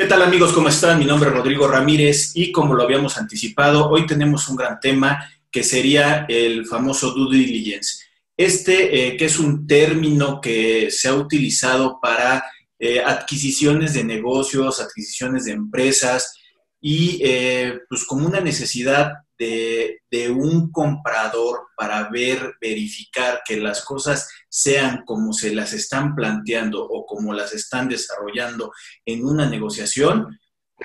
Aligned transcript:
¿Qué 0.00 0.06
tal 0.06 0.22
amigos? 0.22 0.54
¿Cómo 0.54 0.70
están? 0.70 0.98
Mi 0.98 1.04
nombre 1.04 1.28
es 1.28 1.36
Rodrigo 1.36 1.68
Ramírez 1.68 2.32
y 2.34 2.50
como 2.52 2.72
lo 2.72 2.84
habíamos 2.84 3.18
anticipado, 3.18 3.90
hoy 3.90 4.06
tenemos 4.06 4.48
un 4.48 4.56
gran 4.56 4.80
tema 4.80 5.30
que 5.50 5.62
sería 5.62 6.24
el 6.26 6.64
famoso 6.64 7.10
due 7.10 7.36
diligence. 7.36 8.06
Este, 8.34 9.08
eh, 9.08 9.16
que 9.18 9.26
es 9.26 9.38
un 9.38 9.66
término 9.66 10.40
que 10.40 10.90
se 10.90 11.08
ha 11.08 11.14
utilizado 11.14 11.98
para 12.00 12.42
eh, 12.78 13.02
adquisiciones 13.04 13.92
de 13.92 14.04
negocios, 14.04 14.80
adquisiciones 14.80 15.44
de 15.44 15.52
empresas 15.52 16.34
y 16.80 17.20
eh, 17.22 17.80
pues 17.86 18.06
como 18.06 18.26
una 18.26 18.40
necesidad 18.40 19.12
de, 19.40 20.30
un 20.30 20.70
comprador 20.70 21.68
para 21.76 22.10
ver, 22.10 22.56
verificar 22.60 23.40
que 23.46 23.56
las 23.56 23.82
cosas 23.84 24.28
sean 24.48 25.02
como 25.06 25.32
se 25.32 25.54
las 25.54 25.72
están 25.72 26.14
planteando 26.14 26.84
o 26.84 27.06
como 27.06 27.32
las 27.32 27.54
están 27.54 27.88
desarrollando 27.88 28.72
en 29.06 29.24
una 29.24 29.48
negociación, 29.48 30.38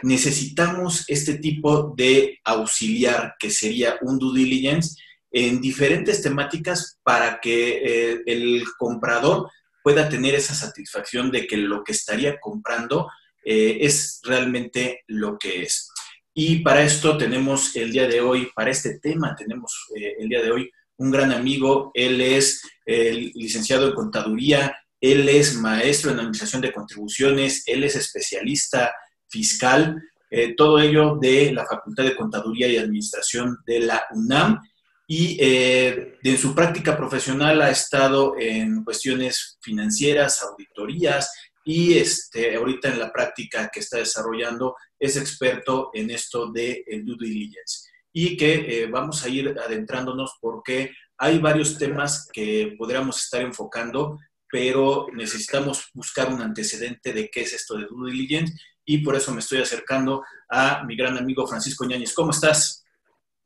necesitamos 0.03 1.03
este 1.07 1.35
tipo 1.35 1.93
de 1.97 2.39
auxiliar 2.45 3.35
que 3.39 3.49
sería 3.49 3.97
un 4.01 4.17
due 4.17 4.39
diligence 4.39 4.95
en 5.31 5.59
diferentes 5.59 6.21
temáticas 6.21 6.99
para 7.03 7.39
que 7.41 7.81
eh, 7.83 8.21
el 8.25 8.63
comprador 8.77 9.49
pueda 9.83 10.07
tener 10.07 10.33
esa 10.33 10.55
satisfacción 10.55 11.29
de 11.29 11.45
que 11.45 11.57
lo 11.57 11.83
que 11.83 11.91
estaría 11.91 12.39
comprando 12.39 13.09
eh, 13.43 13.77
es 13.81 14.21
realmente 14.23 15.03
lo 15.07 15.37
que 15.37 15.63
es. 15.63 15.89
Y 16.37 16.59
para 16.59 16.83
esto 16.83 17.17
tenemos 17.17 17.73
el 17.77 17.91
día 17.93 18.07
de 18.07 18.19
hoy, 18.19 18.49
para 18.53 18.69
este 18.69 18.99
tema 18.99 19.33
tenemos 19.35 19.87
eh, 19.95 20.17
el 20.19 20.29
día 20.29 20.43
de 20.43 20.51
hoy 20.51 20.71
un 20.97 21.09
gran 21.09 21.31
amigo, 21.31 21.91
él 21.93 22.21
es 22.21 22.61
licenciado 22.85 23.87
en 23.87 23.95
contaduría, 23.95 24.77
él 25.01 25.27
es 25.27 25.55
maestro 25.55 26.11
en 26.11 26.19
administración 26.19 26.61
de 26.61 26.71
contribuciones, 26.71 27.63
él 27.67 27.83
es 27.83 27.95
especialista 27.95 28.93
fiscal, 29.27 30.01
eh, 30.29 30.55
todo 30.55 30.79
ello 30.79 31.17
de 31.21 31.53
la 31.53 31.65
Facultad 31.65 32.03
de 32.03 32.15
Contaduría 32.15 32.67
y 32.67 32.77
Administración 32.77 33.57
de 33.65 33.79
la 33.79 34.05
UNAM. 34.11 34.59
Y 35.07 35.37
eh, 35.39 36.17
en 36.23 36.37
su 36.37 36.55
práctica 36.55 36.97
profesional 36.97 37.61
ha 37.61 37.69
estado 37.69 38.35
en 38.37 38.83
cuestiones 38.83 39.57
financieras, 39.61 40.41
auditorías 40.41 41.31
y 41.63 41.97
este, 41.97 42.55
ahorita 42.55 42.89
en 42.89 42.99
la 42.99 43.13
práctica 43.13 43.69
que 43.71 43.79
está 43.79 43.97
desarrollando 43.97 44.75
es 44.99 45.17
experto 45.17 45.89
en 45.93 46.09
esto 46.09 46.51
de 46.51 46.83
el 46.87 47.05
due 47.05 47.17
diligence 47.19 47.89
y 48.13 48.37
que 48.37 48.53
eh, 48.83 48.87
vamos 48.87 49.23
a 49.23 49.29
ir 49.29 49.55
adentrándonos 49.59 50.37
porque 50.39 50.91
hay 51.17 51.39
varios 51.39 51.77
temas 51.77 52.29
que 52.31 52.75
podríamos 52.77 53.23
estar 53.23 53.41
enfocando, 53.41 54.17
pero 54.49 55.07
necesitamos 55.13 55.89
buscar 55.93 56.33
un 56.33 56.41
antecedente 56.41 57.11
de 57.13 57.29
qué 57.29 57.41
es 57.41 57.53
esto 57.53 57.77
de 57.77 57.85
due 57.85 58.11
diligence 58.11 58.53
y 58.85 58.99
por 58.99 59.15
eso 59.15 59.33
me 59.33 59.39
estoy 59.39 59.59
acercando 59.59 60.23
a 60.49 60.83
mi 60.85 60.95
gran 60.95 61.17
amigo 61.17 61.47
Francisco 61.47 61.85
Ñáñez. 61.85 62.13
¿Cómo 62.13 62.31
estás? 62.31 62.85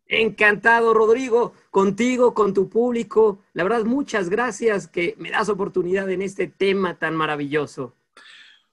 Encantado, 0.05 0.93
Rodrigo, 0.93 1.53
contigo, 1.69 2.33
con 2.33 2.53
tu 2.53 2.67
público. 2.67 3.43
La 3.53 3.63
verdad, 3.63 3.85
muchas 3.85 4.29
gracias 4.29 4.87
que 4.87 5.15
me 5.19 5.29
das 5.29 5.49
oportunidad 5.49 6.09
en 6.09 6.23
este 6.23 6.47
tema 6.47 6.97
tan 6.97 7.15
maravilloso. 7.15 7.95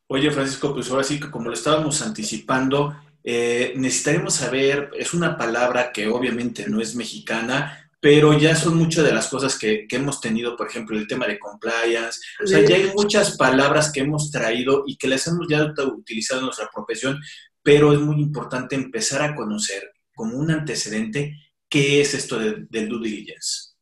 Oye, 0.08 0.30
Francisco, 0.30 0.72
pues 0.72 0.90
ahora 0.90 1.04
sí 1.04 1.18
que 1.18 1.30
como 1.30 1.48
lo 1.48 1.54
estábamos 1.54 2.00
anticipando, 2.02 2.96
eh, 3.24 3.72
necesitaremos 3.76 4.34
saber, 4.34 4.90
es 4.94 5.12
una 5.14 5.36
palabra 5.36 5.90
que 5.92 6.06
obviamente 6.06 6.68
no 6.68 6.80
es 6.80 6.94
mexicana, 6.94 7.90
pero 7.98 8.38
ya 8.38 8.54
son 8.54 8.76
muchas 8.76 9.04
de 9.04 9.12
las 9.12 9.26
cosas 9.26 9.58
que, 9.58 9.86
que, 9.88 9.96
hemos 9.96 10.20
tenido, 10.20 10.56
por 10.56 10.68
ejemplo, 10.68 10.96
el 10.96 11.08
tema 11.08 11.26
de 11.26 11.40
compliance, 11.40 12.20
o 12.42 12.46
sea, 12.46 12.60
ya 12.64 12.76
hay 12.76 12.92
muchas 12.94 13.36
palabras 13.36 13.90
que 13.90 14.00
hemos 14.00 14.30
traído 14.30 14.84
y 14.86 14.96
que 14.96 15.08
las 15.08 15.26
hemos 15.26 15.48
ya 15.48 15.74
utilizado 15.84 16.40
en 16.40 16.46
nuestra 16.46 16.70
profesión, 16.72 17.18
pero 17.62 17.92
es 17.92 17.98
muy 17.98 18.20
importante 18.20 18.76
empezar 18.76 19.22
a 19.22 19.34
conocer 19.34 19.90
como 20.14 20.36
un 20.36 20.52
antecedente, 20.52 21.34
¿qué 21.68 22.00
es 22.00 22.14
esto 22.14 22.38
de, 22.38 22.66
del 22.70 22.88
due 22.88 23.08
diligence? 23.08 23.72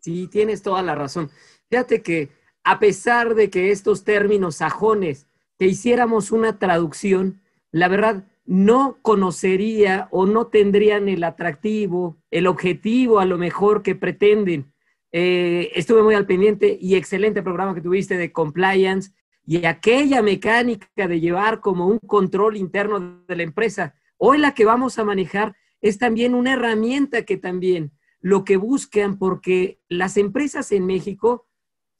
Sí, 0.00 0.28
tienes 0.28 0.60
toda 0.60 0.82
la 0.82 0.94
razón. 0.94 1.30
Fíjate 1.70 2.02
que 2.02 2.30
a 2.64 2.78
pesar 2.78 3.34
de 3.34 3.48
que 3.48 3.70
estos 3.70 4.04
términos 4.04 4.56
sajones, 4.56 5.26
que 5.60 5.66
hiciéramos 5.66 6.32
una 6.32 6.58
traducción, 6.58 7.42
la 7.70 7.88
verdad 7.88 8.24
no 8.46 8.96
conocería 9.02 10.08
o 10.10 10.24
no 10.24 10.46
tendrían 10.46 11.06
el 11.06 11.22
atractivo, 11.22 12.16
el 12.30 12.46
objetivo 12.46 13.20
a 13.20 13.26
lo 13.26 13.36
mejor 13.36 13.82
que 13.82 13.94
pretenden. 13.94 14.72
Eh, 15.12 15.70
estuve 15.74 16.02
muy 16.02 16.14
al 16.14 16.24
pendiente 16.24 16.78
y 16.80 16.94
excelente 16.94 17.42
programa 17.42 17.74
que 17.74 17.82
tuviste 17.82 18.16
de 18.16 18.32
compliance 18.32 19.12
y 19.44 19.66
aquella 19.66 20.22
mecánica 20.22 21.06
de 21.06 21.20
llevar 21.20 21.60
como 21.60 21.86
un 21.86 21.98
control 21.98 22.56
interno 22.56 23.22
de 23.28 23.36
la 23.36 23.42
empresa. 23.42 23.94
Hoy 24.16 24.38
la 24.38 24.54
que 24.54 24.64
vamos 24.64 24.98
a 24.98 25.04
manejar 25.04 25.54
es 25.82 25.98
también 25.98 26.34
una 26.34 26.54
herramienta 26.54 27.26
que 27.26 27.36
también 27.36 27.92
lo 28.22 28.44
que 28.44 28.56
buscan, 28.56 29.18
porque 29.18 29.78
las 29.90 30.16
empresas 30.16 30.72
en 30.72 30.86
México 30.86 31.49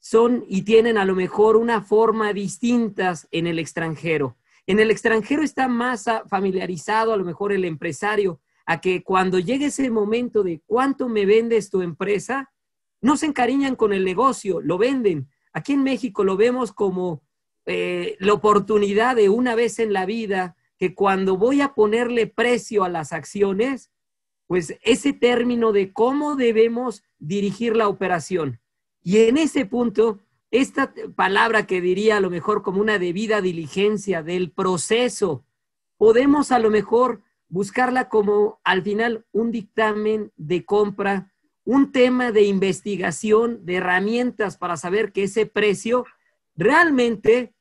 son 0.01 0.43
y 0.49 0.63
tienen 0.63 0.97
a 0.97 1.05
lo 1.05 1.15
mejor 1.15 1.55
una 1.55 1.81
forma 1.81 2.33
distintas 2.33 3.27
en 3.31 3.47
el 3.47 3.59
extranjero. 3.59 4.35
En 4.65 4.79
el 4.79 4.91
extranjero 4.91 5.43
está 5.43 5.67
más 5.67 6.05
familiarizado 6.27 7.13
a 7.13 7.17
lo 7.17 7.23
mejor 7.23 7.53
el 7.53 7.63
empresario 7.65 8.41
a 8.65 8.81
que 8.81 9.03
cuando 9.03 9.37
llegue 9.39 9.67
ese 9.67 9.89
momento 9.91 10.43
de 10.43 10.61
cuánto 10.65 11.07
me 11.07 11.25
vendes 11.25 11.69
tu 11.69 11.81
empresa, 11.81 12.51
no 12.99 13.15
se 13.15 13.27
encariñan 13.27 13.75
con 13.75 13.93
el 13.93 14.03
negocio, 14.03 14.59
lo 14.59 14.77
venden. 14.77 15.29
Aquí 15.53 15.73
en 15.73 15.83
México 15.83 16.23
lo 16.23 16.35
vemos 16.35 16.71
como 16.71 17.21
eh, 17.65 18.17
la 18.19 18.33
oportunidad 18.33 19.15
de 19.15 19.29
una 19.29 19.53
vez 19.53 19.77
en 19.77 19.93
la 19.93 20.05
vida 20.05 20.55
que 20.77 20.95
cuando 20.95 21.37
voy 21.37 21.61
a 21.61 21.75
ponerle 21.75 22.25
precio 22.25 22.83
a 22.83 22.89
las 22.89 23.13
acciones, 23.13 23.91
pues 24.47 24.77
ese 24.81 25.13
término 25.13 25.71
de 25.71 25.93
cómo 25.93 26.35
debemos 26.35 27.03
dirigir 27.19 27.75
la 27.75 27.87
operación. 27.87 28.59
Y 29.03 29.17
en 29.19 29.37
ese 29.37 29.65
punto, 29.65 30.19
esta 30.51 30.93
palabra 31.15 31.65
que 31.65 31.81
diría 31.81 32.17
a 32.17 32.21
lo 32.21 32.29
mejor 32.29 32.61
como 32.61 32.81
una 32.81 32.99
debida 32.99 33.41
diligencia 33.41 34.21
del 34.21 34.51
proceso, 34.51 35.43
podemos 35.97 36.51
a 36.51 36.59
lo 36.59 36.69
mejor 36.69 37.21
buscarla 37.47 38.09
como 38.09 38.59
al 38.63 38.81
final 38.81 39.25
un 39.31 39.51
dictamen 39.51 40.31
de 40.37 40.65
compra, 40.65 41.33
un 41.63 41.91
tema 41.91 42.31
de 42.31 42.43
investigación, 42.43 43.65
de 43.65 43.75
herramientas 43.75 44.57
para 44.57 44.77
saber 44.77 45.11
que 45.11 45.23
ese 45.23 45.45
precio 45.45 46.05
realmente 46.55 47.53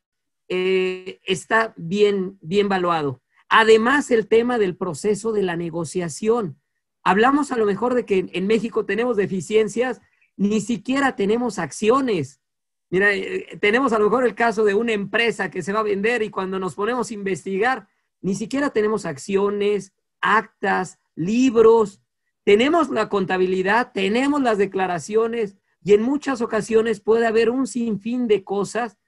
eh, 0.49 1.21
está 1.25 1.75
bien, 1.77 2.39
bien 2.41 2.69
valuado. 2.69 3.21
Además, 3.49 4.11
el 4.11 4.29
tema 4.29 4.59
del 4.59 4.77
proceso 4.77 5.33
de 5.33 5.43
la 5.43 5.56
negociación. 5.56 6.61
Hablamos 7.03 7.50
a 7.50 7.56
lo 7.56 7.67
mejor 7.67 7.95
de 7.95 8.05
que 8.05 8.31
en 8.33 8.47
México 8.47 8.84
tenemos 8.84 9.17
deficiencias, 9.17 10.00
ni 10.41 10.61
siquiera 10.61 11.17
tenemos 11.17 11.59
acciones. 11.59 12.41
Mira, 12.89 13.12
eh, 13.12 13.59
tenemos 13.61 13.93
a 13.93 13.99
lo 13.99 14.06
mejor 14.06 14.25
el 14.25 14.34
caso 14.34 14.65
de 14.65 14.75
una 14.75 14.93
empresa 14.93 15.51
que 15.51 15.62
se 15.62 15.73
va 15.73 15.81
a 15.81 15.84
vender 15.84 16.23
y 16.23 16.31
cuando 16.31 16.59
nos 16.59 16.75
ponemos 16.75 17.11
a 17.11 17.15
investigar, 17.15 17.89
ni 18.21 18.34
siquiera 18.34 18.71
tenemos 18.71 19.06
acciones, 19.06 19.93
actas, 20.21 20.99
libros, 21.15 22.00
tenemos 22.45 22.91
la 22.91 23.09
contabilidad, 23.09 23.93
tenemos 23.93 24.41
las 24.43 24.59
declaraciones 24.59 25.56
y 25.83 25.95
en 25.95 26.03
muchas 26.03 26.41
ocasiones 26.41 27.00
puede 27.00 27.27
haber 27.27 27.50
un 27.50 27.67
sinfín 27.67 28.27
de 28.27 28.43
cosas 28.43 28.99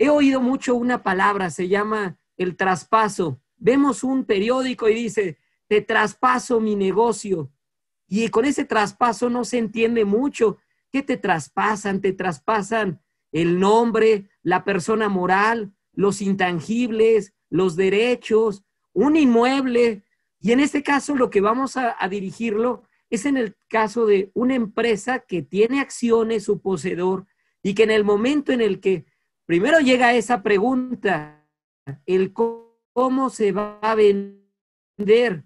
He 0.00 0.08
oído 0.08 0.40
mucho 0.40 0.76
una 0.76 1.02
palabra, 1.02 1.50
se 1.50 1.68
llama 1.68 2.16
el 2.38 2.56
traspaso. 2.56 3.38
Vemos 3.58 4.02
un 4.02 4.24
periódico 4.24 4.88
y 4.88 4.94
dice, 4.94 5.36
te 5.66 5.82
traspaso 5.82 6.58
mi 6.58 6.74
negocio. 6.74 7.52
Y 8.08 8.26
con 8.28 8.46
ese 8.46 8.64
traspaso 8.64 9.28
no 9.28 9.44
se 9.44 9.58
entiende 9.58 10.06
mucho. 10.06 10.56
¿Qué 10.92 11.02
te 11.02 11.16
traspasan? 11.16 12.00
Te 12.00 12.12
traspasan 12.12 13.00
el 13.32 13.58
nombre, 13.58 14.28
la 14.42 14.64
persona 14.64 15.08
moral, 15.08 15.72
los 15.92 16.20
intangibles, 16.20 17.34
los 17.48 17.76
derechos, 17.76 18.64
un 18.92 19.16
inmueble. 19.16 20.04
Y 20.40 20.52
en 20.52 20.60
este 20.60 20.82
caso 20.82 21.14
lo 21.14 21.30
que 21.30 21.40
vamos 21.40 21.76
a, 21.76 21.96
dirigirlo 22.08 22.84
es 23.08 23.26
en 23.26 23.36
el 23.36 23.56
caso 23.68 24.06
de 24.06 24.30
una 24.34 24.54
empresa 24.54 25.20
que 25.20 25.42
tiene 25.42 25.80
acciones, 25.80 26.44
su 26.44 26.60
poseedor, 26.60 27.26
y 27.62 27.74
que 27.74 27.82
en 27.82 27.90
el 27.90 28.04
momento 28.04 28.52
en 28.52 28.60
el 28.60 28.80
que 28.80 29.04
Primero 29.50 29.80
llega 29.80 30.14
esa 30.14 30.44
pregunta, 30.44 31.44
el 32.06 32.32
cómo 32.32 33.30
se 33.30 33.50
va 33.50 33.80
a 33.82 33.96
vender. 33.96 35.42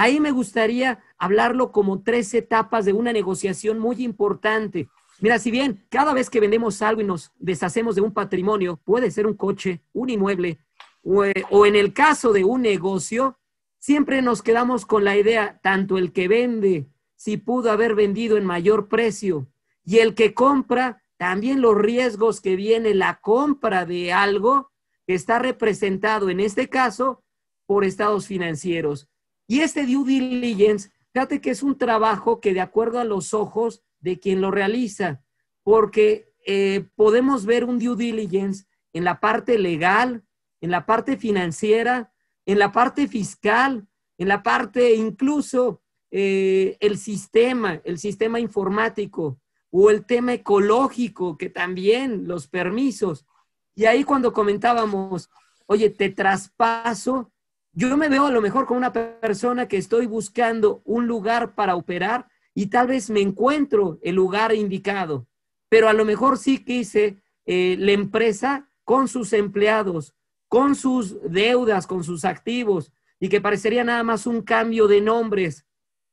Ahí 0.00 0.20
me 0.20 0.30
gustaría 0.30 1.02
hablarlo 1.18 1.72
como 1.72 2.04
tres 2.04 2.32
etapas 2.32 2.84
de 2.84 2.92
una 2.92 3.12
negociación 3.12 3.80
muy 3.80 4.04
importante. 4.04 4.88
Mira, 5.18 5.40
si 5.40 5.50
bien 5.50 5.84
cada 5.88 6.14
vez 6.14 6.30
que 6.30 6.38
vendemos 6.38 6.82
algo 6.82 7.00
y 7.00 7.04
nos 7.04 7.32
deshacemos 7.40 7.96
de 7.96 8.02
un 8.02 8.12
patrimonio, 8.12 8.76
puede 8.84 9.10
ser 9.10 9.26
un 9.26 9.34
coche, 9.34 9.82
un 9.92 10.08
inmueble, 10.08 10.60
o, 11.02 11.24
eh, 11.24 11.44
o, 11.50 11.66
en 11.66 11.74
el 11.74 11.92
caso 11.92 12.32
de 12.32 12.44
un 12.44 12.62
negocio, 12.62 13.40
siempre 13.80 14.22
nos 14.22 14.40
quedamos 14.40 14.86
con 14.86 15.02
la 15.02 15.16
idea, 15.16 15.58
tanto 15.64 15.98
el 15.98 16.12
que 16.12 16.28
vende, 16.28 16.86
si 17.16 17.36
pudo 17.36 17.72
haber 17.72 17.96
vendido 17.96 18.36
en 18.36 18.44
mayor 18.44 18.86
precio, 18.86 19.48
y 19.84 19.98
el 19.98 20.14
que 20.14 20.32
compra, 20.32 21.02
también 21.16 21.60
los 21.60 21.76
riesgos 21.76 22.40
que 22.40 22.54
viene 22.54 22.94
la 22.94 23.18
compra 23.20 23.84
de 23.84 24.12
algo 24.12 24.70
está 25.08 25.40
representado 25.40 26.30
en 26.30 26.38
este 26.38 26.68
caso 26.68 27.24
por 27.66 27.84
estados 27.84 28.28
financieros. 28.28 29.08
Y 29.48 29.60
este 29.60 29.86
due 29.86 30.04
diligence, 30.04 30.90
fíjate 31.12 31.40
que 31.40 31.50
es 31.50 31.62
un 31.62 31.76
trabajo 31.76 32.40
que 32.40 32.52
de 32.52 32.60
acuerdo 32.60 33.00
a 33.00 33.04
los 33.04 33.32
ojos 33.34 33.82
de 33.98 34.20
quien 34.20 34.42
lo 34.42 34.50
realiza, 34.50 35.24
porque 35.64 36.32
eh, 36.46 36.86
podemos 36.94 37.46
ver 37.46 37.64
un 37.64 37.78
due 37.78 37.96
diligence 37.96 38.66
en 38.92 39.04
la 39.04 39.18
parte 39.20 39.58
legal, 39.58 40.22
en 40.60 40.70
la 40.70 40.84
parte 40.86 41.16
financiera, 41.16 42.12
en 42.44 42.58
la 42.58 42.72
parte 42.72 43.08
fiscal, 43.08 43.88
en 44.18 44.28
la 44.28 44.42
parte 44.42 44.94
incluso 44.94 45.82
eh, 46.10 46.76
el 46.80 46.98
sistema, 46.98 47.80
el 47.84 47.98
sistema 47.98 48.40
informático 48.40 49.40
o 49.70 49.90
el 49.90 50.04
tema 50.04 50.34
ecológico, 50.34 51.38
que 51.38 51.48
también 51.48 52.28
los 52.28 52.48
permisos. 52.48 53.26
Y 53.74 53.84
ahí 53.84 54.04
cuando 54.04 54.32
comentábamos, 54.32 55.30
oye, 55.66 55.90
te 55.90 56.10
traspaso, 56.10 57.32
yo 57.78 57.96
me 57.96 58.08
veo 58.08 58.26
a 58.26 58.32
lo 58.32 58.40
mejor 58.40 58.66
como 58.66 58.78
una 58.78 58.92
persona 58.92 59.68
que 59.68 59.76
estoy 59.76 60.06
buscando 60.06 60.82
un 60.84 61.06
lugar 61.06 61.54
para 61.54 61.76
operar 61.76 62.26
y 62.52 62.66
tal 62.66 62.88
vez 62.88 63.08
me 63.08 63.20
encuentro 63.20 64.00
el 64.02 64.16
lugar 64.16 64.52
indicado, 64.52 65.28
pero 65.68 65.88
a 65.88 65.92
lo 65.92 66.04
mejor 66.04 66.38
sí 66.38 66.64
quise 66.64 67.22
eh, 67.46 67.76
la 67.78 67.92
empresa 67.92 68.68
con 68.82 69.06
sus 69.06 69.32
empleados, 69.32 70.16
con 70.48 70.74
sus 70.74 71.22
deudas, 71.30 71.86
con 71.86 72.02
sus 72.02 72.24
activos, 72.24 72.92
y 73.20 73.28
que 73.28 73.40
parecería 73.40 73.84
nada 73.84 74.02
más 74.02 74.26
un 74.26 74.42
cambio 74.42 74.88
de 74.88 75.00
nombres, 75.00 75.64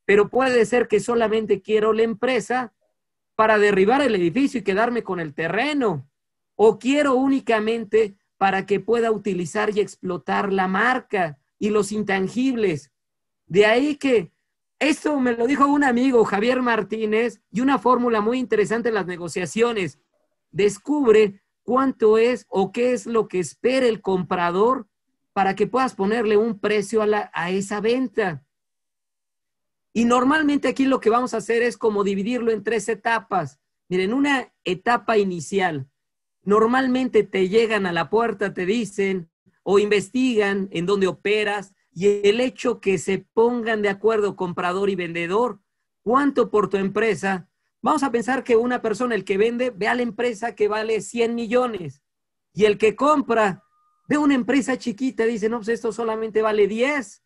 pero 0.06 0.30
puede 0.30 0.64
ser 0.68 0.88
que 0.88 1.00
solamente 1.00 1.64
quiero 1.64 1.94
la 1.94 2.04
empresa 2.04 2.76
para 3.36 3.58
derribar 3.58 4.04
el 4.04 4.14
edificio 4.14 4.60
y 4.60 4.64
quedarme 4.64 5.02
con 5.02 5.20
el 5.20 5.34
terreno, 5.34 6.08
o 6.54 6.78
quiero 6.78 7.16
únicamente 7.16 8.18
para 8.38 8.68
que 8.68 8.80
pueda 8.80 9.10
utilizar 9.10 9.76
y 9.76 9.80
explotar 9.80 10.54
la 10.54 10.68
marca 10.68 11.40
y 11.66 11.70
los 11.72 11.92
intangibles. 11.92 12.92
De 13.48 13.66
ahí 13.66 13.96
que 13.96 14.32
esto 14.80 15.20
me 15.20 15.34
lo 15.34 15.48
dijo 15.48 15.66
un 15.66 15.84
amigo, 15.84 16.24
Javier 16.26 16.62
Martínez, 16.62 17.42
y 17.52 17.62
una 17.62 17.80
fórmula 17.80 18.22
muy 18.22 18.38
interesante 18.40 18.90
en 18.90 18.96
las 18.96 19.08
negociaciones. 19.08 20.00
Descubre 20.52 21.42
cuánto 21.64 22.18
es 22.18 22.46
o 22.50 22.72
qué 22.72 22.94
es 22.94 23.06
lo 23.08 23.28
que 23.28 23.40
espera 23.40 23.88
el 23.88 24.02
comprador 24.02 24.88
para 25.34 25.56
que 25.56 25.68
puedas 25.68 25.96
ponerle 25.96 26.38
un 26.38 26.60
precio 26.60 27.02
a, 27.02 27.32
a 27.34 27.50
esa 27.50 27.82
venta. 27.82 28.46
Y 29.92 30.06
normalmente 30.06 30.68
aquí 30.68 30.86
lo 30.86 31.00
que 31.00 31.10
vamos 31.10 31.34
a 31.34 31.38
hacer 31.38 31.64
es 31.64 31.78
como 31.78 32.04
dividirlo 32.04 32.52
en 32.52 32.64
tres 32.64 32.88
etapas. 32.90 33.60
Miren, 33.90 34.14
una 34.14 34.54
etapa 34.64 35.18
inicial. 35.18 35.88
Normalmente 36.44 37.24
te 37.24 37.50
llegan 37.50 37.86
a 37.86 37.92
la 37.92 38.10
puerta, 38.10 38.54
te 38.54 38.66
dicen 38.66 39.32
o 39.66 39.80
investigan 39.80 40.70
en 40.72 40.86
dónde 40.86 41.08
operas 41.08 41.74
y 41.92 42.28
el 42.28 42.40
hecho 42.40 42.80
que 42.80 42.98
se 42.98 43.26
pongan 43.34 43.82
de 43.82 43.90
acuerdo 43.90 44.36
comprador 44.36 44.90
y 44.90 44.96
vendedor, 44.96 45.60
cuánto 46.04 46.52
por 46.52 46.70
tu 46.70 46.78
empresa. 46.78 47.50
Vamos 47.82 48.04
a 48.04 48.12
pensar 48.12 48.44
que 48.44 48.56
una 48.56 48.82
persona, 48.82 49.16
el 49.16 49.26
que 49.26 49.38
vende, 49.38 49.72
ve 49.72 49.88
a 49.88 49.96
la 49.96 50.04
empresa 50.04 50.56
que 50.56 50.68
vale 50.68 51.02
100 51.02 51.36
millones 51.36 52.02
y 52.54 52.66
el 52.66 52.78
que 52.78 52.96
compra 52.96 53.64
ve 54.08 54.18
una 54.18 54.36
empresa 54.36 54.78
chiquita, 54.78 55.26
dice, 55.26 55.50
no, 55.50 55.58
pues 55.58 55.70
esto 55.70 55.92
solamente 55.92 56.42
vale 56.44 56.68
10 56.68 57.26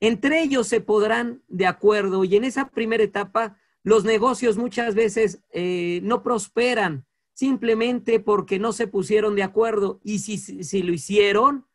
entre 0.00 0.42
ellos 0.42 0.68
se 0.68 0.80
podrán 0.80 1.42
de 1.48 1.66
acuerdo 1.66 2.24
y 2.24 2.36
en 2.36 2.44
esa 2.44 2.68
primera 2.68 3.02
etapa 3.02 3.58
los 3.82 4.04
negocios 4.04 4.58
muchas 4.58 4.94
veces 4.94 5.40
eh, 5.52 6.00
no 6.02 6.22
prosperan 6.22 7.06
simplemente 7.32 8.20
porque 8.20 8.58
no 8.58 8.72
se 8.72 8.86
pusieron 8.86 9.36
de 9.36 9.42
acuerdo 9.42 10.00
y 10.02 10.18
si, 10.18 10.38
si 10.38 10.82
lo 10.82 10.92
hicieron, 10.92 11.66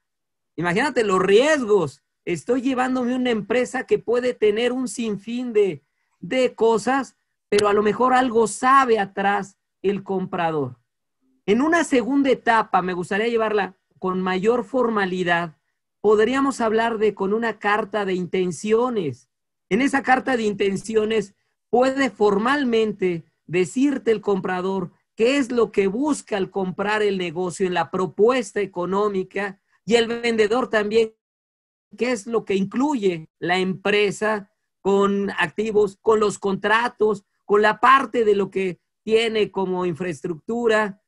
imagínate 0.55 1.03
los 1.03 1.21
riesgos. 1.21 2.01
Estoy 2.25 2.61
llevándome 2.61 3.15
una 3.15 3.31
empresa 3.31 3.85
que 3.85 3.99
puede 3.99 4.33
tener 4.33 4.71
un 4.71 4.87
sinfín 4.87 5.53
de, 5.53 5.83
de 6.19 6.53
cosas, 6.55 7.15
pero 7.49 7.67
a 7.67 7.73
lo 7.73 7.83
mejor 7.83 8.13
algo 8.13 8.47
sabe 8.47 8.99
atrás 8.99 9.57
el 9.81 10.03
comprador. 10.03 10.77
En 11.45 11.61
una 11.61 11.83
segunda 11.83 12.29
etapa, 12.29 12.81
me 12.81 12.93
gustaría 12.93 13.27
llevarla 13.27 13.75
con 13.97 14.21
mayor 14.21 14.63
formalidad, 14.63 15.57
podríamos 16.01 16.59
hablar 16.61 16.97
de 16.97 17.13
con 17.13 17.33
una 17.33 17.59
carta 17.59 18.05
de 18.05 18.13
intenciones. 18.13 19.29
En 19.69 19.81
esa 19.81 20.03
carta 20.03 20.35
de 20.37 20.43
intenciones 20.43 21.35
puede 21.69 22.09
formalmente 22.09 23.23
decirte 23.45 24.11
el 24.11 24.21
comprador 24.21 24.91
qué 25.15 25.37
es 25.37 25.51
lo 25.51 25.71
que 25.71 25.87
busca 25.87 26.37
al 26.37 26.49
comprar 26.49 27.03
el 27.03 27.17
negocio 27.17 27.67
en 27.67 27.73
la 27.73 27.91
propuesta 27.91 28.59
económica 28.59 29.60
y 29.91 29.95
el 29.97 30.07
vendedor 30.07 30.69
también 30.69 31.13
qué 31.97 32.13
es 32.13 32.25
lo 32.25 32.45
que 32.45 32.55
incluye 32.55 33.29
la 33.39 33.57
empresa 33.57 34.49
con 34.79 35.29
activos, 35.31 35.97
con 36.01 36.21
los 36.21 36.39
contratos, 36.39 37.25
con 37.43 37.61
la 37.61 37.81
parte 37.81 38.23
de 38.23 38.33
lo 38.33 38.49
que 38.49 38.79
tiene 39.03 39.51
como 39.51 39.85
infraestructura. 39.85 41.01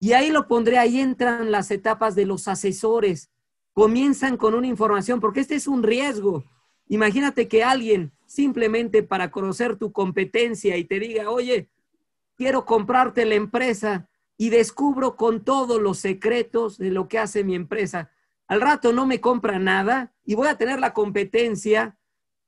Y 0.00 0.12
ahí 0.12 0.28
lo 0.28 0.48
pondré, 0.48 0.76
ahí 0.76 1.00
entran 1.00 1.50
las 1.50 1.70
etapas 1.70 2.14
de 2.14 2.26
los 2.26 2.46
asesores 2.46 3.30
comienzan 3.72 4.36
con 4.36 4.54
una 4.54 4.66
información, 4.66 5.18
porque 5.18 5.40
este 5.40 5.54
es 5.54 5.66
un 5.66 5.82
riesgo. 5.82 6.44
Imagínate 6.88 7.48
que 7.48 7.64
alguien 7.64 8.12
simplemente 8.26 9.02
para 9.02 9.30
conocer 9.30 9.76
tu 9.76 9.92
competencia 9.92 10.76
y 10.76 10.84
te 10.84 11.00
diga, 11.00 11.30
oye, 11.30 11.70
quiero 12.36 12.66
comprarte 12.66 13.24
la 13.24 13.34
empresa 13.36 14.10
y 14.36 14.50
descubro 14.50 15.16
con 15.16 15.42
todos 15.42 15.80
los 15.80 15.98
secretos 15.98 16.76
de 16.76 16.90
lo 16.90 17.08
que 17.08 17.18
hace 17.18 17.42
mi 17.42 17.54
empresa. 17.54 18.10
Al 18.48 18.60
rato 18.60 18.92
no 18.92 19.06
me 19.06 19.20
compra 19.20 19.58
nada 19.58 20.14
y 20.24 20.34
voy 20.34 20.48
a 20.48 20.56
tener 20.56 20.78
la 20.78 20.92
competencia, 20.92 21.98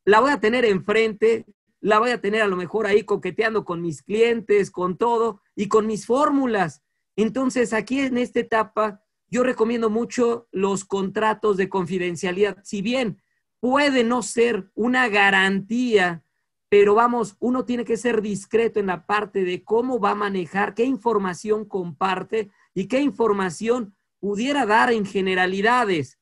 la 0.05 0.21
voy 0.21 0.31
a 0.31 0.41
tener 0.41 0.65
enfrente, 0.65 1.47
la 1.81 1.99
voy 1.99 2.11
a 2.11 2.21
tener 2.21 2.43
a 2.43 2.47
lo 2.47 2.57
mejor 2.57 2.87
ahí 2.87 3.05
coqueteando 3.05 3.65
con 3.65 3.83
mis 3.83 4.03
clientes, 4.03 4.71
con 4.71 4.97
todo 4.97 5.43
y 5.55 5.69
con 5.69 5.87
mis 5.87 6.07
fórmulas. 6.07 6.83
Entonces, 7.17 7.73
aquí 7.73 8.01
en 8.01 8.19
esta 8.19 8.41
etapa 8.41 9.03
yo 9.29 9.43
recomiendo 9.43 9.91
mucho 9.91 10.49
los 10.53 10.85
contratos 10.85 11.57
de 11.57 11.69
confidencialidad. 11.69 12.59
Si 12.65 12.81
bien 12.81 13.21
puede 13.61 14.05
no 14.05 14.23
ser 14.23 14.71
una 14.75 15.09
garantía, 15.09 16.23
pero 16.69 16.95
vamos, 16.95 17.37
uno 17.41 17.65
tiene 17.65 17.85
que 17.85 17.97
ser 17.97 18.23
discreto 18.23 18.79
en 18.79 18.87
la 18.87 19.07
parte 19.07 19.45
de 19.45 19.65
cómo 19.65 20.01
va 20.01 20.13
a 20.13 20.15
manejar, 20.15 20.75
qué 20.75 20.85
información 20.85 21.65
comparte 21.65 22.51
y 22.75 22.87
qué 22.87 23.01
información 23.01 23.95
pudiera 24.21 24.67
dar 24.67 24.93
en 24.93 25.07
generalidades. 25.07 26.19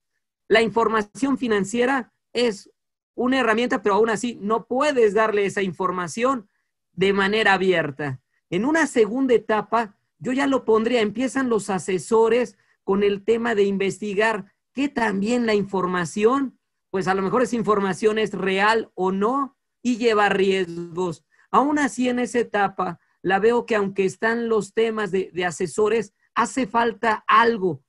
La 0.48 0.62
información 0.62 1.38
financiera 1.38 2.12
es 2.32 2.70
una 3.14 3.40
herramienta, 3.40 3.82
pero 3.82 3.96
aún 3.96 4.10
así 4.10 4.38
no 4.40 4.66
puedes 4.66 5.14
darle 5.14 5.46
esa 5.46 5.62
información 5.62 6.48
de 6.92 7.12
manera 7.12 7.54
abierta. 7.54 8.20
En 8.50 8.64
una 8.64 8.86
segunda 8.86 9.34
etapa, 9.34 9.96
yo 10.18 10.32
ya 10.32 10.46
lo 10.46 10.64
pondría, 10.64 11.00
empiezan 11.00 11.48
los 11.48 11.70
asesores 11.70 12.56
con 12.84 13.02
el 13.02 13.24
tema 13.24 13.54
de 13.54 13.64
investigar 13.64 14.52
que 14.72 14.88
también 14.88 15.46
la 15.46 15.54
información, 15.54 16.58
pues 16.90 17.08
a 17.08 17.14
lo 17.14 17.22
mejor 17.22 17.42
esa 17.42 17.56
información 17.56 18.18
es 18.18 18.32
real 18.32 18.90
o 18.94 19.10
no 19.10 19.56
y 19.82 19.96
lleva 19.96 20.28
riesgos. 20.28 21.24
Aún 21.50 21.78
así, 21.78 22.08
en 22.08 22.18
esa 22.18 22.40
etapa, 22.40 23.00
la 23.22 23.38
veo 23.38 23.66
que 23.66 23.74
aunque 23.74 24.04
están 24.04 24.48
los 24.48 24.74
temas 24.74 25.10
de, 25.10 25.30
de 25.32 25.44
asesores, 25.44 26.12
hace 26.34 26.66
falta 26.66 27.24
algo. 27.26 27.82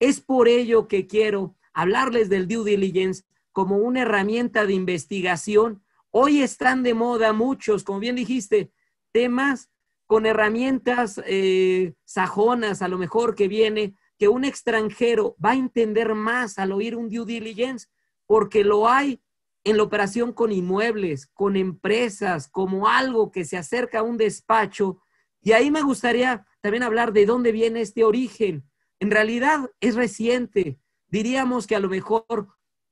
Es 0.00 0.20
por 0.20 0.48
ello 0.48 0.88
que 0.88 1.06
quiero 1.06 1.54
hablarles 1.74 2.30
del 2.30 2.48
due 2.48 2.70
diligence 2.70 3.24
como 3.52 3.76
una 3.76 4.02
herramienta 4.02 4.64
de 4.64 4.72
investigación. 4.72 5.84
Hoy 6.10 6.40
están 6.40 6.82
de 6.82 6.94
moda 6.94 7.34
muchos, 7.34 7.84
como 7.84 8.00
bien 8.00 8.16
dijiste, 8.16 8.72
temas 9.12 9.70
con 10.06 10.24
herramientas 10.26 11.20
eh, 11.26 11.94
sajonas, 12.04 12.82
a 12.82 12.88
lo 12.88 12.98
mejor 12.98 13.34
que 13.34 13.46
viene 13.46 13.94
que 14.18 14.28
un 14.28 14.44
extranjero 14.44 15.36
va 15.42 15.50
a 15.50 15.56
entender 15.56 16.14
más 16.14 16.58
al 16.58 16.72
oír 16.72 16.96
un 16.96 17.08
due 17.08 17.26
diligence 17.26 17.88
porque 18.26 18.64
lo 18.64 18.88
hay 18.88 19.22
en 19.64 19.76
la 19.76 19.82
operación 19.82 20.32
con 20.32 20.50
inmuebles, 20.52 21.26
con 21.26 21.56
empresas, 21.56 22.48
como 22.48 22.88
algo 22.88 23.30
que 23.30 23.44
se 23.44 23.58
acerca 23.58 23.98
a 23.98 24.02
un 24.02 24.16
despacho. 24.16 25.02
Y 25.42 25.52
ahí 25.52 25.70
me 25.70 25.82
gustaría 25.82 26.46
también 26.62 26.82
hablar 26.82 27.12
de 27.12 27.26
dónde 27.26 27.52
viene 27.52 27.82
este 27.82 28.02
origen. 28.04 28.69
En 29.00 29.10
realidad 29.10 29.70
es 29.80 29.94
reciente. 29.94 30.78
Diríamos 31.08 31.66
que 31.66 31.74
a 31.74 31.80
lo 31.80 31.88
mejor, 31.88 32.26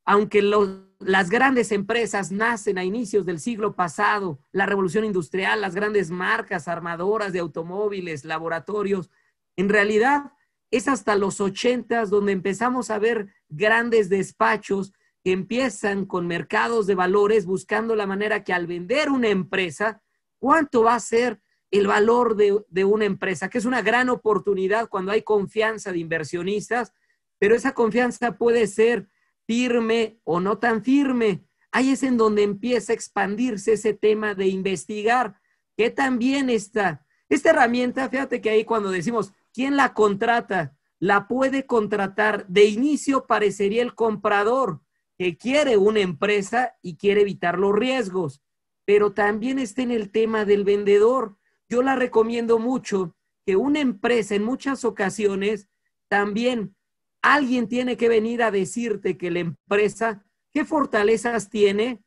aunque 0.04 0.42
las 0.42 1.30
grandes 1.30 1.70
empresas 1.70 2.32
nacen 2.32 2.78
a 2.78 2.84
inicios 2.84 3.26
del 3.26 3.38
siglo 3.38 3.76
pasado, 3.76 4.40
la 4.50 4.66
revolución 4.66 5.04
industrial, 5.04 5.60
las 5.60 5.74
grandes 5.74 6.10
marcas 6.10 6.66
armadoras 6.66 7.32
de 7.32 7.40
automóviles, 7.40 8.24
laboratorios, 8.24 9.10
en 9.56 9.68
realidad 9.68 10.32
es 10.70 10.88
hasta 10.88 11.14
los 11.14 11.40
ochentas 11.40 12.10
donde 12.10 12.32
empezamos 12.32 12.90
a 12.90 12.98
ver 12.98 13.28
grandes 13.48 14.08
despachos 14.08 14.92
que 15.22 15.32
empiezan 15.32 16.06
con 16.06 16.26
mercados 16.26 16.86
de 16.86 16.94
valores 16.94 17.44
buscando 17.44 17.94
la 17.96 18.06
manera 18.06 18.44
que 18.44 18.54
al 18.54 18.66
vender 18.66 19.10
una 19.10 19.28
empresa, 19.28 20.02
¿cuánto 20.38 20.84
va 20.84 20.94
a 20.94 21.00
ser 21.00 21.40
el 21.70 21.86
valor 21.86 22.36
de, 22.36 22.64
de 22.68 22.84
una 22.84 23.04
empresa? 23.04 23.48
Que 23.48 23.58
es 23.58 23.64
una 23.64 23.82
gran 23.82 24.08
oportunidad 24.08 24.88
cuando 24.88 25.12
hay 25.12 25.22
confianza 25.22 25.92
de 25.92 25.98
inversionistas, 25.98 26.92
pero 27.38 27.54
esa 27.54 27.72
confianza 27.72 28.36
puede 28.36 28.66
ser 28.66 29.08
firme 29.46 30.20
o 30.24 30.40
no 30.40 30.58
tan 30.58 30.84
firme. 30.84 31.44
Ahí 31.72 31.90
es 31.90 32.02
en 32.02 32.16
donde 32.16 32.42
empieza 32.42 32.92
a 32.92 32.94
expandirse 32.94 33.72
ese 33.72 33.94
tema 33.94 34.34
de 34.34 34.46
investigar, 34.46 35.40
que 35.76 35.90
también 35.90 36.50
está. 36.50 37.06
Esta 37.28 37.50
herramienta, 37.50 38.08
fíjate 38.08 38.40
que 38.40 38.50
ahí 38.50 38.64
cuando 38.64 38.90
decimos, 38.90 39.32
¿quién 39.52 39.76
la 39.76 39.94
contrata? 39.94 40.76
La 40.98 41.28
puede 41.28 41.66
contratar. 41.66 42.46
De 42.48 42.64
inicio 42.64 43.26
parecería 43.26 43.82
el 43.82 43.94
comprador 43.94 44.80
que 45.16 45.36
quiere 45.36 45.76
una 45.76 46.00
empresa 46.00 46.76
y 46.82 46.96
quiere 46.96 47.22
evitar 47.22 47.58
los 47.58 47.74
riesgos, 47.74 48.42
pero 48.84 49.12
también 49.12 49.58
está 49.58 49.82
en 49.82 49.90
el 49.90 50.10
tema 50.10 50.44
del 50.44 50.64
vendedor. 50.64 51.37
Yo 51.68 51.82
la 51.82 51.96
recomiendo 51.96 52.58
mucho 52.58 53.14
que 53.44 53.56
una 53.56 53.80
empresa 53.80 54.34
en 54.34 54.44
muchas 54.44 54.84
ocasiones 54.84 55.68
también 56.08 56.76
alguien 57.22 57.68
tiene 57.68 57.96
que 57.96 58.08
venir 58.08 58.42
a 58.42 58.50
decirte 58.50 59.18
que 59.18 59.30
la 59.30 59.40
empresa, 59.40 60.24
qué 60.52 60.64
fortalezas 60.64 61.50
tiene, 61.50 62.02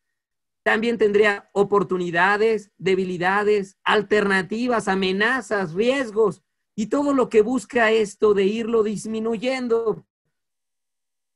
también 0.63 0.97
tendría 0.97 1.49
oportunidades, 1.53 2.71
debilidades, 2.77 3.77
alternativas, 3.83 4.87
amenazas, 4.87 5.73
riesgos 5.73 6.43
y 6.75 6.87
todo 6.87 7.13
lo 7.13 7.29
que 7.29 7.41
busca 7.41 7.91
esto 7.91 8.33
de 8.33 8.45
irlo 8.45 8.83
disminuyendo. 8.83 10.05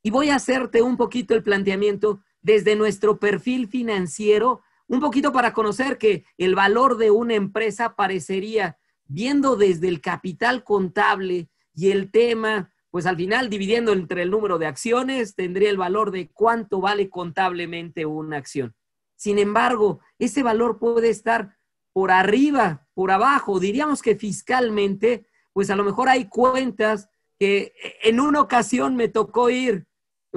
Y 0.03 0.11
voy 0.11 0.29
a 0.29 0.35
hacerte 0.35 0.81
un 0.83 0.97
poquito 0.97 1.33
el 1.33 1.43
planteamiento 1.43 2.21
desde 2.41 2.75
nuestro 2.75 3.19
perfil 3.19 3.67
financiero, 3.67 4.61
un 4.87 4.99
poquito 4.99 5.31
para 5.31 5.53
conocer 5.53 5.97
que 5.97 6.25
el 6.37 6.55
valor 6.55 6.97
de 6.97 7.11
una 7.11 7.33
empresa 7.33 7.95
parecería, 7.95 8.77
viendo 9.05 9.55
desde 9.55 9.87
el 9.87 10.01
capital 10.01 10.63
contable 10.63 11.49
y 11.73 11.91
el 11.91 12.11
tema 12.11 12.71
pues 12.95 13.05
al 13.07 13.17
final 13.17 13.49
dividiendo 13.49 13.91
entre 13.91 14.21
el 14.21 14.31
número 14.31 14.57
de 14.57 14.67
acciones 14.67 15.35
tendría 15.35 15.69
el 15.69 15.75
valor 15.75 16.11
de 16.11 16.29
cuánto 16.29 16.79
vale 16.79 17.09
contablemente 17.09 18.05
una 18.05 18.37
acción. 18.37 18.73
Sin 19.17 19.37
embargo, 19.37 19.99
ese 20.17 20.43
valor 20.43 20.79
puede 20.79 21.09
estar 21.09 21.57
por 21.91 22.09
arriba, 22.09 22.87
por 22.93 23.11
abajo, 23.11 23.59
diríamos 23.59 24.01
que 24.01 24.15
fiscalmente, 24.15 25.27
pues 25.51 25.69
a 25.69 25.75
lo 25.75 25.83
mejor 25.83 26.07
hay 26.07 26.29
cuentas 26.29 27.09
que 27.37 27.73
en 28.01 28.21
una 28.21 28.39
ocasión 28.39 28.95
me 28.95 29.09
tocó 29.09 29.49
ir, 29.49 29.87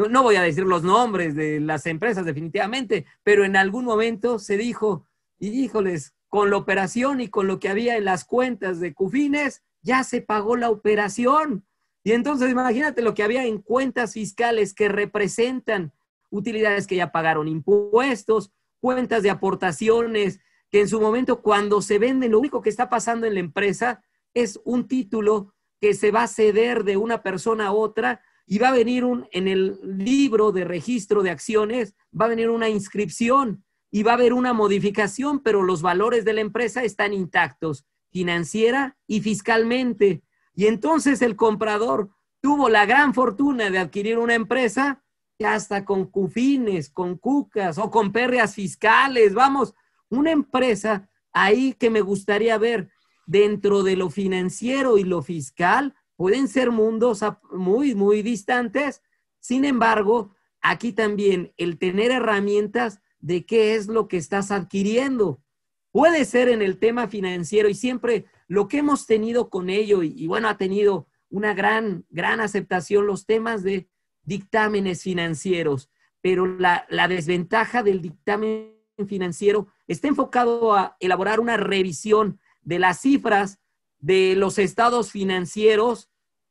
no 0.06 0.22
voy 0.22 0.36
a 0.36 0.42
decir 0.42 0.64
los 0.64 0.84
nombres 0.84 1.34
de 1.34 1.60
las 1.60 1.86
empresas 1.86 2.24
definitivamente, 2.24 3.06
pero 3.24 3.44
en 3.44 3.56
algún 3.56 3.84
momento 3.84 4.38
se 4.38 4.56
dijo, 4.56 5.06
y 5.38 5.48
híjoles, 5.48 6.14
con 6.28 6.50
la 6.50 6.56
operación 6.56 7.20
y 7.20 7.28
con 7.28 7.46
lo 7.46 7.58
que 7.58 7.68
había 7.68 7.96
en 7.96 8.04
las 8.04 8.24
cuentas 8.24 8.80
de 8.80 8.94
Cufines, 8.94 9.62
ya 9.82 10.04
se 10.04 10.20
pagó 10.20 10.56
la 10.56 10.70
operación. 10.70 11.66
Y 12.04 12.12
entonces 12.12 12.50
imagínate 12.50 13.02
lo 13.02 13.14
que 13.14 13.22
había 13.22 13.44
en 13.44 13.60
cuentas 13.60 14.12
fiscales 14.12 14.74
que 14.74 14.88
representan 14.88 15.92
utilidades 16.30 16.86
que 16.86 16.96
ya 16.96 17.10
pagaron 17.10 17.48
impuestos, 17.48 18.52
cuentas 18.80 19.22
de 19.22 19.30
aportaciones, 19.30 20.40
que 20.70 20.82
en 20.82 20.88
su 20.88 21.00
momento 21.00 21.40
cuando 21.40 21.80
se 21.80 21.98
venden, 21.98 22.32
lo 22.32 22.38
único 22.38 22.60
que 22.60 22.70
está 22.70 22.88
pasando 22.88 23.26
en 23.26 23.34
la 23.34 23.40
empresa 23.40 24.02
es 24.34 24.60
un 24.64 24.86
título 24.86 25.54
que 25.80 25.94
se 25.94 26.10
va 26.10 26.24
a 26.24 26.28
ceder 26.28 26.84
de 26.84 26.96
una 26.96 27.22
persona 27.22 27.68
a 27.68 27.72
otra 27.72 28.22
y 28.50 28.58
va 28.58 28.68
a 28.68 28.72
venir 28.72 29.04
un, 29.04 29.28
en 29.32 29.46
el 29.46 29.78
libro 29.82 30.52
de 30.52 30.64
registro 30.64 31.22
de 31.22 31.30
acciones, 31.30 31.94
va 32.18 32.24
a 32.24 32.30
venir 32.30 32.48
una 32.48 32.70
inscripción 32.70 33.62
y 33.90 34.02
va 34.02 34.12
a 34.12 34.14
haber 34.14 34.32
una 34.32 34.54
modificación, 34.54 35.40
pero 35.40 35.62
los 35.62 35.82
valores 35.82 36.24
de 36.24 36.32
la 36.32 36.40
empresa 36.40 36.82
están 36.82 37.12
intactos, 37.12 37.84
financiera 38.10 38.96
y 39.06 39.20
fiscalmente. 39.20 40.22
Y 40.54 40.66
entonces 40.66 41.20
el 41.20 41.36
comprador 41.36 42.08
tuvo 42.40 42.70
la 42.70 42.86
gran 42.86 43.12
fortuna 43.12 43.68
de 43.68 43.78
adquirir 43.78 44.16
una 44.16 44.34
empresa 44.34 45.04
que 45.38 45.44
hasta 45.44 45.84
con 45.84 46.06
cufines, 46.06 46.88
con 46.88 47.18
cucas 47.18 47.76
o 47.76 47.90
con 47.90 48.12
pérreas 48.12 48.54
fiscales, 48.54 49.34
vamos, 49.34 49.74
una 50.08 50.30
empresa 50.30 51.10
ahí 51.32 51.74
que 51.74 51.90
me 51.90 52.00
gustaría 52.00 52.56
ver 52.56 52.88
dentro 53.26 53.82
de 53.82 53.94
lo 53.94 54.08
financiero 54.08 54.96
y 54.96 55.04
lo 55.04 55.20
fiscal, 55.20 55.94
pueden 56.18 56.48
ser 56.48 56.72
mundos 56.72 57.24
muy, 57.52 57.94
muy 57.94 58.22
distantes. 58.22 59.02
Sin 59.38 59.64
embargo, 59.64 60.34
aquí 60.60 60.92
también 60.92 61.52
el 61.56 61.78
tener 61.78 62.10
herramientas 62.10 63.00
de 63.20 63.46
qué 63.46 63.76
es 63.76 63.86
lo 63.86 64.08
que 64.08 64.16
estás 64.16 64.50
adquiriendo. 64.50 65.40
Puede 65.92 66.24
ser 66.24 66.48
en 66.48 66.60
el 66.60 66.78
tema 66.78 67.06
financiero 67.06 67.68
y 67.68 67.74
siempre 67.74 68.24
lo 68.48 68.66
que 68.66 68.78
hemos 68.78 69.06
tenido 69.06 69.48
con 69.48 69.70
ello, 69.70 70.02
y, 70.02 70.26
bueno, 70.26 70.48
ha 70.48 70.56
tenido 70.56 71.06
una 71.30 71.54
gran, 71.54 72.04
gran 72.10 72.40
aceptación 72.40 73.06
los 73.06 73.24
temas 73.24 73.62
de 73.62 73.88
dictámenes 74.24 75.04
financieros, 75.04 75.88
pero 76.20 76.46
la, 76.46 76.84
la 76.88 77.06
desventaja 77.06 77.84
del 77.84 78.02
dictamen 78.02 78.74
financiero 79.06 79.68
está 79.86 80.08
enfocado 80.08 80.74
a 80.74 80.96
elaborar 80.98 81.38
una 81.38 81.56
revisión 81.56 82.40
de 82.62 82.80
las 82.80 83.02
cifras 83.02 83.60
de 83.98 84.34
los 84.36 84.58
estados 84.58 85.10
financieros 85.10 86.08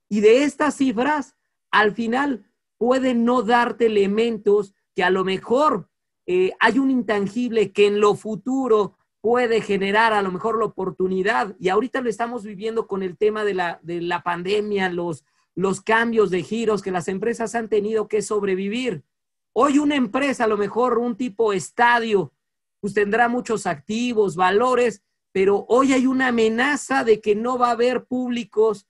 y 0.09 0.21
de 0.21 0.43
estas 0.43 0.75
cifras, 0.75 1.35
al 1.71 1.93
final 1.93 2.45
pueden 2.77 3.25
no 3.25 3.41
darte 3.41 3.87
elementos 3.87 4.73
que 4.95 5.03
a 5.03 5.09
lo 5.09 5.23
mejor 5.23 5.89
eh, 6.25 6.51
hay 6.59 6.79
un 6.79 6.91
intangible 6.91 7.71
que 7.71 7.87
en 7.87 7.99
lo 7.99 8.15
futuro 8.15 8.97
puede 9.21 9.61
generar 9.61 10.13
a 10.13 10.21
lo 10.21 10.31
mejor 10.31 10.59
la 10.59 10.65
oportunidad. 10.65 11.55
Y 11.59 11.69
ahorita 11.69 12.01
lo 12.01 12.09
estamos 12.09 12.43
viviendo 12.43 12.87
con 12.87 13.03
el 13.03 13.17
tema 13.17 13.43
de 13.43 13.53
la, 13.53 13.79
de 13.83 14.01
la 14.01 14.23
pandemia, 14.23 14.89
los, 14.89 15.25
los 15.55 15.81
cambios 15.81 16.29
de 16.29 16.43
giros 16.43 16.81
que 16.81 16.91
las 16.91 17.07
empresas 17.07 17.55
han 17.55 17.67
tenido 17.67 18.07
que 18.07 18.21
sobrevivir. 18.21 19.03
Hoy 19.53 19.79
una 19.79 19.95
empresa, 19.95 20.43
a 20.43 20.47
lo 20.47 20.57
mejor 20.57 20.97
un 20.97 21.15
tipo 21.15 21.51
estadio, 21.51 22.31
pues 22.79 22.93
tendrá 22.93 23.27
muchos 23.27 23.65
activos, 23.65 24.35
valores, 24.35 25.01
pero 25.37 25.67
hoy 25.69 25.93
hay 25.93 26.07
una 26.07 26.29
amenaza 26.29 27.03
de 27.03 27.21
que 27.21 27.35
no 27.35 27.59
va 27.59 27.67
a 27.67 27.73
haber 27.73 28.05
públicos 28.05 28.87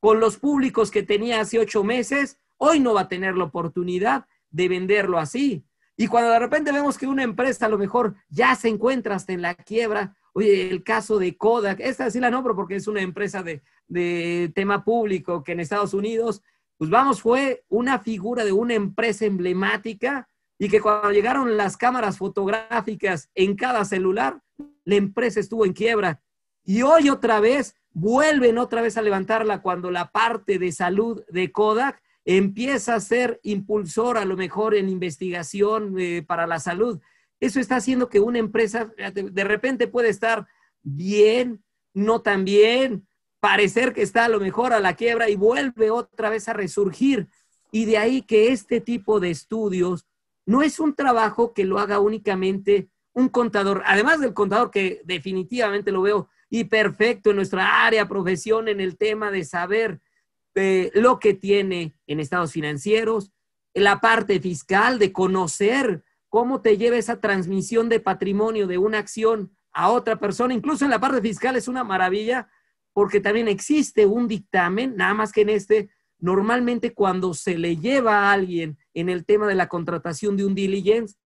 con 0.00 0.20
los 0.20 0.38
públicos 0.38 0.90
que 0.90 1.02
tenía 1.02 1.38
hace 1.38 1.58
ocho 1.58 1.84
meses, 1.84 2.38
hoy 2.56 2.80
no 2.80 2.94
va 2.94 3.02
a 3.02 3.08
tener 3.08 3.36
la 3.36 3.44
oportunidad 3.44 4.24
de 4.48 4.70
venderlo 4.70 5.18
así. 5.18 5.66
Y 5.98 6.06
cuando 6.06 6.30
de 6.30 6.38
repente 6.38 6.72
vemos 6.72 6.96
que 6.96 7.06
una 7.06 7.24
empresa 7.24 7.66
a 7.66 7.68
lo 7.68 7.76
mejor 7.76 8.14
ya 8.30 8.54
se 8.54 8.68
encuentra 8.68 9.16
hasta 9.16 9.34
en 9.34 9.42
la 9.42 9.54
quiebra, 9.54 10.16
oye, 10.32 10.70
el 10.70 10.82
caso 10.82 11.18
de 11.18 11.36
Kodak, 11.36 11.80
esta 11.80 12.10
sí 12.10 12.20
la 12.20 12.30
nombro 12.30 12.56
porque 12.56 12.76
es 12.76 12.88
una 12.88 13.02
empresa 13.02 13.42
de, 13.42 13.62
de 13.86 14.50
tema 14.54 14.86
público 14.86 15.44
que 15.44 15.52
en 15.52 15.60
Estados 15.60 15.92
Unidos, 15.92 16.40
pues 16.78 16.88
vamos, 16.88 17.20
fue 17.20 17.66
una 17.68 17.98
figura 17.98 18.46
de 18.46 18.52
una 18.52 18.72
empresa 18.72 19.26
emblemática 19.26 20.26
y 20.58 20.70
que 20.70 20.80
cuando 20.80 21.12
llegaron 21.12 21.58
las 21.58 21.76
cámaras 21.76 22.16
fotográficas 22.16 23.28
en 23.34 23.56
cada 23.56 23.84
celular, 23.84 24.40
la 24.84 24.96
empresa 24.96 25.40
estuvo 25.40 25.64
en 25.64 25.72
quiebra. 25.72 26.22
Y 26.64 26.82
hoy 26.82 27.08
otra 27.10 27.40
vez 27.40 27.74
vuelven 27.90 28.58
otra 28.58 28.80
vez 28.80 28.96
a 28.96 29.02
levantarla 29.02 29.62
cuando 29.62 29.90
la 29.90 30.10
parte 30.10 30.58
de 30.58 30.72
salud 30.72 31.22
de 31.28 31.52
Kodak 31.52 32.02
empieza 32.24 32.94
a 32.94 33.00
ser 33.00 33.40
impulsor 33.42 34.16
a 34.16 34.24
lo 34.24 34.36
mejor 34.36 34.74
en 34.74 34.88
investigación 34.88 35.94
eh, 35.98 36.22
para 36.26 36.46
la 36.46 36.60
salud. 36.60 37.00
Eso 37.40 37.58
está 37.58 37.76
haciendo 37.76 38.08
que 38.08 38.20
una 38.20 38.38
empresa 38.38 38.92
de 38.96 39.44
repente 39.44 39.88
puede 39.88 40.08
estar 40.08 40.46
bien, 40.82 41.64
no 41.92 42.22
tan 42.22 42.44
bien, 42.44 43.06
parecer 43.40 43.92
que 43.92 44.02
está 44.02 44.26
a 44.26 44.28
lo 44.28 44.38
mejor 44.38 44.72
a 44.72 44.78
la 44.78 44.94
quiebra 44.94 45.28
y 45.28 45.34
vuelve 45.34 45.90
otra 45.90 46.30
vez 46.30 46.48
a 46.48 46.52
resurgir. 46.52 47.26
Y 47.72 47.86
de 47.86 47.98
ahí 47.98 48.22
que 48.22 48.52
este 48.52 48.80
tipo 48.80 49.18
de 49.18 49.30
estudios 49.30 50.06
no 50.46 50.62
es 50.62 50.78
un 50.78 50.94
trabajo 50.94 51.52
que 51.52 51.64
lo 51.64 51.80
haga 51.80 51.98
únicamente 51.98 52.88
un 53.14 53.28
contador, 53.28 53.82
además 53.86 54.20
del 54.20 54.34
contador 54.34 54.70
que 54.70 55.02
definitivamente 55.04 55.92
lo 55.92 56.02
veo 56.02 56.28
y 56.48 56.64
perfecto 56.64 57.30
en 57.30 57.36
nuestra 57.36 57.86
área, 57.86 58.08
profesión, 58.08 58.68
en 58.68 58.80
el 58.80 58.96
tema 58.96 59.30
de 59.30 59.44
saber 59.44 60.00
lo 60.94 61.18
que 61.18 61.34
tiene 61.34 61.94
en 62.06 62.20
estados 62.20 62.52
financieros, 62.52 63.32
la 63.74 64.00
parte 64.00 64.38
fiscal, 64.40 64.98
de 64.98 65.12
conocer 65.12 66.04
cómo 66.28 66.60
te 66.60 66.76
lleva 66.76 66.96
esa 66.96 67.20
transmisión 67.20 67.88
de 67.88 68.00
patrimonio 68.00 68.66
de 68.66 68.78
una 68.78 68.98
acción 68.98 69.56
a 69.72 69.90
otra 69.90 70.18
persona. 70.18 70.54
Incluso 70.54 70.84
en 70.84 70.90
la 70.90 71.00
parte 71.00 71.20
fiscal 71.20 71.56
es 71.56 71.68
una 71.68 71.84
maravilla 71.84 72.48
porque 72.92 73.20
también 73.20 73.48
existe 73.48 74.04
un 74.04 74.28
dictamen, 74.28 74.96
nada 74.96 75.14
más 75.14 75.32
que 75.32 75.42
en 75.42 75.48
este, 75.48 75.88
normalmente 76.18 76.92
cuando 76.92 77.32
se 77.32 77.56
le 77.56 77.76
lleva 77.78 78.18
a 78.18 78.32
alguien 78.32 78.76
en 78.92 79.08
el 79.08 79.24
tema 79.24 79.46
de 79.46 79.54
la 79.54 79.68
contratación 79.68 80.36
de 80.36 80.44
un 80.44 80.54
diligence, 80.54 81.16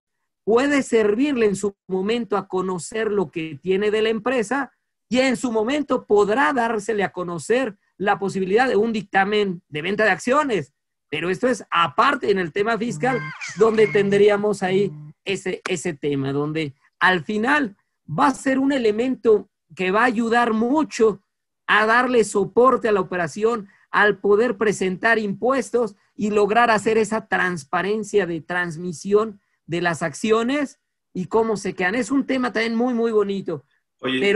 puede 0.47 0.81
servirle 0.81 1.45
en 1.45 1.57
su 1.57 1.75
momento 1.89 2.37
a 2.37 2.47
conocer 2.47 3.11
lo 3.11 3.31
que 3.31 3.59
tiene 3.61 3.91
de 3.91 4.01
la 4.01 4.07
empresa 4.07 4.71
y 5.09 5.19
en 5.19 5.35
su 5.35 5.51
momento 5.51 6.05
podrá 6.05 6.53
dársele 6.53 7.03
a 7.03 7.11
conocer 7.11 7.77
la 7.97 8.17
posibilidad 8.17 8.65
de 8.65 8.77
un 8.77 8.93
dictamen 8.93 9.61
de 9.67 9.81
venta 9.81 10.05
de 10.05 10.11
acciones. 10.11 10.71
Pero 11.09 11.29
esto 11.29 11.49
es 11.49 11.65
aparte 11.69 12.31
en 12.31 12.39
el 12.39 12.53
tema 12.53 12.77
fiscal, 12.77 13.19
donde 13.57 13.87
tendríamos 13.87 14.63
ahí 14.63 14.89
ese, 15.25 15.61
ese 15.67 15.93
tema, 15.93 16.31
donde 16.31 16.75
al 16.97 17.25
final 17.25 17.75
va 18.09 18.27
a 18.27 18.33
ser 18.33 18.57
un 18.57 18.71
elemento 18.71 19.49
que 19.75 19.91
va 19.91 20.03
a 20.03 20.05
ayudar 20.05 20.53
mucho 20.53 21.21
a 21.67 21.85
darle 21.85 22.23
soporte 22.23 22.87
a 22.87 22.93
la 22.93 23.01
operación, 23.01 23.67
al 23.91 24.19
poder 24.19 24.55
presentar 24.55 25.19
impuestos 25.19 25.97
y 26.15 26.29
lograr 26.29 26.71
hacer 26.71 26.97
esa 26.97 27.27
transparencia 27.27 28.25
de 28.25 28.39
transmisión 28.39 29.41
de 29.67 29.81
las 29.81 30.01
acciones 30.01 30.79
y 31.13 31.25
cómo 31.25 31.57
se 31.57 31.73
quedan. 31.73 31.95
Es 31.95 32.11
un 32.11 32.25
tema 32.25 32.51
también 32.51 32.75
muy, 32.75 32.93
muy 32.93 33.11
bonito. 33.11 33.65
Oye, 33.99 34.35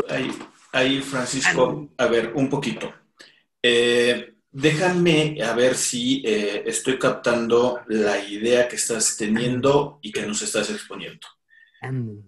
ahí, 0.71 1.01
Francisco, 1.01 1.89
a 1.97 2.05
ver, 2.07 2.33
un 2.35 2.49
poquito. 2.49 2.93
Eh, 3.61 4.35
déjame 4.51 5.41
a 5.43 5.53
ver 5.53 5.75
si 5.75 6.21
eh, 6.25 6.63
estoy 6.65 6.97
captando 6.99 7.81
la 7.87 8.23
idea 8.23 8.67
que 8.67 8.75
estás 8.75 9.15
teniendo 9.17 9.99
y 10.01 10.11
que 10.11 10.25
nos 10.25 10.41
estás 10.41 10.69
exponiendo. 10.69 11.27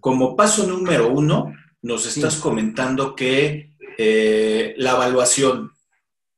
Como 0.00 0.34
paso 0.34 0.66
número 0.66 1.08
uno, 1.08 1.52
nos 1.82 2.06
estás 2.06 2.36
comentando 2.36 3.14
que 3.14 3.76
eh, 3.96 4.74
la 4.78 4.92
evaluación 4.92 5.72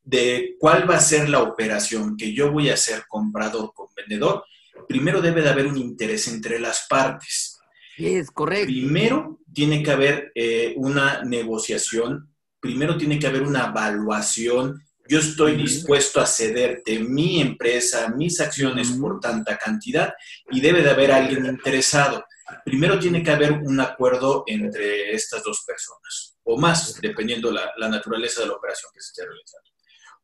de 0.03 0.55
cuál 0.59 0.89
va 0.89 0.97
a 0.97 0.99
ser 0.99 1.27
la 1.27 1.41
operación 1.41 2.15
que 2.15 2.33
yo 2.33 2.51
voy 2.51 2.69
a 2.69 2.75
hacer 2.75 3.05
comprador 3.07 3.73
con 3.73 3.87
vendedor, 3.95 4.45
primero 4.87 5.21
debe 5.21 5.41
de 5.41 5.49
haber 5.49 5.67
un 5.67 5.77
interés 5.77 6.27
entre 6.27 6.59
las 6.59 6.85
partes. 6.89 7.59
Es 7.97 8.29
correcto. 8.31 8.67
Primero 8.67 9.39
tiene 9.53 9.81
que 9.81 9.91
haber 9.91 10.31
eh, 10.35 10.73
una 10.77 11.23
negociación, 11.23 12.33
primero 12.59 12.97
tiene 12.97 13.17
que 13.17 13.27
haber 13.27 13.43
una 13.43 13.67
evaluación. 13.67 14.83
Yo 15.09 15.19
estoy 15.19 15.55
dispuesto 15.55 16.19
a 16.19 16.25
cederte 16.25 16.99
mi 16.99 17.41
empresa, 17.41 18.09
mis 18.09 18.39
acciones 18.41 18.91
por 18.91 19.19
tanta 19.19 19.57
cantidad 19.57 20.13
y 20.51 20.59
debe 20.59 20.81
de 20.81 20.89
haber 20.89 21.11
alguien 21.11 21.45
interesado. 21.45 22.25
Primero 22.63 22.99
tiene 22.99 23.23
que 23.23 23.31
haber 23.31 23.53
un 23.53 23.79
acuerdo 23.79 24.43
entre 24.47 25.13
estas 25.13 25.43
dos 25.43 25.63
personas 25.65 26.37
o 26.43 26.57
más, 26.57 26.99
dependiendo 27.01 27.51
la, 27.51 27.71
la 27.77 27.89
naturaleza 27.89 28.41
de 28.41 28.47
la 28.47 28.53
operación 28.53 28.91
que 28.93 29.01
se 29.01 29.09
esté 29.09 29.25
realizando. 29.25 29.69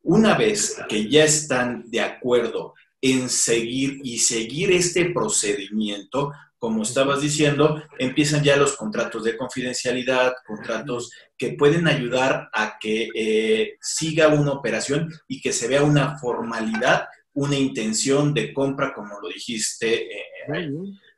Una 0.02 0.34
vez 0.36 0.76
que 0.88 1.08
ya 1.08 1.24
están 1.24 1.90
de 1.90 2.00
acuerdo 2.00 2.74
en 3.04 3.28
seguir 3.28 4.00
y 4.02 4.16
seguir 4.16 4.72
este 4.72 5.10
procedimiento, 5.10 6.32
como 6.58 6.82
estabas 6.82 7.20
diciendo, 7.20 7.82
empiezan 7.98 8.42
ya 8.42 8.56
los 8.56 8.78
contratos 8.78 9.24
de 9.24 9.36
confidencialidad, 9.36 10.32
contratos 10.46 11.10
que 11.36 11.50
pueden 11.50 11.86
ayudar 11.86 12.48
a 12.54 12.78
que 12.80 13.10
eh, 13.14 13.76
siga 13.82 14.28
una 14.28 14.52
operación 14.52 15.12
y 15.28 15.42
que 15.42 15.52
se 15.52 15.68
vea 15.68 15.82
una 15.82 16.16
formalidad, 16.16 17.08
una 17.34 17.56
intención 17.56 18.32
de 18.32 18.54
compra, 18.54 18.94
como 18.94 19.20
lo 19.20 19.28
dijiste. 19.28 20.04
Eh, 20.04 20.70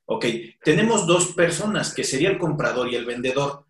ok, 0.06 0.24
tenemos 0.64 1.06
dos 1.06 1.34
personas, 1.34 1.94
que 1.94 2.02
sería 2.02 2.30
el 2.30 2.38
comprador 2.38 2.88
y 2.88 2.96
el 2.96 3.04
vendedor. 3.04 3.64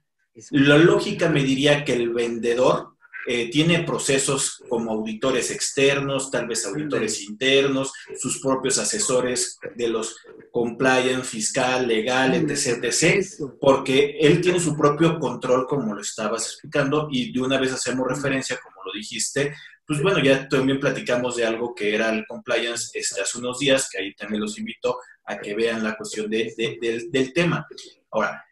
La 0.52 0.78
lógica 0.78 1.28
me 1.28 1.44
diría 1.44 1.84
que 1.84 1.92
el 1.92 2.14
vendedor 2.14 2.95
eh, 3.26 3.50
tiene 3.50 3.82
procesos 3.82 4.62
como 4.68 4.92
auditores 4.92 5.50
externos, 5.50 6.30
tal 6.30 6.46
vez 6.46 6.64
auditores 6.64 7.22
internos, 7.22 7.92
sus 8.18 8.40
propios 8.40 8.78
asesores 8.78 9.58
de 9.74 9.88
los 9.88 10.16
compliance, 10.52 11.24
fiscal, 11.24 11.88
legal, 11.88 12.34
etc., 12.34 12.84
etc., 12.84 13.24
porque 13.60 14.16
él 14.20 14.40
tiene 14.40 14.60
su 14.60 14.76
propio 14.76 15.18
control, 15.18 15.66
como 15.66 15.94
lo 15.94 16.00
estabas 16.00 16.46
explicando, 16.46 17.08
y 17.10 17.32
de 17.32 17.40
una 17.40 17.58
vez 17.58 17.72
hacemos 17.72 18.06
referencia, 18.06 18.58
como 18.62 18.76
lo 18.84 18.92
dijiste, 18.92 19.54
pues 19.86 20.00
bueno, 20.02 20.18
ya 20.20 20.48
también 20.48 20.80
platicamos 20.80 21.36
de 21.36 21.46
algo 21.46 21.74
que 21.74 21.94
era 21.94 22.10
el 22.10 22.26
compliance 22.26 22.90
este, 22.98 23.20
hace 23.20 23.38
unos 23.38 23.58
días, 23.58 23.88
que 23.90 23.98
ahí 23.98 24.14
también 24.14 24.40
los 24.40 24.58
invito 24.58 24.98
a 25.24 25.38
que 25.38 25.54
vean 25.54 25.82
la 25.82 25.96
cuestión 25.96 26.30
del, 26.30 26.54
del 26.56 27.32
tema. 27.32 27.66
Ahora, 28.10 28.44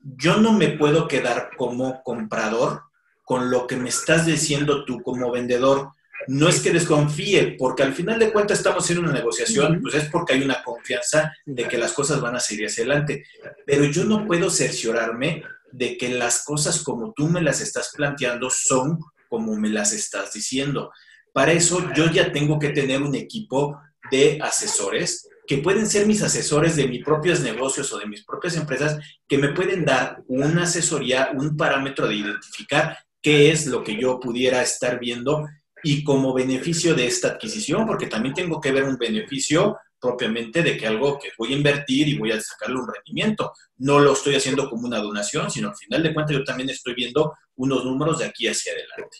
yo 0.00 0.38
no 0.38 0.52
me 0.52 0.68
puedo 0.70 1.06
quedar 1.08 1.50
como 1.56 2.02
comprador 2.02 2.82
con 3.24 3.50
lo 3.50 3.66
que 3.66 3.76
me 3.76 3.88
estás 3.88 4.26
diciendo 4.26 4.84
tú 4.84 5.02
como 5.02 5.30
vendedor. 5.30 5.90
No 6.28 6.48
es 6.48 6.60
que 6.60 6.70
desconfíe, 6.70 7.56
porque 7.58 7.82
al 7.82 7.94
final 7.94 8.18
de 8.18 8.32
cuentas 8.32 8.58
estamos 8.58 8.84
haciendo 8.84 9.04
una 9.04 9.18
negociación, 9.18 9.80
pues 9.82 9.94
es 9.94 10.08
porque 10.08 10.34
hay 10.34 10.42
una 10.42 10.62
confianza 10.62 11.32
de 11.44 11.66
que 11.66 11.78
las 11.78 11.92
cosas 11.92 12.20
van 12.20 12.36
a 12.36 12.40
seguir 12.40 12.66
hacia 12.66 12.84
adelante. 12.84 13.24
Pero 13.66 13.84
yo 13.86 14.04
no 14.04 14.26
puedo 14.26 14.48
cerciorarme 14.48 15.42
de 15.72 15.96
que 15.96 16.10
las 16.10 16.44
cosas 16.44 16.82
como 16.82 17.12
tú 17.12 17.28
me 17.28 17.42
las 17.42 17.60
estás 17.60 17.92
planteando 17.96 18.50
son 18.50 19.00
como 19.28 19.56
me 19.56 19.68
las 19.68 19.92
estás 19.92 20.32
diciendo. 20.32 20.92
Para 21.32 21.52
eso 21.52 21.92
yo 21.94 22.10
ya 22.10 22.30
tengo 22.30 22.58
que 22.58 22.68
tener 22.68 23.02
un 23.02 23.14
equipo 23.14 23.80
de 24.10 24.38
asesores 24.42 25.28
que 25.46 25.58
pueden 25.58 25.88
ser 25.88 26.06
mis 26.06 26.22
asesores 26.22 26.76
de 26.76 26.86
mis 26.86 27.04
propios 27.04 27.40
negocios 27.40 27.92
o 27.92 27.98
de 27.98 28.06
mis 28.06 28.24
propias 28.24 28.56
empresas, 28.56 28.98
que 29.26 29.38
me 29.38 29.48
pueden 29.48 29.84
dar 29.84 30.22
una 30.28 30.62
asesoría, 30.62 31.30
un 31.34 31.56
parámetro 31.56 32.06
de 32.06 32.14
identificar 32.14 32.96
qué 33.22 33.50
es 33.50 33.66
lo 33.66 33.82
que 33.82 33.96
yo 33.96 34.18
pudiera 34.20 34.60
estar 34.62 34.98
viendo 34.98 35.46
y 35.82 36.04
como 36.04 36.34
beneficio 36.34 36.94
de 36.94 37.06
esta 37.06 37.28
adquisición, 37.28 37.86
porque 37.86 38.06
también 38.06 38.34
tengo 38.34 38.60
que 38.60 38.72
ver 38.72 38.84
un 38.84 38.98
beneficio 38.98 39.78
propiamente 40.00 40.62
de 40.62 40.76
que 40.76 40.86
algo 40.86 41.18
que 41.18 41.30
voy 41.38 41.52
a 41.52 41.56
invertir 41.56 42.08
y 42.08 42.18
voy 42.18 42.32
a 42.32 42.40
sacarle 42.40 42.80
un 42.80 42.88
rendimiento. 42.92 43.52
No 43.78 44.00
lo 44.00 44.12
estoy 44.12 44.34
haciendo 44.34 44.68
como 44.68 44.86
una 44.86 44.98
donación, 44.98 45.50
sino 45.50 45.68
al 45.68 45.76
final 45.76 46.02
de 46.02 46.12
cuentas 46.12 46.36
yo 46.36 46.44
también 46.44 46.70
estoy 46.70 46.94
viendo 46.94 47.32
unos 47.56 47.84
números 47.84 48.18
de 48.18 48.26
aquí 48.26 48.48
hacia 48.48 48.72
adelante. 48.72 49.18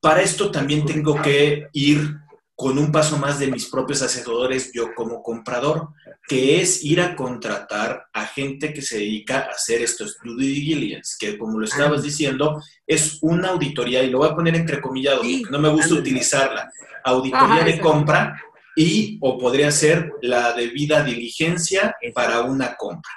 Para 0.00 0.22
esto 0.22 0.50
también 0.50 0.86
tengo 0.86 1.20
que 1.20 1.68
ir 1.72 2.16
con 2.56 2.78
un 2.78 2.90
paso 2.90 3.18
más 3.18 3.38
de 3.38 3.48
mis 3.48 3.66
propios 3.66 4.00
asesores 4.00 4.72
yo 4.72 4.94
como 4.94 5.22
comprador, 5.22 5.90
que 6.26 6.60
es 6.62 6.82
ir 6.82 7.02
a 7.02 7.14
contratar 7.14 8.06
a 8.14 8.26
gente 8.26 8.72
que 8.72 8.80
se 8.80 8.96
dedica 8.96 9.40
a 9.40 9.50
hacer 9.50 9.82
estos 9.82 10.16
due 10.24 10.46
diligence, 10.46 11.16
que 11.18 11.36
como 11.36 11.60
lo 11.60 11.66
estabas 11.66 12.02
diciendo, 12.02 12.60
es 12.86 13.18
una 13.20 13.50
auditoría, 13.50 14.02
y 14.02 14.10
lo 14.10 14.18
voy 14.18 14.30
a 14.30 14.34
poner 14.34 14.56
entrecomillado, 14.56 15.18
porque 15.18 15.42
no 15.50 15.58
me 15.58 15.68
gusta 15.68 15.94
utilizarla, 15.94 16.72
auditoría 17.04 17.62
de 17.62 17.78
compra 17.78 18.42
y 18.74 19.18
o 19.20 19.38
podría 19.38 19.70
ser 19.70 20.12
la 20.22 20.54
debida 20.54 21.04
diligencia 21.04 21.94
para 22.14 22.40
una 22.40 22.74
compra 22.76 23.12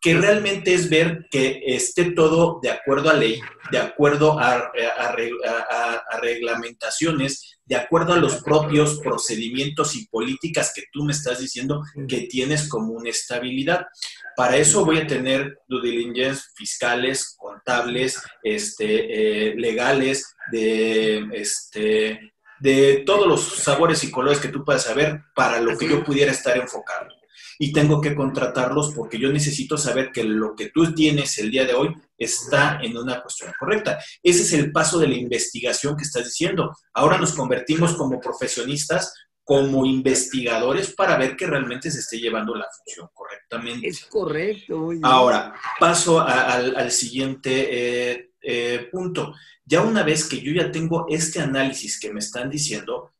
que 0.00 0.14
realmente 0.14 0.72
es 0.72 0.88
ver 0.88 1.26
que 1.30 1.62
esté 1.66 2.12
todo 2.12 2.58
de 2.62 2.70
acuerdo 2.70 3.10
a 3.10 3.14
ley, 3.14 3.38
de 3.70 3.78
acuerdo 3.78 4.38
a, 4.40 4.54
a, 4.54 6.20
reglamentaciones, 6.22 7.58
de 7.70 7.76
acuerdo 7.76 8.14
a 8.14 8.16
los 8.16 8.42
propios 8.42 8.98
procedimientos 8.98 9.94
y 9.94 10.08
políticas 10.08 10.72
que 10.74 10.82
tú 10.92 11.04
me 11.04 11.12
estás 11.12 11.38
diciendo 11.38 11.84
que 12.08 12.22
tienes 12.22 12.68
como 12.68 12.94
una 12.94 13.10
estabilidad. 13.10 13.86
Para 14.34 14.56
eso 14.56 14.84
voy 14.84 14.98
a 14.98 15.06
tener 15.06 15.56
due 15.68 15.80
diligence 15.80 16.42
fiscales, 16.56 17.36
contables, 17.38 18.20
este, 18.42 19.50
eh, 19.50 19.54
legales, 19.54 20.34
de, 20.50 21.28
este, 21.32 22.32
de 22.58 23.04
todos 23.06 23.28
los 23.28 23.40
sabores 23.62 24.02
y 24.02 24.10
colores 24.10 24.40
que 24.40 24.48
tú 24.48 24.64
puedas 24.64 24.82
saber 24.82 25.20
para 25.36 25.60
lo 25.60 25.78
que 25.78 25.88
yo 25.88 26.02
pudiera 26.02 26.32
estar 26.32 26.56
enfocado 26.56 27.19
y 27.62 27.74
tengo 27.74 28.00
que 28.00 28.14
contratarlos 28.14 28.94
porque 28.94 29.18
yo 29.18 29.30
necesito 29.30 29.76
saber 29.76 30.10
que 30.12 30.24
lo 30.24 30.56
que 30.56 30.70
tú 30.70 30.94
tienes 30.94 31.36
el 31.36 31.50
día 31.50 31.66
de 31.66 31.74
hoy 31.74 31.94
está 32.16 32.80
en 32.82 32.96
una 32.96 33.20
cuestión 33.20 33.52
correcta. 33.58 33.98
Ese 34.22 34.42
es 34.44 34.52
el 34.54 34.72
paso 34.72 34.98
de 34.98 35.08
la 35.08 35.16
investigación 35.16 35.94
que 35.94 36.04
estás 36.04 36.24
diciendo. 36.24 36.74
Ahora 36.94 37.18
nos 37.18 37.34
convertimos 37.34 37.96
como 37.96 38.18
profesionistas, 38.18 39.12
como 39.44 39.84
investigadores 39.84 40.94
para 40.94 41.18
ver 41.18 41.36
que 41.36 41.46
realmente 41.46 41.90
se 41.90 41.98
esté 41.98 42.18
llevando 42.18 42.54
la 42.54 42.66
función 42.78 43.08
correctamente. 43.12 43.88
Es 43.88 44.06
correcto. 44.06 44.92
Ahora, 45.02 45.52
paso 45.78 46.18
al, 46.18 46.90
siguiente 46.90 48.12
eh, 48.12 48.30
eh, 48.40 48.88
punto. 48.90 49.34
Ya 49.66 49.82
una 49.82 50.02
vez 50.02 50.26
que 50.26 50.40
yo 50.40 50.50
ya 50.54 50.72
tengo 50.72 51.04
este 51.10 51.40
análisis 51.40 52.00
que 52.00 52.10
me 52.10 52.20
están 52.20 52.48
diciendo, 52.48 53.12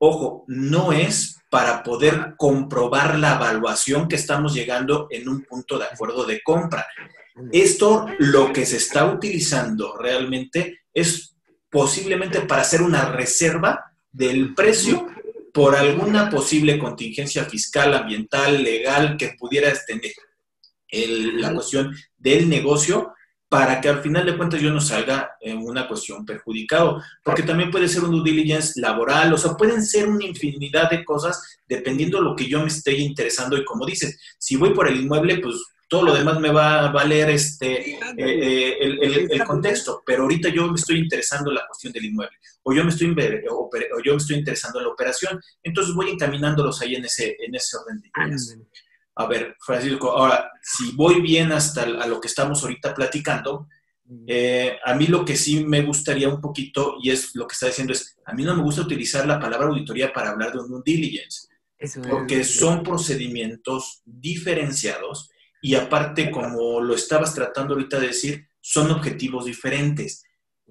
ojo, 0.00 0.44
no 0.48 0.92
es 0.92 1.36
para 1.50 1.82
poder 1.82 2.34
comprobar 2.36 3.18
la 3.18 3.34
evaluación 3.34 4.08
que 4.08 4.16
estamos 4.16 4.54
llegando 4.54 5.08
en 5.10 5.28
un 5.28 5.44
punto 5.44 5.78
de 5.78 5.84
acuerdo 5.84 6.24
de 6.24 6.40
compra. 6.42 6.86
Esto 7.52 8.06
lo 8.18 8.52
que 8.52 8.64
se 8.64 8.78
está 8.78 9.06
utilizando 9.06 9.96
realmente 9.96 10.80
es 10.92 11.36
posiblemente 11.70 12.40
para 12.40 12.62
hacer 12.62 12.82
una 12.82 13.12
reserva 13.12 13.92
del 14.10 14.54
precio 14.54 15.06
por 15.52 15.76
alguna 15.76 16.30
posible 16.30 16.78
contingencia 16.78 17.44
fiscal, 17.44 17.94
ambiental, 17.94 18.62
legal 18.62 19.16
que 19.16 19.34
pudiera 19.38 19.72
tener 19.86 20.12
la 21.36 21.52
cuestión 21.52 21.94
del 22.16 22.48
negocio 22.48 23.12
para 23.50 23.80
que 23.80 23.88
al 23.88 24.00
final 24.00 24.24
de 24.24 24.36
cuentas 24.36 24.60
yo 24.60 24.70
no 24.70 24.80
salga 24.80 25.32
en 25.40 25.58
una 25.58 25.88
cuestión 25.88 26.24
perjudicado, 26.24 27.02
porque 27.24 27.42
también 27.42 27.72
puede 27.72 27.88
ser 27.88 28.04
un 28.04 28.12
due 28.12 28.22
diligence 28.22 28.80
laboral, 28.80 29.34
o 29.34 29.36
sea, 29.36 29.56
pueden 29.56 29.84
ser 29.84 30.08
una 30.08 30.24
infinidad 30.24 30.88
de 30.88 31.04
cosas 31.04 31.58
dependiendo 31.66 32.18
de 32.18 32.24
lo 32.24 32.36
que 32.36 32.48
yo 32.48 32.60
me 32.60 32.68
esté 32.68 32.96
interesando 32.96 33.56
y 33.56 33.64
como 33.64 33.84
dices, 33.84 34.20
si 34.38 34.54
voy 34.54 34.72
por 34.72 34.86
el 34.86 35.00
inmueble, 35.00 35.38
pues 35.38 35.56
todo 35.88 36.04
lo 36.04 36.14
demás 36.14 36.38
me 36.38 36.52
va 36.52 36.86
a 36.86 36.92
valer 36.92 37.30
este, 37.30 37.90
eh, 37.90 37.98
eh, 38.16 39.26
el, 39.28 39.42
contexto, 39.42 40.04
pero 40.06 40.22
ahorita 40.22 40.48
yo 40.50 40.68
me 40.68 40.76
estoy 40.76 41.00
interesando 41.00 41.50
en 41.50 41.56
la 41.56 41.66
cuestión 41.66 41.92
del 41.92 42.04
inmueble, 42.04 42.36
o 42.62 42.72
yo 42.72 42.84
me 42.84 42.90
estoy, 42.90 43.12
o 43.50 43.70
yo 44.04 44.12
me 44.12 44.18
estoy 44.18 44.36
interesando 44.36 44.78
en 44.78 44.84
la 44.84 44.92
operación, 44.92 45.40
entonces 45.64 45.92
voy 45.92 46.10
encaminándolos 46.10 46.80
ahí 46.82 46.94
en 46.94 47.04
ese, 47.04 47.36
en 47.40 47.52
ese 47.52 47.76
orden 47.76 48.00
de 48.00 48.10
ideas. 48.16 48.56
A 49.22 49.26
ver, 49.26 49.42
Francisco, 49.66 50.06
ahora, 50.18 50.50
si 50.62 50.92
voy 50.92 51.20
bien 51.20 51.52
hasta 51.52 51.82
a 51.82 52.06
lo 52.06 52.18
que 52.20 52.28
estamos 52.28 52.62
ahorita 52.62 52.94
platicando, 52.94 53.66
Eh, 54.26 54.76
a 54.84 54.92
mí 54.98 55.06
lo 55.06 55.24
que 55.24 55.36
sí 55.36 55.64
me 55.64 55.82
gustaría 55.82 56.28
un 56.28 56.40
poquito, 56.40 56.96
y 57.00 57.10
es 57.10 57.32
lo 57.36 57.46
que 57.46 57.54
está 57.54 57.66
diciendo, 57.66 57.92
es, 57.92 58.18
a 58.24 58.32
mí 58.34 58.42
no 58.42 58.56
me 58.56 58.62
gusta 58.62 58.82
utilizar 58.82 59.24
la 59.24 59.38
palabra 59.38 59.68
auditoría 59.68 60.12
para 60.12 60.30
hablar 60.30 60.50
de 60.52 60.58
un 60.58 60.68
due 60.68 60.82
diligence, 60.84 61.46
porque 62.08 62.42
son 62.42 62.82
procedimientos 62.82 64.02
diferenciados 64.04 65.30
y 65.62 65.76
aparte, 65.76 66.30
como 66.30 66.80
lo 66.80 66.94
estabas 66.94 67.34
tratando 67.34 67.74
ahorita 67.74 68.00
de 68.00 68.08
decir, 68.08 68.34
son 68.60 68.90
objetivos 68.90 69.44
diferentes. 69.44 70.24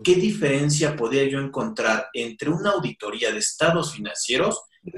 ¿Qué 0.04 0.16
diferencia 0.16 0.96
podría 0.96 1.26
yo 1.30 1.40
encontrar 1.40 2.08
entre 2.14 2.50
una 2.50 2.72
auditoría 2.72 3.32
de 3.32 3.40
estados 3.40 3.94
financieros 3.96 4.54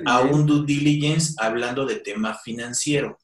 a 0.05 0.21
un 0.21 0.45
due 0.47 0.65
diligence 0.65 1.35
hablando 1.37 1.85
de 1.85 1.97
tema 2.09 2.31
financiero? 2.47 3.19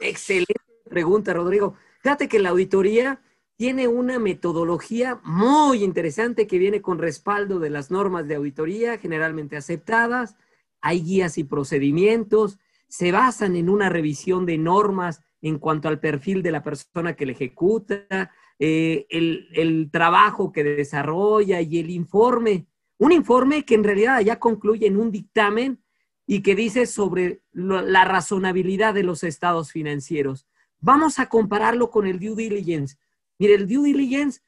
Excelente 0.00 0.54
pregunta, 0.88 1.32
Rodrigo. 1.32 1.74
Fíjate 2.00 2.28
que 2.28 2.38
la 2.38 2.50
auditoría 2.50 3.20
tiene 3.56 3.88
una 3.88 4.18
metodología 4.18 5.20
muy 5.24 5.82
interesante 5.82 6.46
que 6.46 6.58
viene 6.58 6.82
con 6.82 6.98
respaldo 6.98 7.58
de 7.58 7.70
las 7.70 7.90
normas 7.90 8.28
de 8.28 8.34
auditoría 8.34 8.98
generalmente 8.98 9.56
aceptadas. 9.56 10.36
Hay 10.82 11.02
guías 11.02 11.38
y 11.38 11.44
procedimientos, 11.44 12.58
se 12.88 13.12
basan 13.12 13.56
en 13.56 13.68
una 13.68 13.88
revisión 13.88 14.46
de 14.46 14.58
normas 14.58 15.22
en 15.42 15.58
cuanto 15.58 15.88
al 15.88 16.00
perfil 16.00 16.42
de 16.42 16.52
la 16.52 16.62
persona 16.62 17.14
que 17.14 17.26
le 17.26 17.32
ejecuta, 17.32 18.30
eh, 18.58 19.06
el, 19.10 19.90
trabajo 19.90 20.52
que 20.52 20.64
desarrolla 20.64 21.60
y 21.60 21.78
el 21.78 21.90
informe. 21.90 22.66
Un 22.98 23.12
informe 23.12 23.64
que 23.64 23.74
en 23.74 23.84
realidad 23.84 24.20
ya 24.20 24.38
concluye 24.38 24.86
en 24.86 24.96
un 24.96 25.10
dictamen 25.10 25.82
y 26.26 26.42
que 26.42 26.54
dice 26.54 26.86
sobre 26.86 27.42
la 27.52 28.04
razonabilidad 28.04 28.94
de 28.94 29.04
los 29.04 29.22
estados 29.22 29.70
financieros. 29.70 30.46
Vamos 30.80 31.18
a 31.18 31.28
compararlo 31.28 31.90
con 31.90 32.06
el 32.06 32.18
due 32.18 32.34
diligence. 32.34 32.96
Mire, 33.38 33.54
el 33.54 33.68
due 33.68 33.88
diligence 33.88 34.40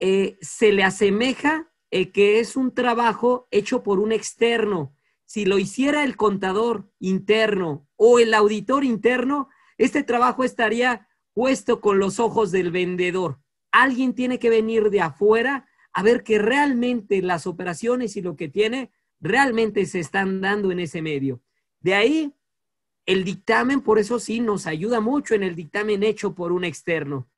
eh, 0.00 0.38
se 0.40 0.72
le 0.72 0.82
asemeja 0.82 1.70
eh, 1.90 2.10
que 2.10 2.40
es 2.40 2.56
un 2.56 2.72
trabajo 2.74 3.48
hecho 3.50 3.82
por 3.82 4.00
un 4.00 4.12
externo. 4.12 4.94
Si 5.24 5.44
lo 5.44 5.58
hiciera 5.58 6.04
el 6.04 6.16
contador 6.16 6.90
interno 6.98 7.88
o 7.96 8.18
el 8.18 8.34
auditor 8.34 8.84
interno, 8.84 9.48
este 9.78 10.02
trabajo 10.02 10.44
estaría 10.44 11.08
puesto 11.32 11.80
con 11.80 11.98
los 11.98 12.18
ojos 12.18 12.50
del 12.50 12.70
vendedor. 12.70 13.40
Alguien 13.70 14.14
tiene 14.14 14.38
que 14.38 14.50
venir 14.50 14.90
de 14.90 15.00
afuera 15.00 15.68
a 15.92 16.02
ver 16.02 16.22
que 16.22 16.38
realmente 16.38 17.22
las 17.22 17.46
operaciones 17.46 18.16
y 18.16 18.22
lo 18.22 18.36
que 18.36 18.48
tiene 18.48 18.90
realmente 19.20 19.86
se 19.86 20.00
están 20.00 20.40
dando 20.40 20.72
en 20.72 20.80
ese 20.80 21.02
medio. 21.02 21.40
De 21.80 21.94
ahí, 21.94 22.34
el 23.06 23.24
dictamen, 23.24 23.80
por 23.80 23.98
eso 23.98 24.18
sí, 24.18 24.40
nos 24.40 24.66
ayuda 24.66 25.00
mucho 25.00 25.34
en 25.34 25.42
el 25.42 25.54
dictamen 25.54 26.02
hecho 26.02 26.34
por 26.34 26.52
un 26.52 26.64
externo. 26.64 27.28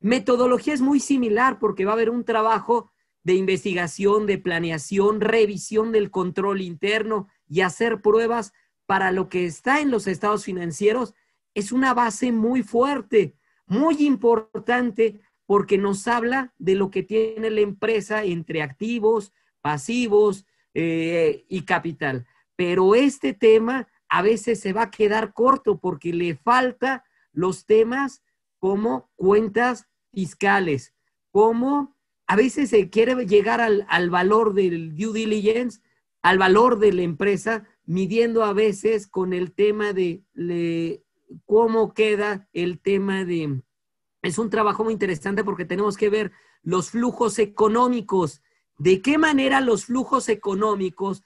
Metodología 0.00 0.74
es 0.74 0.80
muy 0.80 1.00
similar 1.00 1.58
porque 1.58 1.84
va 1.84 1.92
a 1.92 1.94
haber 1.94 2.10
un 2.10 2.24
trabajo 2.24 2.90
de 3.22 3.34
investigación, 3.34 4.26
de 4.26 4.38
planeación, 4.38 5.20
revisión 5.20 5.92
del 5.92 6.10
control 6.10 6.60
interno 6.60 7.28
y 7.48 7.60
hacer 7.60 8.00
pruebas 8.00 8.52
para 8.86 9.12
lo 9.12 9.28
que 9.28 9.46
está 9.46 9.80
en 9.80 9.90
los 9.90 10.06
estados 10.08 10.44
financieros. 10.44 11.14
Es 11.54 11.70
una 11.70 11.94
base 11.94 12.32
muy 12.32 12.62
fuerte, 12.62 13.36
muy 13.66 14.04
importante 14.04 15.20
porque 15.46 15.78
nos 15.78 16.08
habla 16.08 16.52
de 16.58 16.74
lo 16.74 16.90
que 16.90 17.02
tiene 17.02 17.50
la 17.50 17.60
empresa 17.60 18.24
entre 18.24 18.62
activos, 18.62 19.32
pasivos 19.60 20.46
eh, 20.74 21.44
y 21.48 21.62
capital. 21.62 22.26
Pero 22.56 22.94
este 22.94 23.34
tema 23.34 23.88
a 24.08 24.22
veces 24.22 24.60
se 24.60 24.72
va 24.72 24.82
a 24.82 24.90
quedar 24.90 25.32
corto 25.32 25.78
porque 25.78 26.12
le 26.12 26.36
falta 26.36 27.04
los 27.32 27.66
temas 27.66 28.22
como 28.58 29.10
cuentas 29.16 29.86
fiscales, 30.12 30.94
como 31.30 31.96
a 32.26 32.36
veces 32.36 32.70
se 32.70 32.90
quiere 32.90 33.26
llegar 33.26 33.60
al, 33.60 34.10
valor 34.10 34.54
del 34.54 34.94
due 34.94 35.12
diligence, 35.12 35.80
al 36.22 36.38
valor 36.38 36.78
de 36.78 36.92
la 36.92 37.02
empresa, 37.02 37.66
midiendo 37.84 38.44
a 38.44 38.52
veces 38.52 39.06
con 39.06 39.32
el 39.32 39.52
tema 39.52 39.92
de 39.92 40.22
cómo 41.46 41.94
queda 41.94 42.48
el 42.52 42.80
tema 42.80 43.24
de... 43.24 43.62
Es 44.22 44.38
un 44.38 44.50
trabajo 44.50 44.84
muy 44.84 44.92
interesante 44.92 45.42
porque 45.42 45.64
tenemos 45.64 45.96
que 45.96 46.10
ver 46.10 46.32
los 46.62 46.90
flujos 46.90 47.38
económicos, 47.38 48.42
de 48.78 49.02
qué 49.02 49.18
manera 49.18 49.60
los 49.60 49.86
flujos 49.86 50.28
económicos, 50.28 51.22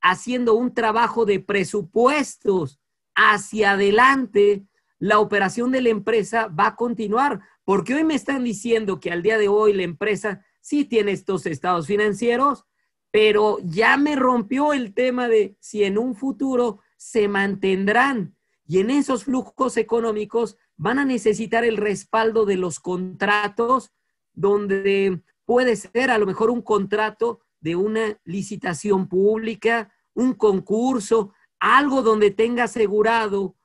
haciendo 0.00 0.54
un 0.54 0.74
trabajo 0.74 1.24
de 1.24 1.40
presupuestos 1.40 2.80
hacia 3.14 3.72
adelante, 3.72 4.66
la 4.98 5.18
operación 5.18 5.72
de 5.72 5.82
la 5.82 5.88
empresa 5.90 6.48
va 6.48 6.68
a 6.68 6.76
continuar. 6.76 7.40
Porque 7.64 7.94
hoy 7.94 8.04
me 8.04 8.14
están 8.14 8.44
diciendo 8.44 9.00
que 9.00 9.10
al 9.10 9.22
día 9.22 9.38
de 9.38 9.48
hoy 9.48 9.72
la 9.72 9.82
empresa 9.82 10.44
sí 10.60 10.84
tiene 10.84 11.12
estos 11.12 11.46
estados 11.46 11.86
financieros, 11.86 12.64
pero 13.10 13.58
ya 13.62 13.96
me 13.96 14.16
rompió 14.16 14.72
el 14.72 14.94
tema 14.94 15.28
de 15.28 15.56
si 15.60 15.84
en 15.84 15.98
un 15.98 16.14
futuro 16.14 16.80
se 16.96 17.28
mantendrán 17.28 18.36
y 18.66 18.80
en 18.80 18.90
esos 18.90 19.24
flujos 19.24 19.76
económicos 19.76 20.56
van 20.76 20.98
a 20.98 21.04
necesitar 21.04 21.64
el 21.64 21.76
respaldo 21.76 22.44
de 22.44 22.56
los 22.56 22.80
contratos 22.80 23.92
donde 24.32 25.22
puede 25.46 25.76
ser 25.76 26.10
a 26.10 26.18
lo 26.18 26.26
mejor 26.26 26.50
un 26.50 26.60
contrato 26.60 27.40
de 27.60 27.76
una 27.76 28.20
licitación 28.24 29.08
pública, 29.08 29.92
un 30.12 30.34
concurso, 30.34 31.32
algo 31.58 32.02
donde 32.02 32.30
tenga 32.30 32.64
asegurado 32.64 33.56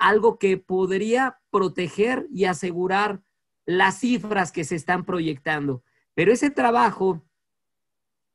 algo 0.00 0.38
que 0.38 0.56
podría 0.56 1.38
proteger 1.50 2.26
y 2.32 2.46
asegurar 2.46 3.22
las 3.66 4.00
cifras 4.00 4.50
que 4.50 4.64
se 4.64 4.74
están 4.74 5.04
proyectando. 5.04 5.84
Pero 6.14 6.32
ese 6.32 6.50
trabajo, 6.50 7.22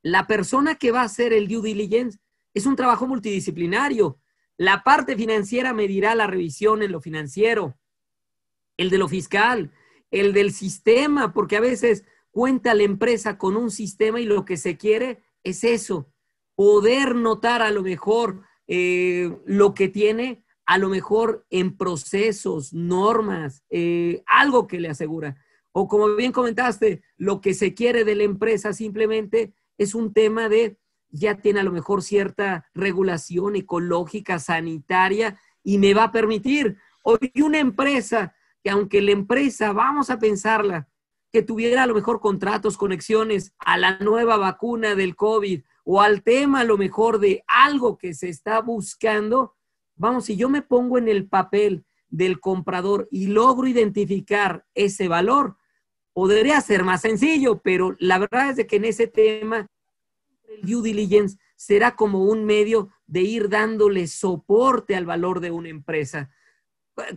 la 0.04 0.28
persona 0.28 0.76
que 0.76 0.92
va 0.92 1.02
a 1.02 1.06
hacer 1.06 1.34
el 1.34 1.48
due 1.48 1.64
diligence 1.64 2.20
es 2.54 2.68
un 2.68 2.76
trabajo 2.76 3.08
multidisciplinario. 3.08 4.20
La 4.58 4.84
parte 4.84 5.18
financiera 5.18 5.74
medirá 5.74 6.14
la 6.14 6.28
revisión 6.28 6.84
en 6.84 6.92
lo 6.92 7.02
financiero, 7.02 7.76
el 8.78 8.92
de 8.92 9.00
lo 9.00 9.08
fiscal, 9.08 9.72
el 10.12 10.34
del 10.34 10.54
sistema, 10.54 11.34
porque 11.34 11.58
a 11.58 11.62
veces 11.62 12.06
cuenta 12.36 12.74
la 12.74 12.84
empresa 12.84 13.38
con 13.38 13.56
un 13.56 13.72
sistema 13.72 14.20
y 14.20 14.26
lo 14.26 14.44
que 14.44 14.58
se 14.58 14.76
quiere 14.76 15.24
es 15.42 15.64
eso, 15.64 16.12
poder 16.54 17.16
notar 17.16 17.62
a 17.62 17.72
lo 17.72 17.82
mejor 17.82 18.42
eh, 18.68 19.34
lo 19.46 19.74
que 19.74 19.88
tiene 19.88 20.44
a 20.66 20.78
lo 20.78 20.90
mejor 20.90 21.46
en 21.50 21.78
procesos, 21.78 22.74
normas, 22.74 23.64
eh, 23.70 24.22
algo 24.26 24.68
que 24.68 24.82
le 24.82 24.90
asegura. 24.90 25.38
O 25.72 25.88
como 25.88 26.14
bien 26.14 26.34
comentaste, 26.34 27.04
lo 27.16 27.40
que 27.40 27.54
se 27.54 27.74
quiere 27.74 28.04
de 28.04 28.16
la 28.16 28.24
empresa 28.24 28.74
simplemente 28.74 29.54
es 29.78 29.96
un 29.96 30.12
tema 30.12 30.50
de, 30.50 30.78
ya 31.12 31.38
tiene 31.38 31.62
a 31.62 31.64
lo 31.64 31.72
mejor 31.72 32.04
cierta 32.04 32.70
regulación 32.74 33.56
ecológica, 33.56 34.40
sanitaria, 34.40 35.40
y 35.64 35.78
me 35.78 35.94
va 35.94 36.06
a 36.06 36.12
permitir. 36.12 36.80
Hoy 37.02 37.32
una 37.42 37.60
empresa, 37.60 38.36
que 38.62 38.72
aunque 38.72 39.02
la 39.02 39.12
empresa, 39.12 39.72
vamos 39.72 40.10
a 40.10 40.20
pensarla, 40.20 40.90
que 41.36 41.44
tuviera 41.44 41.84
a 41.84 41.88
lo 41.88 41.94
mejor 41.94 42.22
contratos, 42.22 42.78
conexiones 42.78 43.54
a 43.60 43.78
la 43.78 43.98
nueva 44.00 44.38
vacuna 44.38 44.96
del 44.96 45.18
COVID 45.18 45.64
o 45.84 46.02
al 46.02 46.24
tema 46.24 46.62
a 46.62 46.64
lo 46.64 46.78
mejor 46.78 47.20
de 47.20 47.44
algo 47.46 47.98
que 47.98 48.14
se 48.14 48.30
está 48.30 48.62
buscando, 48.62 49.56
Vamos, 49.98 50.26
si 50.26 50.36
yo 50.36 50.50
me 50.50 50.62
pongo 50.62 50.98
en 50.98 51.08
el 51.08 51.28
papel 51.28 51.86
del 52.10 52.40
comprador 52.40 53.08
y 53.12 53.28
logro 53.28 53.68
identificar 53.68 54.66
ese 54.76 55.08
valor, 55.08 55.58
podría 56.14 56.60
ser 56.62 56.84
más 56.84 57.02
sencillo, 57.02 57.62
pero 57.62 57.96
la 58.00 58.18
verdad 58.18 58.50
es 58.50 58.56
de 58.58 58.68
que 58.68 58.76
en 58.78 58.86
ese 58.86 59.08
tema 59.08 59.68
el 60.50 60.70
due 60.70 60.84
diligence 60.84 61.38
será 61.56 61.96
como 61.96 62.24
un 62.26 62.46
medio 62.46 62.90
de 63.08 63.22
ir 63.22 63.50
dándole 63.50 64.08
soporte 64.08 64.96
al 64.96 65.06
valor 65.06 65.40
de 65.40 65.52
una 65.52 65.70
empresa. 65.70 66.30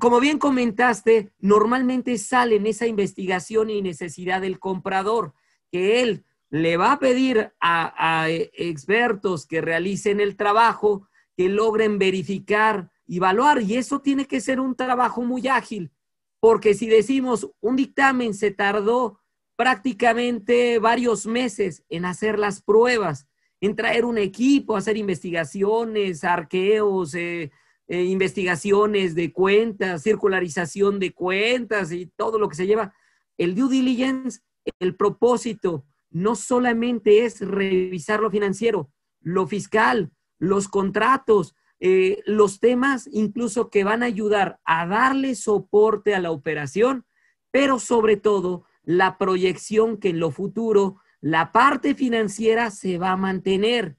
Como 0.00 0.18
bien 0.18 0.38
comentaste, 0.38 1.32
normalmente 1.38 2.18
sale 2.18 2.56
en 2.56 2.66
esa 2.66 2.86
investigación 2.86 3.70
y 3.70 3.80
necesidad 3.80 4.40
del 4.40 4.58
comprador, 4.58 5.34
que 5.70 6.00
él 6.00 6.24
le 6.50 6.76
va 6.76 6.92
a 6.92 6.98
pedir 6.98 7.52
a, 7.60 8.26
expertos 8.28 9.46
que 9.46 9.60
realicen 9.60 10.20
el 10.20 10.36
trabajo, 10.36 11.08
que 11.36 11.48
logren 11.48 11.98
verificar 11.98 12.90
y 13.06 13.18
evaluar. 13.18 13.62
Y 13.62 13.76
eso 13.76 14.00
tiene 14.00 14.26
que 14.26 14.40
ser 14.40 14.58
un 14.58 14.74
trabajo 14.74 15.22
muy 15.22 15.46
ágil, 15.46 15.92
porque 16.40 16.74
si 16.74 16.88
decimos 16.88 17.50
un 17.60 17.76
dictamen 17.76 18.34
se 18.34 18.50
tardó 18.50 19.20
prácticamente 19.56 20.78
varios 20.78 21.26
meses 21.26 21.84
en 21.88 22.04
hacer 22.04 22.38
las 22.38 22.62
pruebas, 22.62 23.26
en 23.60 23.74
traer 23.74 24.04
un 24.04 24.18
equipo, 24.18 24.76
hacer 24.76 24.96
investigaciones, 24.96 26.24
arqueos, 26.24 27.14
eh, 27.14 27.50
eh, 27.88 28.04
investigaciones 28.04 29.14
de 29.14 29.32
cuentas, 29.32 30.02
circularización 30.02 30.98
de 30.98 31.12
cuentas 31.12 31.90
y 31.90 32.06
todo 32.06 32.38
lo 32.38 32.48
que 32.48 32.56
se 32.56 32.66
lleva. 32.66 32.94
El 33.38 33.54
due 33.54 33.70
diligence, 33.70 34.40
el 34.78 34.94
propósito 34.94 35.86
no 36.10 36.34
solamente 36.34 37.24
es 37.24 37.40
revisar 37.40 38.20
lo 38.20 38.30
financiero, 38.30 38.90
lo 39.20 39.46
fiscal, 39.46 40.12
los 40.38 40.68
contratos, 40.68 41.54
eh, 41.80 42.22
los 42.26 42.60
temas 42.60 43.08
incluso 43.10 43.70
que 43.70 43.84
van 43.84 44.02
a 44.02 44.06
ayudar 44.06 44.60
a 44.64 44.86
darle 44.86 45.34
soporte 45.34 46.14
a 46.14 46.20
la 46.20 46.30
operación, 46.30 47.06
pero 47.50 47.78
sobre 47.78 48.16
todo 48.16 48.64
la 48.82 49.16
proyección 49.16 49.96
que 49.96 50.10
en 50.10 50.20
lo 50.20 50.30
futuro 50.30 51.00
la 51.20 51.52
parte 51.52 51.94
financiera 51.94 52.70
se 52.70 52.98
va 52.98 53.12
a 53.12 53.16
mantener. 53.16 53.96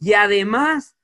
Y 0.00 0.12
además, 0.12 0.97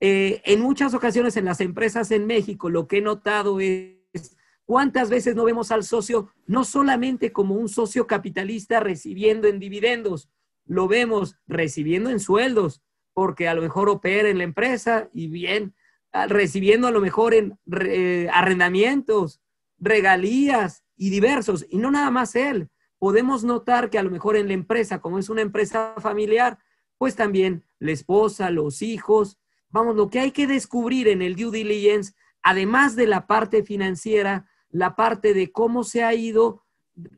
eh, 0.00 0.40
en 0.44 0.60
muchas 0.60 0.94
ocasiones 0.94 1.36
en 1.36 1.44
las 1.44 1.60
empresas 1.60 2.10
en 2.10 2.26
México, 2.26 2.70
lo 2.70 2.88
que 2.88 2.98
he 2.98 3.02
notado 3.02 3.60
es 3.60 4.36
cuántas 4.64 5.10
veces 5.10 5.36
no 5.36 5.44
vemos 5.44 5.70
al 5.70 5.84
socio 5.84 6.30
no 6.46 6.64
solamente 6.64 7.32
como 7.32 7.54
un 7.54 7.68
socio 7.68 8.06
capitalista 8.06 8.80
recibiendo 8.80 9.46
en 9.46 9.58
dividendos, 9.58 10.30
lo 10.64 10.88
vemos 10.88 11.36
recibiendo 11.46 12.10
en 12.10 12.20
sueldos, 12.20 12.82
porque 13.12 13.48
a 13.48 13.54
lo 13.54 13.60
mejor 13.60 13.88
opera 13.88 14.28
en 14.28 14.38
la 14.38 14.44
empresa 14.44 15.10
y 15.12 15.26
bien, 15.26 15.74
ah, 16.12 16.26
recibiendo 16.26 16.86
a 16.86 16.92
lo 16.92 17.00
mejor 17.00 17.34
en 17.34 17.58
eh, 17.82 18.28
arrendamientos, 18.32 19.42
regalías 19.78 20.84
y 20.96 21.10
diversos, 21.10 21.66
y 21.68 21.78
no 21.78 21.90
nada 21.90 22.10
más 22.10 22.36
él, 22.36 22.70
podemos 22.98 23.44
notar 23.44 23.90
que 23.90 23.98
a 23.98 24.02
lo 24.02 24.10
mejor 24.10 24.36
en 24.36 24.48
la 24.48 24.54
empresa, 24.54 25.00
como 25.00 25.18
es 25.18 25.28
una 25.28 25.42
empresa 25.42 25.94
familiar, 25.98 26.58
pues 26.96 27.16
también 27.16 27.64
la 27.78 27.92
esposa, 27.92 28.50
los 28.50 28.82
hijos, 28.82 29.38
vamos, 29.70 29.96
lo 29.96 30.10
que 30.10 30.20
hay 30.20 30.30
que 30.30 30.46
descubrir 30.46 31.08
en 31.08 31.22
el 31.22 31.36
due 31.36 31.50
diligence, 31.50 32.14
además 32.42 32.96
de 32.96 33.06
la 33.06 33.26
parte 33.26 33.62
financiera, 33.62 34.46
la 34.70 34.96
parte 34.96 35.34
de 35.34 35.50
cómo 35.50 35.84
se 35.84 36.02
ha 36.04 36.14
ido 36.14 36.64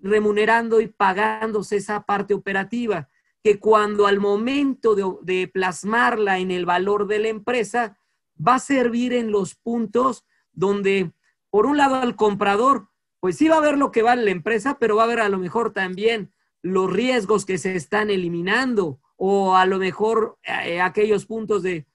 remunerando 0.03 0.81
y 0.81 0.87
pagándose 0.87 1.77
esa 1.77 2.05
parte 2.05 2.35
operativa, 2.35 3.09
que 3.43 3.59
cuando 3.59 4.07
al 4.07 4.21
momento 4.21 4.95
de, 4.95 5.49
plasmarla 5.49 6.39
en 6.39 6.51
el 6.51 6.65
valor 6.65 7.07
de 7.07 7.19
la 7.19 7.29
empresa, 7.29 7.99
va 8.37 8.57
a 8.57 8.61
servir 8.61 9.13
en 9.13 9.33
los 9.33 9.55
puntos 9.55 10.25
donde, 10.53 11.13
por 11.51 11.67
un 11.67 11.77
lado, 11.77 11.97
al 11.97 12.17
comprador 12.17 12.89
pues 13.23 13.37
sí 13.37 13.47
va 13.47 13.59
a 13.59 13.61
ver 13.61 13.79
lo 13.79 13.93
que 13.93 14.03
vale 14.03 14.25
la 14.25 14.33
empresa, 14.33 14.79
pero 14.81 14.97
va 14.97 15.05
a 15.05 15.07
ver 15.07 15.21
a 15.21 15.29
lo 15.29 15.39
mejor 15.39 15.73
también 15.73 16.33
los 16.61 16.93
riesgos 16.93 17.47
que 17.47 17.57
se 17.57 17.77
están 17.77 18.11
eliminando 18.11 18.99
o 19.15 19.55
a 19.55 19.65
lo 19.65 19.79
mejor 19.79 20.39
eh, 20.43 20.81
aquellos 20.81 21.25
puntos 21.27 21.63
de, 21.63 21.87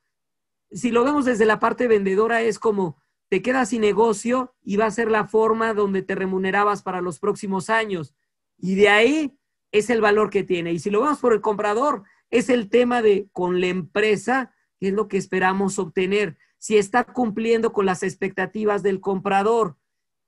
si 0.71 0.91
lo 0.91 1.03
vemos 1.03 1.25
desde 1.25 1.45
la 1.45 1.60
parte 1.60 1.88
vendedora, 1.88 2.41
es 2.41 2.60
como 2.60 2.97
te 3.30 3.41
quedas 3.41 3.69
sin 3.69 3.82
negocio 3.82 4.56
y 4.63 4.77
va 4.77 4.86
a 4.86 4.91
ser 4.91 5.12
la 5.12 5.27
forma 5.27 5.73
donde 5.73 6.01
te 6.01 6.15
remunerabas 6.15 6.82
para 6.82 7.01
los 7.01 7.19
próximos 7.19 7.69
años. 7.69 8.15
Y 8.58 8.75
de 8.75 8.89
ahí 8.89 9.38
es 9.71 9.89
el 9.89 10.01
valor 10.01 10.30
que 10.30 10.43
tiene. 10.43 10.71
Y 10.71 10.80
si 10.80 10.89
lo 10.89 11.01
vemos 11.01 11.19
por 11.19 11.34
el 11.34 11.41
comprador, 11.41 12.03
es 12.30 12.49
el 12.49 12.69
tema 12.69 13.01
de 13.01 13.27
con 13.34 13.60
la 13.60 13.67
empresa, 13.67 14.53
qué 14.80 14.89
es 14.89 14.93
lo 14.93 15.08
que 15.08 15.17
esperamos 15.17 15.77
obtener. 15.80 16.38
Si 16.58 16.77
está 16.77 17.03
cumpliendo 17.03 17.73
con 17.73 17.86
las 17.86 18.03
expectativas 18.03 18.82
del 18.82 19.01
comprador, 19.01 19.77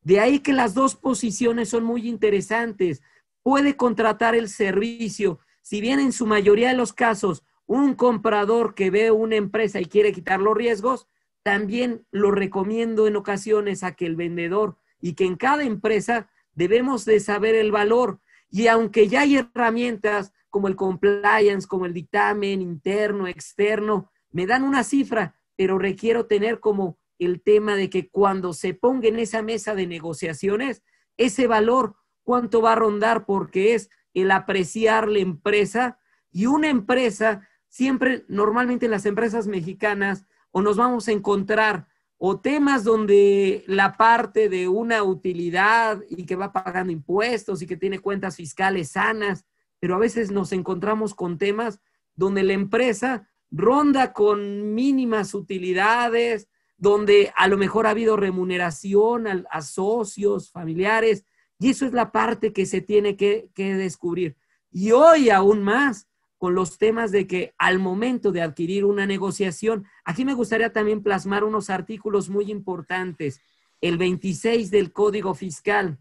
de 0.02 0.20
ahí 0.20 0.40
que 0.40 0.54
las 0.54 0.74
dos 0.74 0.96
posiciones 0.96 1.70
son 1.70 1.84
muy 1.84 2.08
interesantes. 2.08 3.02
Puede 3.44 3.76
contratar 3.76 4.36
el 4.36 4.50
servicio, 4.50 5.40
si 5.62 5.82
bien 5.82 6.00
en 6.00 6.12
su 6.12 6.26
mayoría 6.26 6.70
de 6.70 6.76
los 6.76 6.94
casos 6.94 7.44
un 7.70 7.94
comprador 7.94 8.74
que 8.74 8.90
ve 8.90 9.12
una 9.12 9.36
empresa 9.36 9.80
y 9.80 9.86
quiere 9.86 10.12
quitar 10.12 10.40
los 10.40 10.58
riesgos, 10.58 11.08
también 11.44 12.04
lo 12.10 12.32
recomiendo 12.32 13.06
en 13.06 13.16
ocasiones 13.16 13.84
a 13.84 13.94
que 13.94 14.08
el 14.08 14.16
vendedor 14.16 14.78
y 15.00 15.14
que 15.14 15.26
en 15.26 15.36
cada 15.36 15.64
empresa 15.64 16.32
debemos 16.56 17.06
de 17.06 17.20
saber 17.20 17.54
el 17.54 17.72
valor. 17.72 18.22
Y 18.50 18.66
aunque 18.66 19.08
ya 19.08 19.22
hay 19.22 19.36
herramientas 19.36 20.34
como 20.50 20.68
el 20.68 20.76
compliance, 20.76 21.68
como 21.68 21.86
el 21.86 21.94
dictamen 21.94 22.64
interno, 22.64 23.28
externo, 23.28 24.10
me 24.32 24.48
dan 24.48 24.64
una 24.64 24.84
cifra, 24.84 25.36
pero 25.56 25.78
requiero 25.78 26.26
tener 26.26 26.60
como 26.60 26.98
el 27.20 27.40
tema 27.40 27.76
de 27.76 27.92
que 27.92 28.10
cuando 28.10 28.54
se 28.54 28.74
ponga 28.74 29.10
en 29.10 29.20
esa 29.20 29.44
mesa 29.44 29.76
de 29.76 29.86
negociaciones, 29.86 30.82
ese 31.18 31.46
valor, 31.46 31.98
cuánto 32.24 32.64
va 32.64 32.72
a 32.72 32.78
rondar, 32.78 33.28
porque 33.28 33.76
es 33.76 33.92
el 34.16 34.32
apreciar 34.32 35.08
la 35.08 35.20
empresa 35.20 36.00
y 36.32 36.48
una 36.48 36.70
empresa, 36.70 37.48
siempre, 37.70 38.26
normalmente 38.28 38.88
las 38.88 39.06
empresas 39.06 39.48
mexicanas, 39.48 40.26
o 40.52 40.62
nos 40.62 40.78
vamos 40.78 41.08
a 41.08 41.12
encontrar 41.12 41.88
o 42.22 42.40
temas 42.42 42.84
donde 42.84 43.64
la 43.68 43.96
parte 43.96 44.50
de 44.50 44.68
una 44.68 45.04
utilidad 45.04 46.02
y 46.10 46.26
que 46.26 46.36
va 46.36 46.52
pagando 46.52 46.92
impuestos 46.92 47.62
y 47.62 47.66
que 47.66 47.78
tiene 47.78 48.00
cuentas 48.00 48.36
fiscales 48.36 48.92
sanas, 48.92 49.46
pero 49.80 49.96
a 49.96 50.00
veces 50.00 50.30
nos 50.30 50.52
encontramos 50.52 51.16
con 51.16 51.38
temas 51.38 51.80
donde 52.16 52.44
la 52.44 52.52
empresa 52.52 53.30
ronda 53.52 54.12
con 54.12 54.76
mínimas 54.76 55.34
utilidades, 55.34 56.50
donde 56.78 57.32
a 57.38 57.48
lo 57.48 57.58
mejor 57.58 57.88
ha 57.88 57.92
habido 57.92 58.18
remuneración 58.18 59.46
a, 59.50 59.62
socios, 59.62 60.52
familiares, 60.52 61.24
y 61.58 61.70
eso 61.70 61.86
es 61.86 61.94
la 61.94 62.12
parte 62.12 62.52
que 62.52 62.66
se 62.66 62.82
tiene 62.82 63.16
que, 63.16 63.50
que 63.54 63.76
descubrir. 63.76 64.36
Y 64.72 64.92
hoy 64.92 65.30
aún 65.30 65.64
más 65.64 66.09
con 66.40 66.56
los 66.56 66.78
temas 66.78 67.12
de 67.12 67.28
que 67.28 67.54
al 67.58 67.80
momento 67.80 68.32
de 68.32 68.42
adquirir 68.42 68.86
una 68.86 69.06
negociación, 69.06 69.86
aquí 70.06 70.24
me 70.24 70.34
gustaría 70.34 70.72
también 70.72 71.04
plasmar 71.04 71.44
unos 71.44 71.70
artículos 71.70 72.30
muy 72.30 72.50
importantes. 72.50 73.42
El 73.82 73.98
26 73.98 74.72
del 74.72 74.94
Código 74.94 75.36
Fiscal. 75.36 76.00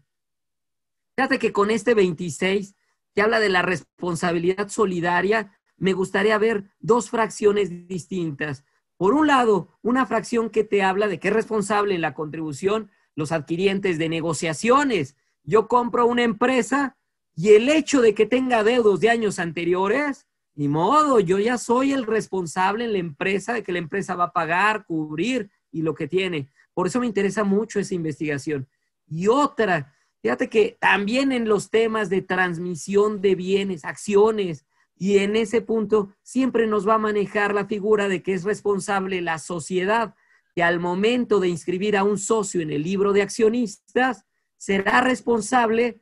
Fíjate 1.17 1.39
que 1.39 1.51
con 1.51 1.69
este 1.69 1.93
26, 1.93 2.73
que 3.13 3.21
habla 3.21 3.41
de 3.41 3.49
la 3.49 3.61
responsabilidad 3.61 4.69
solidaria, 4.69 5.59
me 5.75 5.91
gustaría 5.91 6.37
ver 6.37 6.71
dos 6.79 7.09
fracciones 7.09 7.87
distintas. 7.89 8.63
Por 8.95 9.13
un 9.13 9.27
lado, 9.27 9.77
una 9.81 10.05
fracción 10.05 10.49
que 10.49 10.63
te 10.63 10.83
habla 10.83 11.09
de 11.09 11.19
que 11.19 11.27
es 11.27 11.33
responsable 11.33 11.95
en 11.95 12.01
la 12.01 12.13
contribución 12.13 12.91
los 13.13 13.33
adquirientes 13.33 13.97
de 13.97 14.07
negociaciones. 14.07 15.17
Yo 15.43 15.67
compro 15.67 16.05
una 16.05 16.23
empresa 16.23 16.95
y 17.35 17.49
el 17.49 17.67
hecho 17.67 18.01
de 18.01 18.13
que 18.13 18.25
tenga 18.25 18.63
deudos 18.63 19.01
de 19.01 19.09
años 19.09 19.39
anteriores, 19.39 20.28
ni 20.59 20.67
modo, 20.67 21.21
yo 21.21 21.39
ya 21.39 21.57
soy 21.57 21.93
el 21.93 22.05
responsable 22.05 22.83
en 22.83 22.91
la 22.91 22.99
empresa 22.99 23.53
de 23.53 23.63
que 23.63 23.71
la 23.71 23.79
empresa 23.79 24.15
va 24.15 24.25
a 24.25 24.33
pagar, 24.33 24.83
cubrir 24.85 25.49
y 25.71 25.83
lo 25.83 25.95
que 25.95 26.05
tiene. 26.05 26.49
Por 26.73 26.85
eso 26.87 26.99
me 26.99 27.05
interesa 27.05 27.45
mucho 27.45 27.79
esa 27.79 27.95
investigación. 27.95 28.67
Y 29.07 29.29
otra, 29.29 29.95
fíjate 30.21 30.49
que 30.49 30.77
también 30.81 31.31
en 31.31 31.47
los 31.47 31.69
temas 31.69 32.09
de 32.09 32.21
transmisión 32.21 33.21
de 33.21 33.35
bienes, 33.35 33.85
acciones, 33.85 34.65
y 34.97 35.19
en 35.19 35.37
ese 35.37 35.61
punto 35.61 36.09
siempre 36.23 36.67
nos 36.67 36.85
va 36.85 36.95
a 36.95 36.97
manejar 36.97 37.53
la 37.55 37.65
figura 37.65 38.09
de 38.09 38.21
que 38.21 38.33
es 38.33 38.43
responsable 38.43 39.21
la 39.21 39.39
sociedad, 39.39 40.13
que 40.53 40.61
al 40.61 40.81
momento 40.81 41.39
de 41.39 41.47
inscribir 41.47 41.95
a 41.95 42.03
un 42.03 42.17
socio 42.17 42.59
en 42.59 42.71
el 42.71 42.83
libro 42.83 43.13
de 43.13 43.21
accionistas, 43.21 44.25
será 44.57 44.99
responsable 44.99 46.01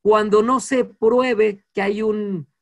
cuando 0.00 0.42
no 0.42 0.58
se 0.58 0.86
pruebe 0.86 1.66
que 1.74 1.82
hay 1.82 2.00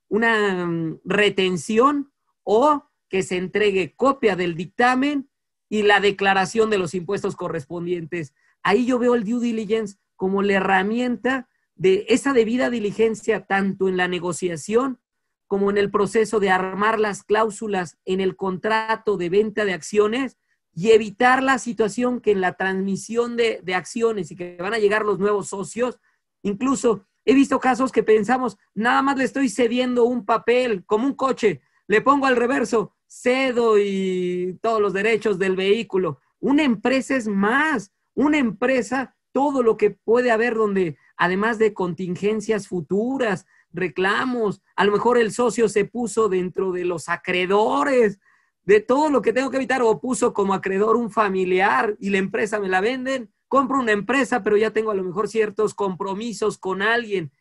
una 0.09 0.67
mm, 0.67 1.01
retención 1.05 2.13
o 2.43 2.85
que 3.09 3.23
se 3.23 3.37
entregue 3.37 3.95
copia 3.95 4.37
del 4.37 4.55
dictamen 4.55 5.31
y 5.69 5.83
la 5.83 6.01
declaración 6.01 6.71
de 6.71 6.79
los 6.79 6.95
impuestos 6.95 7.37
correspondientes. 7.37 8.35
Ahí 8.63 8.87
yo 8.87 8.99
veo 8.99 9.15
el 9.15 9.25
due 9.25 9.41
diligence 9.41 9.99
como 10.17 10.43
la 10.43 10.55
herramienta 10.55 11.49
de 11.75 12.07
esa 12.09 12.33
debida 12.33 12.71
diligencia 12.71 13.47
tanto 13.47 13.89
en 13.89 13.97
la 13.97 14.09
negociación 14.09 15.01
como 15.47 15.71
en 15.71 15.79
el 15.79 15.91
proceso 15.91 16.41
de 16.41 16.51
armar 16.51 17.01
las 17.01 17.23
cláusulas 17.23 17.99
en 18.05 18.21
el 18.21 18.37
contrato 18.37 19.17
de 19.17 19.31
venta 19.31 19.65
de 19.65 19.73
acciones 19.73 20.37
y 20.75 20.91
evitar 20.91 21.43
la 21.43 21.59
situación 21.59 22.21
que 22.21 22.33
en 22.33 22.41
la 22.41 22.53
transmisión 22.53 23.37
de, 23.37 23.63
acciones 23.75 24.31
y 24.31 24.37
que 24.37 24.57
van 24.61 24.75
a 24.75 24.79
llegar 24.79 25.05
los 25.05 25.19
nuevos 25.19 25.49
socios, 25.49 25.99
incluso 26.43 27.07
he 27.29 27.35
visto 27.35 27.61
casos 27.61 27.93
que 27.93 28.03
pensamos, 28.03 28.57
nada 28.75 29.03
más 29.03 29.19
le 29.19 29.25
estoy 29.25 29.51
cediendo 29.51 30.05
un 30.05 30.25
papel, 30.25 30.87
como 30.87 31.07
un 31.07 31.13
coche, 31.13 31.61
le 31.87 32.01
pongo 32.01 32.25
al 32.25 32.37
reverso, 32.37 32.95
cedo 33.07 33.79
y 33.79 34.59
todos 34.63 34.81
los 34.81 34.95
derechos 34.95 35.39
del 35.39 35.55
vehículo. 35.55 36.21
Una 36.41 36.63
empresa 36.63 37.17
es 37.17 37.29
más, 37.29 37.93
una 38.15 38.39
empresa, 38.39 39.15
todo 39.31 39.63
lo 39.63 39.77
que 39.77 39.91
puede 39.91 40.31
haber 40.31 40.55
donde, 40.55 40.97
además 41.19 41.59
de 41.59 41.75
contingencias 41.75 42.67
futuras, 42.67 43.45
reclamos, 43.75 44.63
a 44.75 44.87
lo 44.87 44.93
mejor 44.93 45.19
el 45.19 45.31
socio 45.31 45.69
se 45.69 45.85
puso 45.85 46.31
dentro 46.31 46.73
de 46.73 46.87
los 46.87 47.11
acreedores, 47.11 48.21
de 48.63 48.81
todo 48.81 49.11
lo 49.11 49.21
que 49.21 49.35
tengo 49.35 49.51
que 49.51 49.59
evitar, 49.59 49.83
o 49.83 50.01
puso 50.01 50.33
como 50.33 50.55
acreedor 50.55 50.97
un 50.97 51.11
familiar 51.11 51.95
y 52.01 52.09
la 52.09 52.17
empresa 52.17 52.59
me 52.59 52.69
la 52.69 52.81
venden, 52.81 53.31
compro 53.49 53.79
una 53.79 53.93
empresa, 53.93 54.43
pero 54.43 54.57
ya 54.57 54.71
tengo 54.71 54.91
a 54.91 54.95
lo 54.95 55.05
mejor 55.05 55.29
ciertos 55.29 55.75
compromisos 55.75 56.59
con 56.59 56.83
alguien. 56.83 57.33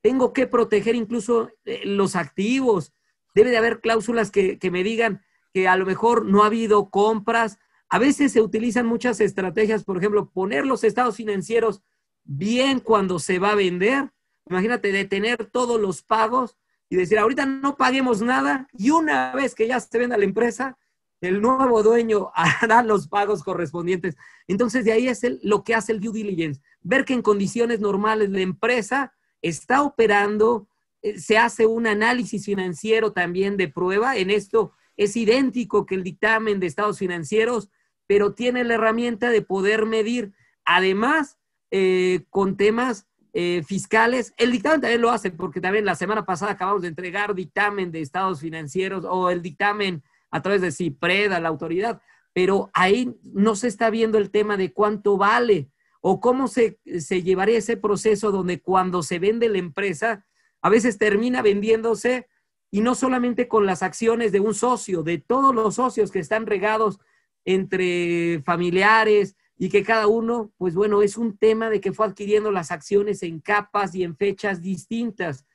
Tengo 0.00 0.32
que 0.32 0.46
proteger 0.46 0.94
incluso 0.94 1.50
eh, 1.64 1.82
los 1.84 2.16
activos. 2.16 2.92
Debe 3.34 3.50
de 3.50 3.58
haber 3.58 3.80
cláusulas 3.80 4.30
que, 4.30 4.58
que 4.58 4.70
me 4.70 4.82
digan 4.82 5.22
que 5.52 5.68
a 5.68 5.76
lo 5.76 5.86
mejor 5.86 6.24
no 6.24 6.42
ha 6.42 6.46
habido 6.46 6.90
compras. 6.90 7.58
A 7.88 7.98
veces 7.98 8.32
se 8.32 8.40
utilizan 8.40 8.86
muchas 8.86 9.20
estrategias, 9.20 9.84
por 9.84 9.98
ejemplo, 9.98 10.30
poner 10.30 10.66
los 10.66 10.84
estados 10.84 11.16
financieros 11.16 11.82
bien 12.24 12.80
cuando 12.80 13.18
se 13.18 13.38
va 13.38 13.50
a 13.50 13.56
vender 13.56 14.10
Imagínate 14.48 14.92
detener 14.92 15.46
todos 15.46 15.80
los 15.80 16.02
pagos 16.02 16.56
y 16.88 16.96
decir, 16.96 17.18
ahorita 17.18 17.46
no 17.46 17.76
paguemos 17.76 18.22
nada 18.22 18.68
y 18.72 18.90
una 18.90 19.32
vez 19.32 19.54
que 19.54 19.66
ya 19.66 19.80
se 19.80 19.98
venda 19.98 20.16
la 20.16 20.24
empresa, 20.24 20.78
el 21.20 21.40
nuevo 21.40 21.82
dueño 21.82 22.30
hará 22.34 22.82
los 22.82 23.08
pagos 23.08 23.42
correspondientes. 23.42 24.16
Entonces, 24.48 24.84
de 24.84 24.92
ahí 24.92 25.08
es 25.08 25.22
lo 25.42 25.64
que 25.64 25.74
hace 25.74 25.92
el 25.92 26.00
due 26.00 26.12
diligence, 26.12 26.60
ver 26.82 27.04
que 27.04 27.14
en 27.14 27.22
condiciones 27.22 27.80
normales 27.80 28.30
la 28.30 28.40
empresa 28.40 29.12
está 29.42 29.82
operando, 29.82 30.68
eh, 31.02 31.18
se 31.18 31.38
hace 31.38 31.66
un 31.66 31.86
análisis 31.86 32.44
financiero 32.44 33.12
también 33.12 33.56
de 33.56 33.68
prueba. 33.68 34.16
En 34.16 34.30
esto 34.30 34.72
es 34.96 35.16
idéntico 35.16 35.86
que 35.86 35.94
el 35.94 36.02
dictamen 36.02 36.60
de 36.60 36.66
estados 36.66 36.98
financieros, 36.98 37.70
pero 38.06 38.34
tiene 38.34 38.64
la 38.64 38.74
herramienta 38.74 39.30
de 39.30 39.42
poder 39.42 39.84
medir, 39.86 40.32
además, 40.64 41.38
eh, 41.70 42.24
con 42.30 42.56
temas 42.56 43.06
eh, 43.32 43.62
fiscales. 43.66 44.32
El 44.36 44.52
dictamen 44.52 44.80
también 44.80 45.02
lo 45.02 45.10
hace, 45.10 45.30
porque 45.30 45.60
también 45.60 45.84
la 45.84 45.94
semana 45.94 46.24
pasada 46.24 46.52
acabamos 46.52 46.82
de 46.82 46.88
entregar 46.88 47.34
dictamen 47.34 47.92
de 47.92 48.00
estados 48.00 48.40
financieros 48.40 49.04
o 49.04 49.30
el 49.30 49.42
dictamen 49.42 50.02
a 50.36 50.42
través 50.42 50.60
de 50.60 50.72
CIPRED 50.72 51.32
a 51.32 51.40
la 51.40 51.48
autoridad, 51.48 52.00
pero 52.32 52.70
ahí 52.74 53.14
no 53.22 53.56
se 53.56 53.68
está 53.68 53.90
viendo 53.90 54.18
el 54.18 54.30
tema 54.30 54.56
de 54.56 54.72
cuánto 54.72 55.16
vale 55.16 55.70
o 56.00 56.20
cómo 56.20 56.48
se, 56.48 56.78
se 57.00 57.22
llevaría 57.22 57.58
ese 57.58 57.76
proceso 57.76 58.30
donde 58.30 58.60
cuando 58.60 59.02
se 59.02 59.18
vende 59.18 59.48
la 59.48 59.58
empresa, 59.58 60.24
a 60.62 60.68
veces 60.68 60.98
termina 60.98 61.42
vendiéndose 61.42 62.28
y 62.70 62.80
no 62.80 62.94
solamente 62.94 63.48
con 63.48 63.66
las 63.66 63.82
acciones 63.82 64.32
de 64.32 64.40
un 64.40 64.54
socio, 64.54 65.02
de 65.02 65.18
todos 65.18 65.54
los 65.54 65.76
socios 65.76 66.10
que 66.10 66.18
están 66.18 66.46
regados 66.46 67.00
entre 67.44 68.42
familiares, 68.44 69.36
y 69.58 69.68
que 69.70 69.82
cada 69.82 70.06
uno, 70.06 70.52
pues 70.58 70.74
bueno, 70.74 71.02
es 71.02 71.16
un 71.16 71.38
tema 71.38 71.70
de 71.70 71.80
que 71.80 71.92
fue 71.92 72.06
adquiriendo 72.06 72.50
las 72.50 72.70
acciones 72.70 73.22
en 73.22 73.40
capas 73.40 73.94
y 73.94 74.04
en 74.04 74.16
fechas 74.16 74.60
distintas. 74.60 75.46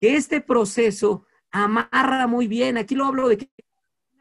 Que 0.00 0.14
este 0.14 0.40
proceso 0.40 1.26
amarra 1.50 2.26
muy 2.28 2.46
bien. 2.46 2.78
Aquí 2.78 2.94
lo 2.94 3.04
hablo 3.04 3.28
de 3.28 3.38
que 3.38 3.50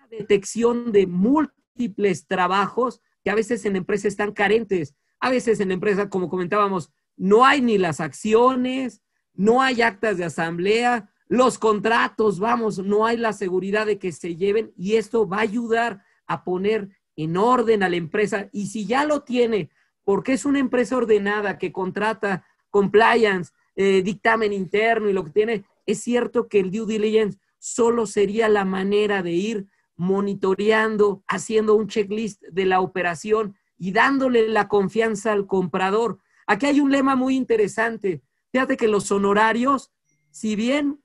detección 0.10 0.91
de 0.91 1.08
múltiples 1.08 2.28
trabajos 2.28 3.02
que 3.24 3.30
a 3.30 3.36
veces 3.36 3.65
en 3.65 3.76
empresas 3.76 4.06
están 4.06 4.32
carentes. 4.32 4.96
A 5.20 5.30
veces 5.30 5.60
en 5.60 5.72
empresas, 5.72 6.08
como 6.10 6.30
comentábamos, 6.30 6.91
no 7.15 7.46
hay 7.46 7.62
ni 7.62 7.78
las 7.78 8.00
acciones, 8.00 9.02
no 9.34 9.62
hay 9.62 9.82
actas 9.82 10.17
de 10.17 10.26
asamblea, 10.26 11.10
los 11.28 11.60
contratos, 11.60 12.39
vamos, 12.39 12.80
no 12.80 13.06
hay 13.06 13.17
la 13.17 13.34
seguridad 13.34 13.86
de 13.86 14.00
que 14.00 14.12
se 14.12 14.36
lleven 14.36 14.72
y 14.78 14.96
esto 14.96 15.28
va 15.28 15.38
a 15.38 15.41
ayudar 15.41 16.04
a 16.26 16.43
poner 16.43 16.89
en 17.15 17.36
orden 17.36 17.84
a 17.84 17.89
la 17.89 17.98
empresa 17.98 18.50
y 18.52 18.67
si 18.67 18.86
ya 18.86 19.04
lo 19.06 19.24
tiene, 19.24 19.70
porque 20.04 20.34
es 20.34 20.46
una 20.46 20.60
empresa 20.60 20.96
ordenada 20.96 21.58
que 21.58 21.72
contrata 21.72 22.46
compliance, 22.70 23.52
eh, 23.76 24.02
dictamen 24.04 24.54
interno 24.54 25.10
y 25.10 25.13
lo 25.13 25.26
que 25.26 25.32
tiene, 25.32 25.65
es 25.86 26.02
cierto 26.02 26.48
que 26.48 26.60
el 26.60 26.72
due 26.72 26.86
diligence 26.86 27.39
solo 27.60 28.06
sería 28.06 28.48
la 28.50 28.65
manera 28.65 29.22
de 29.22 29.32
ir 29.32 29.67
monitoreando, 29.98 31.24
haciendo 31.28 31.76
un 31.76 31.88
checklist 31.88 32.42
de 32.44 32.66
la 32.66 32.80
operación 32.80 33.58
y 33.78 33.92
dándole 33.92 34.48
la 34.48 34.68
confianza 34.68 35.34
al 35.34 35.48
comprador. 35.48 36.20
Aquí 36.46 36.68
hay 36.68 36.80
un 36.80 36.92
lema 36.92 37.16
muy 37.16 37.36
interesante. 37.36 38.22
Fíjate 38.52 38.78
que 38.78 38.88
los 38.88 39.12
honorarios, 39.12 39.92
si 40.32 40.56
bien 40.56 41.04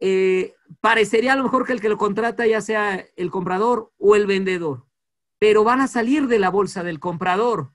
eh, 0.00 0.54
parecería 0.80 1.32
a 1.32 1.36
lo 1.36 1.42
mejor 1.42 1.66
que 1.66 1.72
el 1.72 1.80
que 1.80 1.88
lo 1.88 1.98
contrata 1.98 2.46
ya 2.46 2.60
sea 2.60 3.04
el 3.16 3.30
comprador 3.30 3.92
o 3.98 4.14
el 4.14 4.26
vendedor, 4.26 4.86
pero 5.38 5.64
van 5.64 5.80
a 5.80 5.88
salir 5.88 6.28
de 6.28 6.38
la 6.38 6.50
bolsa 6.50 6.84
del 6.84 7.00
comprador. 7.00 7.72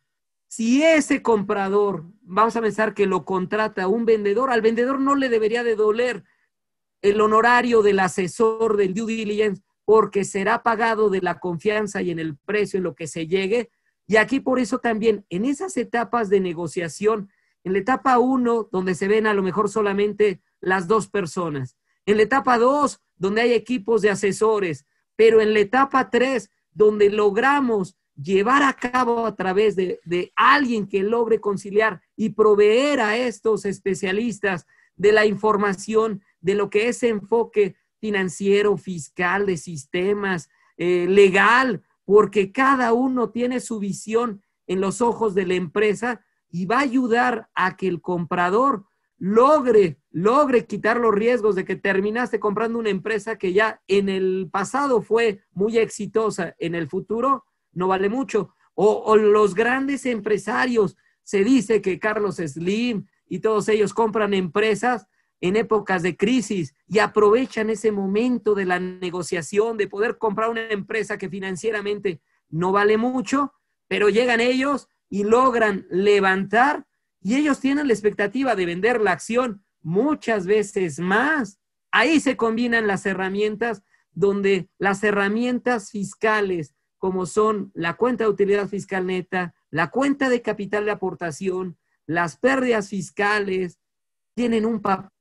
Si 0.47 0.83
ese 0.83 1.23
comprador, 1.23 2.05
vamos 2.21 2.55
a 2.55 2.61
pensar 2.61 2.93
que 2.93 3.07
lo 3.07 3.25
contrata 3.25 3.87
un 3.87 4.05
vendedor, 4.05 4.51
al 4.51 4.61
vendedor 4.61 4.99
no 4.99 5.15
le 5.15 5.29
debería 5.29 5.63
de 5.63 5.75
doler 5.75 6.23
el 7.01 7.19
honorario 7.19 7.81
del 7.81 7.99
asesor 7.99 8.77
del 8.77 8.93
due 8.93 9.07
diligence 9.07 9.63
porque 9.85 10.23
será 10.23 10.63
pagado 10.63 11.09
de 11.09 11.21
la 11.21 11.39
confianza 11.39 12.01
y 12.01 12.11
en 12.11 12.19
el 12.19 12.37
precio 12.37 12.77
en 12.77 12.83
lo 12.83 12.95
que 12.95 13.07
se 13.07 13.27
llegue. 13.27 13.69
Y 14.07 14.17
aquí 14.17 14.39
por 14.39 14.59
eso 14.59 14.79
también, 14.79 15.25
en 15.29 15.45
esas 15.45 15.77
etapas 15.77 16.29
de 16.29 16.39
negociación, 16.39 17.29
en 17.63 17.73
la 17.73 17.79
etapa 17.79 18.19
uno, 18.19 18.67
donde 18.71 18.95
se 18.95 19.07
ven 19.07 19.27
a 19.27 19.33
lo 19.33 19.43
mejor 19.43 19.69
solamente 19.69 20.41
las 20.59 20.87
dos 20.87 21.07
personas, 21.07 21.77
en 22.05 22.17
la 22.17 22.23
etapa 22.23 22.57
dos, 22.57 23.01
donde 23.15 23.41
hay 23.41 23.53
equipos 23.53 24.01
de 24.01 24.09
asesores, 24.09 24.85
pero 25.15 25.41
en 25.41 25.53
la 25.53 25.59
etapa 25.59 26.09
tres, 26.09 26.49
donde 26.71 27.09
logramos 27.09 27.97
llevar 28.15 28.63
a 28.63 28.73
cabo 28.73 29.25
a 29.25 29.35
través 29.35 29.75
de, 29.75 29.99
alguien 30.35 30.87
que 30.87 31.03
logre 31.03 31.39
conciliar 31.39 32.01
y 32.15 32.29
proveer 32.29 32.99
a 32.99 33.17
estos 33.17 33.65
especialistas 33.65 34.65
de 34.95 35.11
la 35.11 35.25
información 35.25 36.21
de 36.41 36.55
lo 36.55 36.69
que 36.69 36.89
es 36.89 37.01
enfoque 37.03 37.75
financiero, 38.03 38.75
fiscal, 38.75 39.45
de 39.45 39.55
sistemas, 39.55 40.49
eh, 40.75 41.05
legal, 41.07 41.83
porque 42.03 42.51
cada 42.51 42.91
uno 42.91 43.29
tiene 43.29 43.61
su 43.61 43.79
visión 43.79 44.41
en 44.67 44.81
los 44.81 44.99
ojos 44.99 45.33
de 45.35 45.45
la 45.45 45.53
empresa 45.53 46.19
y 46.49 46.65
va 46.65 46.79
a 46.79 46.81
ayudar 46.81 47.49
a 47.55 47.77
que 47.77 47.87
el 47.87 48.01
comprador 48.01 48.83
logre, 49.17 50.01
logre 50.11 50.65
quitar 50.65 50.97
los 50.97 51.15
riesgos 51.15 51.55
de 51.55 51.63
que 51.63 51.77
terminaste 51.77 52.41
comprando 52.41 52.77
una 52.77 52.89
empresa 52.89 53.37
que 53.37 53.53
ya 53.53 53.81
en 53.87 54.09
el 54.09 54.49
pasado 54.51 55.01
fue 55.01 55.39
muy 55.53 55.77
exitosa, 55.77 56.57
en 56.59 56.75
el 56.75 56.89
futuro 56.89 57.45
no 57.71 57.87
vale 57.87 58.09
mucho. 58.09 58.53
O, 58.73 59.15
los 59.15 59.55
grandes 59.55 60.05
empresarios, 60.05 60.97
se 61.23 61.45
dice 61.45 61.81
que 61.81 61.99
Carlos 61.99 62.35
Slim 62.35 63.05
y 63.29 63.39
todos 63.39 63.69
ellos 63.69 63.93
compran 63.93 64.33
empresas 64.33 65.07
en 65.43 65.57
épocas 65.57 66.01
de 66.03 66.15
crisis 66.15 66.73
y 66.87 66.99
aprovechan 66.99 67.69
ese 67.69 67.91
momento 67.91 68.55
de 68.55 68.63
la 68.63 68.79
negociación, 68.79 69.75
de 69.75 69.89
poder 69.89 70.17
comprar 70.17 70.49
una 70.49 70.69
empresa 70.69 71.17
que 71.17 71.27
financieramente 71.27 72.21
no 72.47 72.71
vale 72.71 72.95
mucho, 72.95 73.53
pero 73.89 74.07
llegan 74.07 74.39
ellos 74.39 74.87
y 75.09 75.25
logran 75.25 75.85
levantar 75.89 76.87
y 77.19 77.35
ellos 77.35 77.59
tienen 77.59 77.87
la 77.87 77.93
expectativa 77.93 78.55
de 78.55 78.65
vender 78.65 79.01
la 79.01 79.11
acción 79.11 79.65
muchas 79.81 80.45
veces 80.47 80.99
más. 80.99 81.59
Ahí 81.91 82.21
se 82.21 82.37
combinan 82.37 82.87
las 82.87 83.05
herramientas 83.05 83.83
donde 84.13 84.69
las 84.77 85.03
herramientas 85.03 85.91
fiscales, 85.91 86.73
como 86.97 87.25
son 87.25 87.69
la 87.73 87.95
cuenta 87.95 88.23
de 88.23 88.29
utilidad 88.29 88.69
fiscal 88.69 89.07
neta, 89.07 89.53
la 89.71 89.89
cuenta 89.89 90.29
de 90.29 90.41
capital 90.41 90.85
de 90.85 90.91
aportación, 90.91 91.77
las 92.05 92.37
pérdidas 92.37 92.87
fiscales, 92.87 93.77
tienen 94.35 94.65
un 94.65 94.81
papel 94.81 95.12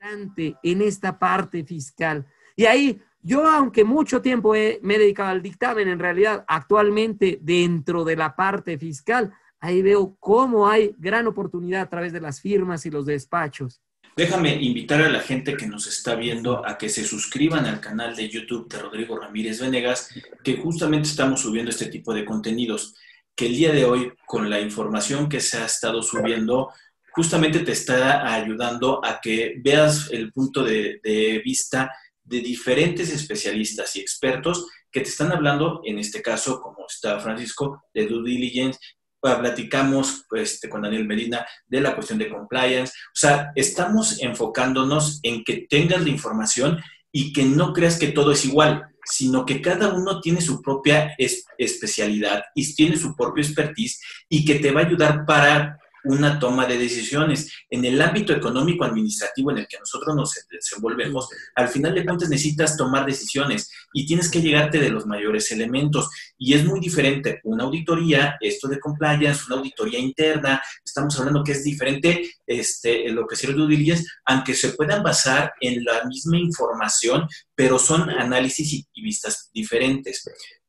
importante 0.00 0.56
en 0.62 0.82
esta 0.82 1.18
parte 1.18 1.64
fiscal. 1.64 2.26
Y 2.54 2.64
ahí 2.64 3.00
yo, 3.22 3.48
aunque 3.48 3.84
mucho 3.84 4.22
tiempo 4.22 4.52
me 4.52 4.94
he 4.94 4.98
dedicado 4.98 5.30
al 5.30 5.42
dictamen, 5.42 5.88
en 5.88 5.98
realidad 5.98 6.44
actualmente 6.46 7.38
dentro 7.42 8.04
de 8.04 8.16
la 8.16 8.36
parte 8.36 8.78
fiscal, 8.78 9.32
ahí 9.60 9.82
veo 9.82 10.16
cómo 10.20 10.68
hay 10.68 10.94
gran 10.98 11.26
oportunidad 11.26 11.82
a 11.82 11.90
través 11.90 12.12
de 12.12 12.20
las 12.20 12.40
firmas 12.40 12.86
y 12.86 12.90
los 12.90 13.04
despachos. 13.06 13.80
Déjame 14.16 14.54
invitar 14.62 15.02
a 15.02 15.10
la 15.10 15.20
gente 15.20 15.56
que 15.56 15.66
nos 15.66 15.86
está 15.86 16.14
viendo 16.14 16.66
a 16.66 16.78
que 16.78 16.88
se 16.88 17.04
suscriban 17.04 17.66
al 17.66 17.80
canal 17.80 18.16
de 18.16 18.28
YouTube 18.28 18.68
de 18.68 18.78
Rodrigo 18.78 19.18
Ramírez 19.18 19.60
Venegas, 19.60 20.08
que 20.42 20.56
justamente 20.56 21.08
estamos 21.08 21.40
subiendo 21.40 21.70
este 21.70 21.86
tipo 21.86 22.14
de 22.14 22.24
contenidos, 22.24 22.94
que 23.34 23.46
el 23.46 23.56
día 23.56 23.72
de 23.72 23.84
hoy, 23.84 24.12
con 24.24 24.48
la 24.48 24.60
información 24.60 25.28
que 25.28 25.40
se 25.40 25.58
ha 25.58 25.66
estado 25.66 26.00
subiendo, 26.00 26.70
justamente 27.16 27.60
te 27.60 27.72
está 27.72 28.32
ayudando 28.34 29.02
a 29.02 29.20
que 29.20 29.54
veas 29.58 30.10
el 30.12 30.32
punto 30.32 30.62
de, 30.62 31.00
vista 31.42 31.90
de 32.22 32.40
diferentes 32.40 33.10
especialistas 33.10 33.96
y 33.96 34.00
expertos 34.00 34.66
que 34.92 35.00
te 35.00 35.08
están 35.08 35.32
hablando, 35.32 35.80
en 35.84 35.98
este 35.98 36.20
caso, 36.20 36.60
como 36.60 36.86
está 36.86 37.18
Francisco, 37.18 37.82
de 37.94 38.06
due 38.06 38.22
diligence 38.22 38.78
platicamos 39.20 40.24
pues, 40.28 40.60
con 40.70 40.82
Daniel 40.82 41.04
Medina 41.04 41.44
de 41.66 41.80
la 41.80 41.96
cuestión 41.96 42.18
de 42.18 42.28
compliance. 42.28 42.92
O 43.08 43.18
sea, 43.18 43.50
estamos 43.56 44.22
enfocándonos 44.22 45.18
en 45.24 45.42
que 45.42 45.66
tengas 45.68 46.02
la 46.02 46.10
información 46.10 46.78
y 47.10 47.32
que 47.32 47.44
no 47.44 47.72
creas 47.72 47.98
que 47.98 48.08
todo 48.08 48.30
es 48.30 48.44
igual, 48.44 48.84
sino 49.04 49.44
que 49.44 49.60
cada 49.60 49.88
uno 49.88 50.20
tiene 50.20 50.40
su 50.40 50.62
propia 50.62 51.14
especialidad 51.58 52.44
y 52.54 52.72
tiene 52.74 52.96
su 52.96 53.16
propio 53.16 53.42
expertise 53.42 54.00
y 54.28 54.44
que 54.44 54.56
te 54.56 54.70
va 54.70 54.82
a 54.82 54.86
ayudar 54.86 55.24
para 55.26 55.78
una 56.06 56.38
toma 56.38 56.66
de 56.66 56.78
decisiones. 56.78 57.52
En 57.70 57.84
el 57.84 58.00
ámbito 58.00 58.32
económico 58.32 58.84
administrativo 58.84 59.50
en 59.50 59.58
el 59.58 59.68
que 59.68 59.78
nosotros 59.78 60.14
nos 60.14 60.34
desenvolvemos, 60.50 61.28
al 61.54 61.68
final 61.68 61.94
de 61.94 62.04
cuentas 62.04 62.28
necesitas 62.28 62.76
tomar 62.76 63.06
decisiones 63.06 63.70
y 63.92 64.06
tienes 64.06 64.30
que 64.30 64.40
llegarte 64.40 64.78
de 64.78 64.90
los 64.90 65.06
mayores 65.06 65.50
elementos. 65.52 66.10
Y 66.38 66.54
es 66.54 66.64
muy 66.64 66.80
diferente 66.80 67.40
una 67.44 67.64
auditoría, 67.64 68.36
esto 68.40 68.68
de 68.68 68.80
compliance, 68.80 69.44
una 69.46 69.56
auditoría 69.56 69.98
interna, 69.98 70.62
estamos 70.84 71.18
hablando 71.18 71.44
que 71.44 71.52
es 71.52 71.64
diferente 71.64 72.30
este, 72.46 73.08
en 73.08 73.14
lo 73.14 73.26
que 73.26 73.36
sirve 73.36 73.54
due 73.54 73.68
diligence, 73.68 74.04
aunque 74.24 74.54
se 74.54 74.70
puedan 74.70 75.02
basar 75.02 75.52
en 75.60 75.84
la 75.84 76.04
misma 76.04 76.38
información, 76.38 77.26
pero 77.54 77.78
son 77.78 78.10
análisis 78.10 78.86
y 78.92 79.02
vistas 79.02 79.50
diferentes. 79.52 80.24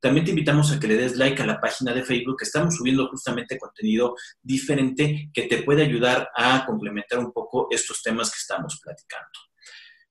También 0.07 0.23
te 0.23 0.31
invitamos 0.31 0.71
a 0.71 0.79
que 0.79 0.87
le 0.87 0.95
des 0.95 1.17
like 1.17 1.41
a 1.41 1.45
la 1.45 1.59
página 1.59 1.93
de 1.93 2.01
Facebook, 2.01 2.37
que 2.37 2.45
estamos 2.45 2.77
subiendo 2.77 3.09
justamente 3.09 3.57
contenido 3.57 4.15
diferente 4.41 5.29
que 5.33 5.47
te 5.47 5.63
puede 5.63 5.83
ayudar 5.83 6.29
a 6.33 6.65
complementar 6.65 7.19
un 7.19 7.33
poco 7.33 7.67
estos 7.71 8.01
temas 8.01 8.31
que 8.31 8.37
estamos 8.37 8.79
platicando. 8.81 9.27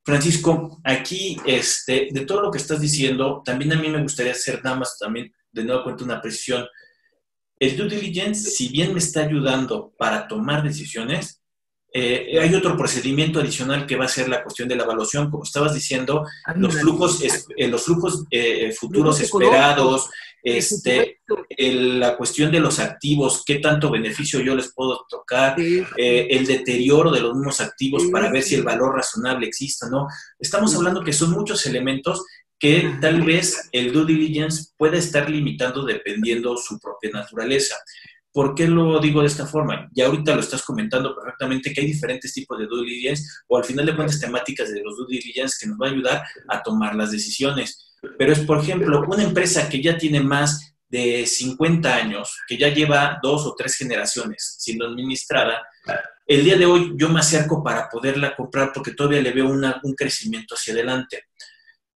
Francisco, 0.05 0.83
aquí, 0.85 1.39
este, 1.47 2.09
de 2.11 2.27
todo 2.27 2.43
lo 2.43 2.51
que 2.51 2.59
estás 2.59 2.79
diciendo, 2.79 3.41
también 3.43 3.73
a 3.73 3.77
mí 3.77 3.89
me 3.89 4.03
gustaría 4.03 4.33
hacer 4.33 4.63
nada 4.63 4.77
más 4.77 4.99
también, 4.99 5.33
de 5.51 5.65
nuevo 5.65 5.85
cuenta 5.85 6.05
una 6.05 6.21
precisión. 6.21 6.67
El 7.59 7.75
due 7.79 7.89
diligence, 7.89 8.51
si 8.51 8.69
bien 8.69 8.93
me 8.93 8.99
está 8.99 9.23
ayudando 9.23 9.95
para 9.97 10.29
tomar 10.29 10.63
decisiones, 10.63 11.43
eh, 11.99 12.39
hay 12.39 12.55
otro 12.55 12.77
procedimiento 12.77 13.41
adicional 13.41 13.87
que 13.87 13.97
va 13.97 14.05
a 14.05 14.09
ser 14.09 14.29
la 14.29 14.43
cuestión 14.43 14.69
de 14.69 14.77
la 14.77 14.85
evaluación, 14.85 15.31
como 15.31 15.45
estabas 15.45 15.73
diciendo, 15.73 16.27
los 16.57 16.75
flujos, 16.75 17.23
eh, 17.57 17.69
los 17.69 17.85
flujos 17.85 18.25
eh, 18.31 18.71
futuros 18.79 19.19
esperados, 19.19 20.11
este, 20.43 21.21
la 21.59 22.15
cuestión 22.19 22.53
de 22.53 22.61
los 22.61 22.81
activos, 22.81 23.43
qué 23.47 23.61
tanto 23.61 23.91
beneficio 23.91 24.41
yo 24.41 24.55
les 24.55 24.75
puedo 24.75 25.07
tocar, 25.09 25.57
el 25.59 26.47
deterioro 26.47 27.11
de 27.11 27.23
los 27.23 27.35
mismos 27.35 27.63
activos 27.63 28.05
para 28.13 28.31
ver 28.31 28.43
si 28.43 28.57
el 28.57 28.63
valor 28.63 28.95
razonable 28.95 29.47
existe 29.47 29.87
o 29.87 29.89
no. 29.89 30.07
Estamos 30.39 30.75
hablando 30.75 31.03
que 31.03 31.15
son 31.15 31.31
muchos 31.31 31.65
elementos 31.65 32.27
que 32.59 32.99
tal 33.01 33.23
vez 33.23 33.71
el 33.73 33.91
due 33.91 34.05
diligence 34.05 34.73
puede 34.77 34.99
estar 34.99 35.31
limitando 35.31 35.83
dependiendo 35.83 36.59
su 36.59 36.79
propia 36.79 37.11
naturaleza. 37.11 37.77
¿Por 38.37 38.55
qué 38.55 38.69
lo 38.69 39.01
digo 39.01 39.23
de 39.23 39.29
esta 39.29 39.47
forma? 39.47 39.89
Ya 39.95 40.05
ahorita 40.05 40.35
lo 40.35 40.43
estás 40.43 40.63
comentando 40.63 41.17
perfectamente 41.17 41.73
que 41.73 41.81
hay 41.81 41.87
diferentes 41.87 42.35
tipos 42.35 42.59
de 42.59 42.67
due 42.67 42.85
diligence 42.85 43.27
o 43.49 43.57
al 43.57 43.65
final 43.65 43.87
de 43.87 43.97
cuentas 43.97 44.21
temáticas 44.21 44.71
de 44.71 44.83
los 44.83 44.95
due 44.95 45.07
diligence 45.09 45.57
que 45.59 45.67
nos 45.67 45.79
va 45.79 45.87
a 45.87 45.91
ayudar 45.91 46.23
a 46.47 46.63
tomar 46.63 46.95
las 46.95 47.13
decisiones. 47.13 47.97
Pero 48.19 48.35
es, 48.35 48.41
por 48.41 48.59
ejemplo, 48.59 49.07
una 49.09 49.23
empresa 49.23 49.71
que 49.71 49.83
ya 49.83 49.97
tiene 49.97 50.21
más 50.21 50.75
de 50.87 51.25
50 51.25 51.97
años, 51.97 52.39
que 52.47 52.59
ya 52.59 52.69
lleva 52.69 53.19
dos 53.23 53.47
o 53.47 53.55
tres 53.57 53.75
generaciones 53.75 54.57
siendo 54.59 54.87
administrada, 54.87 55.63
el 56.27 56.45
día 56.45 56.59
de 56.59 56.67
hoy 56.67 56.93
yo 56.95 57.09
me 57.09 57.21
acerco 57.21 57.65
para 57.65 57.89
poderla 57.89 58.37
comprar 58.37 58.71
porque 58.75 58.93
todavía 58.93 59.23
le 59.23 59.33
veo 59.33 59.49
un 59.49 59.95
crecimiento 59.95 60.57
hacia 60.57 60.75
adelante. 60.75 61.23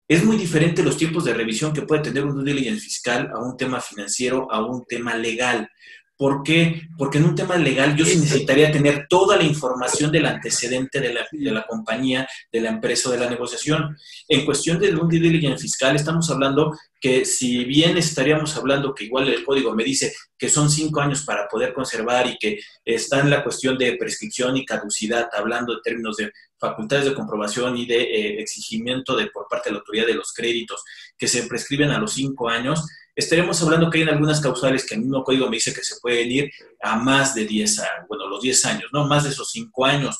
Es 0.09 0.23
muy 0.23 0.37
diferente 0.37 0.83
los 0.83 0.95
tiempos 0.95 1.25
de 1.25 1.33
revisión 1.33 1.73
que 1.73 1.81
puede 1.81 2.03
tener 2.03 2.23
un 2.23 2.33
due 2.33 2.45
diligence 2.45 2.79
fiscal 2.79 3.29
a 3.33 3.39
un 3.39 3.57
tema 3.57 3.81
financiero, 3.81 4.47
a 4.49 4.65
un 4.65 4.85
tema 4.85 5.15
legal. 5.15 5.69
¿Por 6.17 6.41
qué? 6.41 6.81
Porque 6.97 7.19
en 7.19 7.25
un 7.25 7.35
tema 7.35 7.57
legal 7.57 7.95
yo 7.95 8.03
sí 8.03 8.17
necesitaría 8.17 8.71
tener 8.71 9.05
toda 9.07 9.37
la 9.37 9.43
información 9.43 10.11
del 10.11 10.25
antecedente 10.25 10.99
de 10.99 11.13
la, 11.51 11.67
compañía, 11.67 12.27
de 12.51 12.59
la 12.59 12.69
empresa 12.69 13.09
o 13.09 13.11
de 13.11 13.19
la 13.19 13.29
negociación. 13.29 13.95
En 14.27 14.43
cuestión 14.43 14.79
de 14.79 14.95
un 14.95 15.07
due 15.07 15.19
diligence 15.19 15.61
fiscal, 15.61 15.95
estamos 15.95 16.27
hablando 16.31 16.75
que 16.99 17.23
si 17.23 17.65
bien 17.65 17.97
estaríamos 17.97 18.57
hablando 18.57 18.95
que 18.95 19.03
igual 19.03 19.29
el 19.29 19.45
código 19.45 19.75
me 19.75 19.83
dice 19.83 20.11
que 20.39 20.49
son 20.49 20.71
cinco 20.71 21.01
años 21.01 21.23
para 21.23 21.47
poder 21.47 21.71
conservar 21.71 22.25
y 22.25 22.39
que 22.39 22.59
está 22.83 23.19
en 23.19 23.29
la 23.29 23.43
cuestión 23.43 23.77
de 23.77 23.95
prescripción 23.95 24.57
y 24.57 24.65
caducidad, 24.65 25.29
hablando 25.33 25.75
de 25.75 25.81
términos 25.83 26.17
de 26.17 26.31
facultades 26.57 27.05
de 27.05 27.13
comprobación 27.13 27.77
y 27.77 27.85
de 27.85 28.01
eh, 28.01 28.41
exigimiento 28.41 29.15
de, 29.15 29.27
por 29.27 29.47
parte 29.47 29.69
de 29.69 29.73
la 29.73 29.79
autoridad 29.79 30.07
de 30.07 30.15
los 30.15 30.33
créditos 30.33 30.83
que 31.15 31.27
se 31.27 31.43
prescriben 31.43 31.91
a 31.91 31.99
los 31.99 32.13
cinco 32.13 32.49
años, 32.49 32.83
estaremos 33.17 33.59
hablando 33.63 33.89
que 33.89 33.97
hay 33.97 34.07
algunas 34.07 34.39
causales 34.39 34.85
que 34.85 34.93
el 34.93 35.01
mismo 35.01 35.23
código 35.23 35.49
me 35.49 35.57
dice 35.57 35.73
que 35.73 35.83
se 35.83 35.99
pueden 35.99 36.31
ir 36.31 36.51
a 36.79 36.97
más 36.97 37.33
de 37.33 37.45
10 37.45 37.79
años, 37.79 38.05
bueno, 38.07 38.27
los 38.27 38.41
10 38.41 38.65
años, 38.65 38.89
¿no? 38.93 39.07
Más 39.07 39.23
de 39.23 39.31
esos 39.31 39.49
5 39.49 39.85
años. 39.85 40.17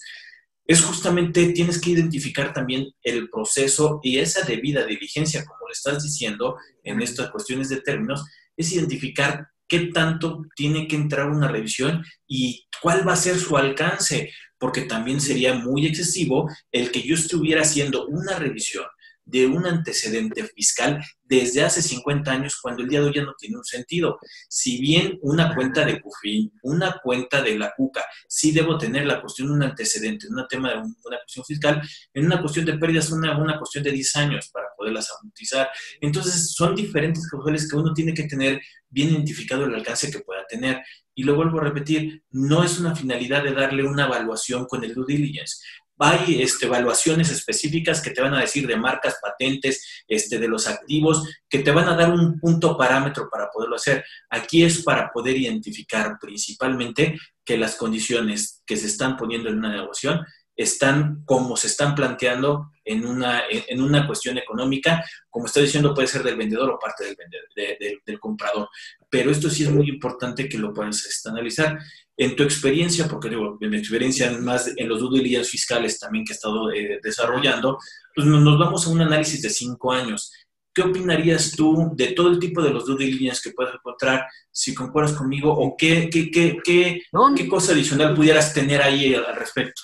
Es 0.65 0.81
justamente, 0.81 1.53
tienes 1.53 1.79
que 1.79 1.91
identificar 1.91 2.53
también 2.53 2.87
el 3.03 3.29
proceso 3.29 3.99
y 4.01 4.17
esa 4.17 4.41
debida 4.41 4.83
diligencia, 4.83 5.45
como 5.45 5.67
le 5.67 5.73
estás 5.73 6.03
diciendo 6.03 6.57
en 6.83 6.99
estas 7.01 7.29
cuestiones 7.29 7.69
de 7.69 7.81
términos, 7.81 8.25
es 8.57 8.73
identificar 8.73 9.47
qué 9.67 9.91
tanto 9.93 10.41
tiene 10.55 10.87
que 10.87 10.95
entrar 10.95 11.29
una 11.29 11.47
revisión 11.47 12.03
y 12.27 12.67
cuál 12.81 13.07
va 13.07 13.13
a 13.13 13.17
ser 13.17 13.37
su 13.37 13.55
alcance, 13.57 14.33
porque 14.57 14.81
también 14.81 15.21
sería 15.21 15.53
muy 15.53 15.85
excesivo 15.85 16.49
el 16.71 16.89
que 16.89 17.03
yo 17.03 17.13
estuviera 17.13 17.61
haciendo 17.61 18.07
una 18.07 18.39
revisión 18.39 18.85
de 19.27 19.45
un 19.45 19.65
antecedente 19.65 20.45
fiscal 20.55 21.03
desde 21.21 21.61
hace 21.61 21.81
50 21.81 22.31
años 22.31 22.57
cuando 22.61 22.83
el 22.83 22.89
día 22.89 23.01
de 23.01 23.07
hoy 23.07 23.13
ya 23.13 23.23
no 23.23 23.35
tiene 23.37 23.57
un 23.57 23.63
sentido. 23.65 24.17
Si 24.47 24.79
bien 24.79 25.19
una 25.21 25.53
cuenta 25.53 25.85
de 25.85 26.01
CUFIN, 26.01 26.53
una 26.61 26.97
cuenta 27.03 27.41
de 27.41 27.59
la 27.59 27.73
CUCA, 27.75 28.05
sí 28.27 28.53
debo 28.53 28.77
tener 28.77 29.05
la 29.05 29.19
cuestión 29.19 29.49
de 29.49 29.53
un 29.55 29.63
antecedente, 29.63 30.27
un 30.29 30.47
tema 30.47 30.69
de 30.69 30.77
una 30.77 31.17
cuestión 31.17 31.43
fiscal, 31.45 31.81
en 32.13 32.25
una 32.25 32.39
cuestión 32.39 32.65
de 32.65 32.77
pérdidas, 32.77 33.11
una, 33.11 33.37
una 33.37 33.57
cuestión 33.57 33.83
de 33.83 33.91
10 33.91 34.15
años 34.15 34.49
para 34.51 34.67
poderlas 34.77 35.09
amortizar. 35.19 35.69
Entonces, 35.99 36.53
son 36.53 36.73
diferentes 36.73 37.27
causales 37.29 37.69
que 37.69 37.75
uno 37.75 37.93
tiene 37.93 38.13
que 38.13 38.23
tener 38.23 38.61
bien 38.89 39.09
identificado 39.09 39.65
el 39.65 39.75
alcance 39.75 40.09
que 40.09 40.19
pueda 40.19 40.45
tener. 40.47 40.81
Y 41.13 41.23
lo 41.23 41.35
vuelvo 41.35 41.59
a 41.59 41.63
repetir, 41.63 42.23
no 42.31 42.63
es 42.63 42.79
una 42.79 42.95
finalidad 42.95 43.43
de 43.43 43.51
darle 43.51 43.83
una 43.83 44.05
evaluación 44.05 44.65
con 44.65 44.83
el 44.85 44.93
due 44.93 45.05
diligence 45.05 45.57
hay 45.99 46.41
este, 46.41 46.67
evaluaciones 46.67 47.31
específicas 47.31 48.01
que 48.01 48.11
te 48.11 48.21
van 48.21 48.33
a 48.33 48.41
decir 48.41 48.67
de 48.67 48.75
marcas, 48.75 49.17
patentes, 49.21 50.03
este, 50.07 50.37
de 50.37 50.47
los 50.47 50.67
activos, 50.67 51.27
que 51.49 51.59
te 51.59 51.71
van 51.71 51.87
a 51.87 51.95
dar 51.95 52.11
un 52.11 52.39
punto 52.39 52.77
parámetro 52.77 53.29
para 53.29 53.49
poderlo 53.49 53.75
hacer. 53.75 54.03
Aquí 54.29 54.63
es 54.63 54.83
para 54.83 55.11
poder 55.11 55.37
identificar 55.37 56.17
principalmente 56.19 57.17
que 57.43 57.57
las 57.57 57.75
condiciones 57.75 58.61
que 58.65 58.77
se 58.77 58.87
están 58.87 59.17
poniendo 59.17 59.49
en 59.49 59.57
una 59.57 59.71
negociación 59.71 60.25
están 60.55 61.23
como 61.23 61.55
se 61.55 61.67
están 61.67 61.93
planteando 61.93 62.71
en 62.83 63.05
una, 63.05 63.43
en 63.49 63.79
una 63.79 64.07
cuestión 64.07 64.37
económica, 64.39 65.03
como 65.29 65.45
estoy 65.45 65.63
diciendo, 65.63 65.93
puede 65.93 66.07
ser 66.07 66.23
del 66.23 66.35
vendedor 66.35 66.71
o 66.71 66.79
parte 66.79 67.05
del, 67.05 67.15
vendedor, 67.15 68.01
del 68.05 68.19
comprador. 68.19 68.67
Pero 69.09 69.29
esto 69.29 69.49
sí 69.49 69.63
es 69.63 69.69
muy 69.69 69.87
importante 69.87 70.49
que 70.49 70.57
lo 70.57 70.73
puedas 70.73 71.23
analizar. 71.25 71.77
En 72.19 72.35
tu 72.35 72.41
experiencia, 72.41 73.07
porque 73.07 73.29
digo, 73.29 73.57
en 73.61 73.69
mi 73.69 73.77
experiencia 73.77 74.31
más 74.39 74.73
en 74.75 74.89
los 74.89 74.99
due 74.99 75.19
diligence 75.19 75.51
fiscales 75.51 75.99
también 75.99 76.25
que 76.25 76.33
he 76.33 76.35
estado 76.35 76.71
eh, 76.71 76.99
desarrollando, 77.03 77.77
pues 78.15 78.25
nos 78.25 78.57
vamos 78.57 78.87
a 78.87 78.89
un 78.89 79.01
análisis 79.01 79.41
de 79.43 79.51
cinco 79.51 79.91
años. 79.91 80.33
¿Qué 80.73 80.81
opinarías 80.81 81.51
tú 81.51 81.91
de 81.95 82.07
todo 82.07 82.29
el 82.29 82.39
tipo 82.39 82.61
de 82.61 82.71
los 82.71 82.85
due 82.85 82.97
diligence 82.97 83.41
que 83.43 83.55
puedes 83.55 83.73
encontrar, 83.73 84.25
si 84.51 84.73
concuerdas 84.73 85.13
conmigo, 85.13 85.51
o 85.51 85.75
qué, 85.77 86.09
qué, 86.11 86.31
qué, 86.31 86.57
qué, 86.63 87.01
qué 87.35 87.47
cosa 87.47 87.73
adicional 87.73 88.15
pudieras 88.15 88.53
tener 88.53 88.81
ahí 88.81 89.13
al 89.13 89.35
respecto? 89.35 89.83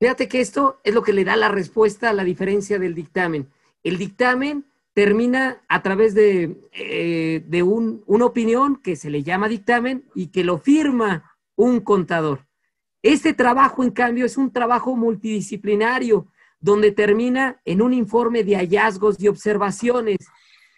Fíjate 0.00 0.28
que 0.28 0.40
esto 0.40 0.80
es 0.82 0.92
lo 0.94 1.02
que 1.04 1.12
le 1.12 1.24
da 1.24 1.36
la 1.36 1.48
respuesta 1.48 2.10
a 2.10 2.12
la 2.12 2.24
diferencia 2.24 2.80
del 2.80 2.94
dictamen. 2.94 3.48
El 3.84 3.98
dictamen 3.98 4.64
termina 4.94 5.62
a 5.68 5.82
través 5.82 6.14
de, 6.14 6.60
eh, 6.72 7.42
de 7.46 7.62
un, 7.62 8.02
una 8.06 8.26
opinión 8.26 8.76
que 8.76 8.96
se 8.96 9.10
le 9.10 9.22
llama 9.22 9.48
dictamen 9.48 10.04
y 10.14 10.28
que 10.28 10.44
lo 10.44 10.58
firma 10.58 11.36
un 11.56 11.80
contador. 11.80 12.46
Este 13.02 13.32
trabajo, 13.34 13.82
en 13.82 13.90
cambio, 13.90 14.26
es 14.26 14.36
un 14.36 14.52
trabajo 14.52 14.94
multidisciplinario 14.94 16.28
donde 16.60 16.92
termina 16.92 17.60
en 17.64 17.82
un 17.82 17.92
informe 17.92 18.44
de 18.44 18.56
hallazgos 18.56 19.20
y 19.20 19.28
observaciones. 19.28 20.18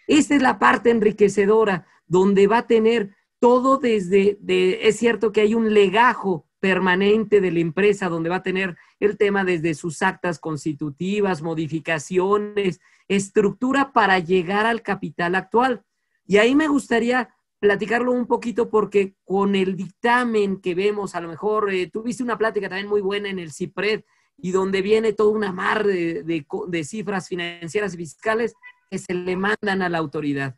Esta 0.07 0.35
es 0.35 0.41
la 0.41 0.57
parte 0.57 0.89
enriquecedora, 0.89 1.85
donde 2.07 2.47
va 2.47 2.59
a 2.59 2.67
tener 2.67 3.15
todo 3.39 3.77
desde, 3.77 4.37
de, 4.41 4.87
es 4.87 4.97
cierto 4.97 5.31
que 5.31 5.41
hay 5.41 5.53
un 5.53 5.73
legajo 5.73 6.47
permanente 6.59 7.41
de 7.41 7.51
la 7.51 7.59
empresa, 7.59 8.09
donde 8.09 8.29
va 8.29 8.37
a 8.37 8.43
tener 8.43 8.75
el 8.99 9.17
tema 9.17 9.43
desde 9.43 9.75
sus 9.75 10.01
actas 10.01 10.39
constitutivas, 10.39 11.43
modificaciones, 11.43 12.79
estructura 13.07 13.93
para 13.93 14.19
llegar 14.19 14.65
al 14.65 14.81
capital 14.81 15.35
actual. 15.35 15.83
Y 16.25 16.37
ahí 16.37 16.55
me 16.55 16.67
gustaría 16.67 17.35
platicarlo 17.59 18.11
un 18.11 18.27
poquito 18.27 18.69
porque 18.69 19.15
con 19.23 19.55
el 19.55 19.75
dictamen 19.75 20.61
que 20.61 20.75
vemos, 20.75 21.15
a 21.15 21.21
lo 21.21 21.27
mejor 21.27 21.71
eh, 21.73 21.89
tuviste 21.89 22.23
una 22.23 22.37
plática 22.37 22.69
también 22.69 22.89
muy 22.89 23.01
buena 23.01 23.29
en 23.29 23.39
el 23.39 23.51
CIPRED 23.51 24.03
y 24.37 24.51
donde 24.51 24.81
viene 24.81 25.13
toda 25.13 25.31
una 25.31 25.51
mar 25.51 25.85
de, 25.85 26.23
de 26.23 26.83
cifras 26.83 27.27
financieras 27.27 27.93
y 27.93 27.97
fiscales 27.97 28.53
que 28.89 28.99
se 28.99 29.13
le 29.13 29.35
mandan 29.35 29.81
a 29.81 29.89
la 29.89 29.97
autoridad. 29.97 30.55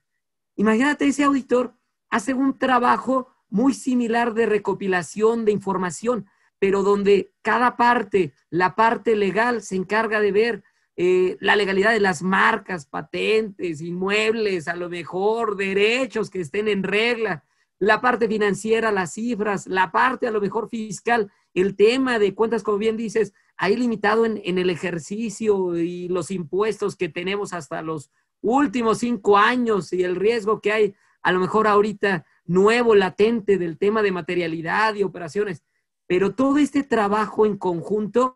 Imagínate, 0.55 1.07
ese 1.07 1.23
auditor 1.23 1.75
hace 2.09 2.33
un 2.33 2.57
trabajo 2.57 3.27
muy 3.49 3.73
similar 3.73 4.33
de 4.33 4.45
recopilación 4.45 5.45
de 5.45 5.51
información, 5.51 6.25
pero 6.59 6.83
donde 6.83 7.31
cada 7.41 7.77
parte, 7.77 8.33
la 8.49 8.75
parte 8.75 9.15
legal, 9.15 9.61
se 9.61 9.75
encarga 9.75 10.19
de 10.19 10.31
ver 10.31 10.63
eh, 10.99 11.37
la 11.39 11.55
legalidad 11.55 11.91
de 11.91 11.99
las 11.99 12.23
marcas, 12.23 12.87
patentes, 12.87 13.81
inmuebles, 13.81 14.67
a 14.67 14.75
lo 14.75 14.89
mejor 14.89 15.55
derechos 15.55 16.31
que 16.31 16.41
estén 16.41 16.67
en 16.67 16.81
regla, 16.81 17.43
la 17.77 18.01
parte 18.01 18.27
financiera, 18.27 18.91
las 18.91 19.13
cifras, 19.13 19.67
la 19.67 19.91
parte 19.91 20.25
a 20.25 20.31
lo 20.31 20.41
mejor 20.41 20.69
fiscal, 20.69 21.31
el 21.53 21.75
tema 21.75 22.17
de 22.17 22.33
cuentas, 22.33 22.63
como 22.63 22.79
bien 22.79 22.97
dices, 22.97 23.33
ahí 23.57 23.75
limitado 23.75 24.25
en, 24.25 24.41
en 24.43 24.57
el 24.57 24.71
ejercicio 24.71 25.77
y 25.77 26.07
los 26.07 26.31
impuestos 26.31 26.95
que 26.95 27.09
tenemos 27.09 27.53
hasta 27.53 27.83
los 27.83 28.09
últimos 28.41 28.97
cinco 28.97 29.37
años 29.37 29.93
y 29.93 30.03
el 30.03 30.15
riesgo 30.15 30.61
que 30.61 30.71
hay 30.71 30.95
a 31.21 31.31
lo 31.31 31.39
mejor 31.39 31.67
ahorita 31.67 32.25
nuevo, 32.45 32.95
latente 32.95 33.59
del 33.59 33.77
tema 33.77 34.01
de 34.01 34.11
materialidad 34.11 34.95
y 34.95 35.03
operaciones. 35.03 35.63
Pero 36.07 36.33
todo 36.33 36.57
este 36.57 36.81
trabajo 36.81 37.45
en 37.45 37.57
conjunto 37.57 38.33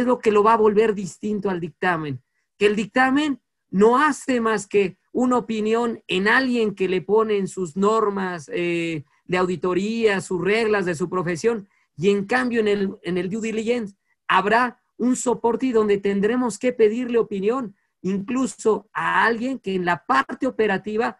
es 0.00 0.06
lo 0.06 0.18
que 0.18 0.32
lo 0.32 0.42
va 0.42 0.54
a 0.54 0.58
volver 0.58 0.94
distinto 0.94 1.50
al 1.50 1.60
dictamen. 1.60 2.22
Que 2.58 2.66
el 2.66 2.76
dictamen 2.76 3.40
no 3.70 3.98
hace 3.98 4.40
más 4.40 4.66
que 4.66 4.96
una 5.12 5.36
opinión 5.36 6.02
en 6.06 6.28
alguien 6.28 6.74
que 6.74 6.88
le 6.88 7.02
pone 7.02 7.36
en 7.36 7.48
sus 7.48 7.76
normas 7.76 8.50
eh, 8.52 9.04
de 9.24 9.36
auditoría, 9.36 10.20
sus 10.20 10.42
reglas 10.42 10.84
de 10.86 10.94
su 10.94 11.08
profesión, 11.08 11.68
y 11.96 12.10
en 12.10 12.24
cambio 12.24 12.60
en 12.60 12.68
el, 12.68 12.96
en 13.02 13.18
el 13.18 13.28
due 13.28 13.42
diligence 13.42 13.96
habrá 14.28 14.80
un 14.96 15.16
soporte 15.16 15.72
donde 15.72 15.98
tendremos 15.98 16.58
que 16.58 16.72
pedirle 16.72 17.18
opinión, 17.18 17.74
incluso 18.02 18.88
a 18.92 19.24
alguien 19.24 19.58
que 19.58 19.74
en 19.74 19.84
la 19.84 20.04
parte 20.06 20.46
operativa, 20.46 21.18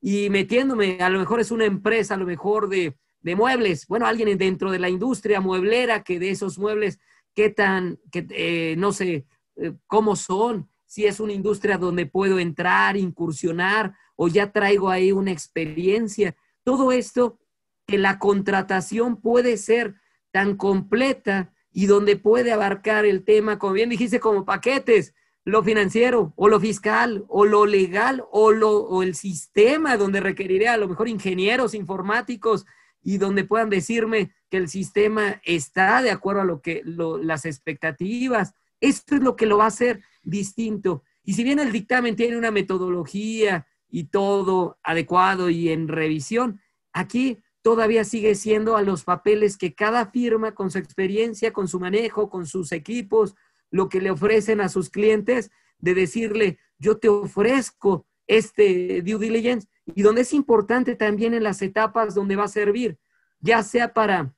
y 0.00 0.30
metiéndome, 0.30 0.98
a 1.00 1.10
lo 1.10 1.18
mejor 1.18 1.40
es 1.40 1.50
una 1.50 1.64
empresa, 1.64 2.14
a 2.14 2.16
lo 2.16 2.26
mejor 2.26 2.68
de 2.68 2.96
de 3.22 3.36
muebles. 3.36 3.86
Bueno, 3.86 4.06
alguien 4.06 4.36
dentro 4.38 4.70
de 4.70 4.78
la 4.78 4.88
industria 4.88 5.40
mueblera 5.40 6.02
que 6.02 6.18
de 6.18 6.30
esos 6.30 6.58
muebles, 6.58 6.98
qué 7.40 7.48
tan, 7.48 7.98
que, 8.12 8.26
eh, 8.32 8.74
no 8.76 8.92
sé 8.92 9.24
eh, 9.56 9.72
cómo 9.86 10.14
son, 10.14 10.68
si 10.84 11.06
es 11.06 11.20
una 11.20 11.32
industria 11.32 11.78
donde 11.78 12.04
puedo 12.04 12.38
entrar, 12.38 12.98
incursionar 12.98 13.94
o 14.14 14.28
ya 14.28 14.52
traigo 14.52 14.90
ahí 14.90 15.10
una 15.10 15.30
experiencia. 15.32 16.36
Todo 16.64 16.92
esto 16.92 17.38
que 17.86 17.96
la 17.96 18.18
contratación 18.18 19.22
puede 19.22 19.56
ser 19.56 19.94
tan 20.32 20.54
completa 20.54 21.54
y 21.72 21.86
donde 21.86 22.16
puede 22.16 22.52
abarcar 22.52 23.06
el 23.06 23.24
tema, 23.24 23.58
como 23.58 23.72
bien 23.72 23.88
dijiste, 23.88 24.20
como 24.20 24.44
paquetes, 24.44 25.14
lo 25.46 25.62
financiero 25.62 26.34
o 26.36 26.46
lo 26.46 26.60
fiscal 26.60 27.24
o 27.28 27.46
lo 27.46 27.64
legal 27.64 28.22
o, 28.30 28.52
lo, 28.52 28.70
o 28.82 29.02
el 29.02 29.14
sistema 29.14 29.96
donde 29.96 30.20
requeriré 30.20 30.68
a 30.68 30.76
lo 30.76 30.88
mejor 30.88 31.08
ingenieros 31.08 31.72
informáticos 31.72 32.66
y 33.02 33.18
donde 33.18 33.44
puedan 33.44 33.70
decirme 33.70 34.32
que 34.50 34.56
el 34.56 34.68
sistema 34.68 35.40
está 35.44 36.02
de 36.02 36.10
acuerdo 36.10 36.42
a 36.42 36.44
lo 36.44 36.60
que 36.60 36.82
las 36.84 37.44
expectativas. 37.44 38.54
Esto 38.80 39.14
es 39.14 39.22
lo 39.22 39.36
que 39.36 39.46
lo 39.46 39.58
va 39.58 39.64
a 39.64 39.68
hacer 39.68 40.02
distinto. 40.22 41.02
Y 41.22 41.34
si 41.34 41.44
bien 41.44 41.58
el 41.58 41.72
dictamen 41.72 42.16
tiene 42.16 42.36
una 42.36 42.50
metodología 42.50 43.66
y 43.88 44.04
todo 44.04 44.78
adecuado 44.82 45.50
y 45.50 45.68
en 45.70 45.88
revisión, 45.88 46.60
aquí 46.92 47.38
todavía 47.62 48.04
sigue 48.04 48.34
siendo 48.34 48.76
a 48.76 48.82
los 48.82 49.04
papeles 49.04 49.56
que 49.56 49.74
cada 49.74 50.06
firma 50.06 50.54
con 50.54 50.70
su 50.70 50.78
experiencia, 50.78 51.52
con 51.52 51.68
su 51.68 51.78
manejo, 51.78 52.30
con 52.30 52.46
sus 52.46 52.72
equipos, 52.72 53.34
lo 53.70 53.88
que 53.88 54.00
le 54.00 54.10
ofrecen 54.10 54.60
a 54.60 54.68
sus 54.68 54.90
clientes, 54.90 55.50
de 55.78 55.94
decirle, 55.94 56.58
yo 56.78 56.98
te 56.98 57.08
ofrezco 57.08 58.06
este 58.26 59.02
due 59.02 59.18
diligence 59.18 59.68
y 59.94 60.02
donde 60.02 60.22
es 60.22 60.32
importante 60.32 60.94
también 60.94 61.34
en 61.34 61.42
las 61.42 61.62
etapas 61.62 62.14
donde 62.14 62.36
va 62.36 62.44
a 62.44 62.48
servir, 62.48 62.98
ya 63.40 63.62
sea 63.62 63.92
para 63.92 64.34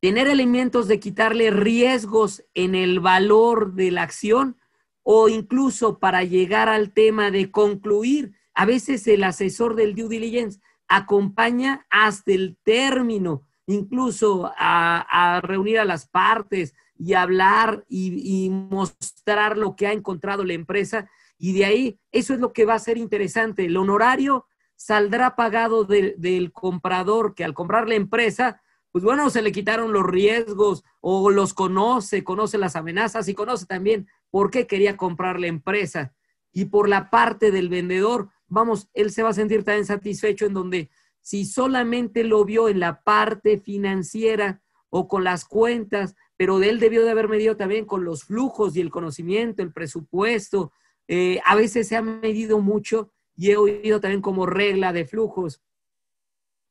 tener 0.00 0.28
elementos 0.28 0.88
de 0.88 0.98
quitarle 0.98 1.50
riesgos 1.50 2.44
en 2.54 2.74
el 2.74 3.00
valor 3.00 3.74
de 3.74 3.90
la 3.90 4.02
acción 4.02 4.56
o 5.02 5.28
incluso 5.28 5.98
para 5.98 6.24
llegar 6.24 6.68
al 6.68 6.92
tema 6.92 7.30
de 7.30 7.50
concluir. 7.50 8.34
A 8.54 8.64
veces 8.64 9.06
el 9.06 9.24
asesor 9.24 9.74
del 9.74 9.94
due 9.94 10.08
diligence 10.08 10.60
acompaña 10.88 11.86
hasta 11.90 12.32
el 12.32 12.58
término, 12.62 13.46
incluso 13.66 14.52
a, 14.56 15.40
reunir 15.42 15.78
a 15.78 15.84
las 15.84 16.06
partes 16.08 16.74
y 16.98 17.14
hablar 17.14 17.84
y, 17.88 18.50
mostrar 18.50 19.56
lo 19.56 19.76
que 19.76 19.86
ha 19.86 19.92
encontrado 19.92 20.44
la 20.44 20.54
empresa. 20.54 21.08
Y 21.42 21.54
de 21.54 21.64
ahí, 21.64 21.98
eso 22.12 22.34
es 22.34 22.38
lo 22.38 22.52
que 22.52 22.66
va 22.66 22.74
a 22.74 22.78
ser 22.78 22.98
interesante. 22.98 23.64
El 23.64 23.78
honorario 23.78 24.44
saldrá 24.76 25.36
pagado 25.36 25.84
del 25.84 26.52
comprador 26.52 27.34
que 27.34 27.44
al 27.44 27.54
comprar 27.54 27.88
la 27.88 27.94
empresa, 27.94 28.60
pues 28.92 29.02
bueno, 29.02 29.30
se 29.30 29.40
le 29.40 29.50
quitaron 29.50 29.94
los 29.94 30.04
riesgos 30.04 30.84
o 31.00 31.30
los 31.30 31.54
conoce, 31.54 32.24
conoce 32.24 32.58
las 32.58 32.76
amenazas 32.76 33.26
y 33.28 33.34
conoce 33.34 33.64
también 33.64 34.06
por 34.28 34.50
qué 34.50 34.66
quería 34.66 34.98
comprar 34.98 35.40
la 35.40 35.46
empresa. 35.46 36.14
Y 36.52 36.66
por 36.66 36.90
la 36.90 37.08
parte 37.08 37.50
del 37.50 37.70
vendedor, 37.70 38.28
vamos, 38.46 38.90
él 38.92 39.10
se 39.10 39.22
va 39.22 39.30
a 39.30 39.34
sentir 39.34 39.64
también 39.64 39.86
satisfecho 39.86 40.44
en 40.44 40.52
donde 40.52 40.90
si 41.22 41.46
solamente 41.46 42.22
lo 42.22 42.44
vio 42.44 42.68
en 42.68 42.80
la 42.80 43.02
parte 43.02 43.58
financiera 43.58 44.60
o 44.90 45.08
con 45.08 45.24
las 45.24 45.46
cuentas, 45.46 46.16
pero 46.36 46.58
de 46.58 46.68
él 46.68 46.80
debió 46.80 47.02
de 47.02 47.12
haber 47.12 47.28
medido 47.28 47.56
también 47.56 47.86
con 47.86 48.04
los 48.04 48.24
flujos 48.24 48.76
y 48.76 48.82
el 48.82 48.90
conocimiento, 48.90 49.62
el 49.62 49.72
presupuesto. 49.72 50.72
Eh, 51.12 51.40
a 51.44 51.56
veces 51.56 51.88
se 51.88 51.96
ha 51.96 52.02
medido 52.02 52.60
mucho 52.60 53.10
y 53.34 53.50
he 53.50 53.56
oído 53.56 53.98
también 54.00 54.22
como 54.22 54.46
regla 54.46 54.92
de 54.92 55.04
flujos 55.04 55.60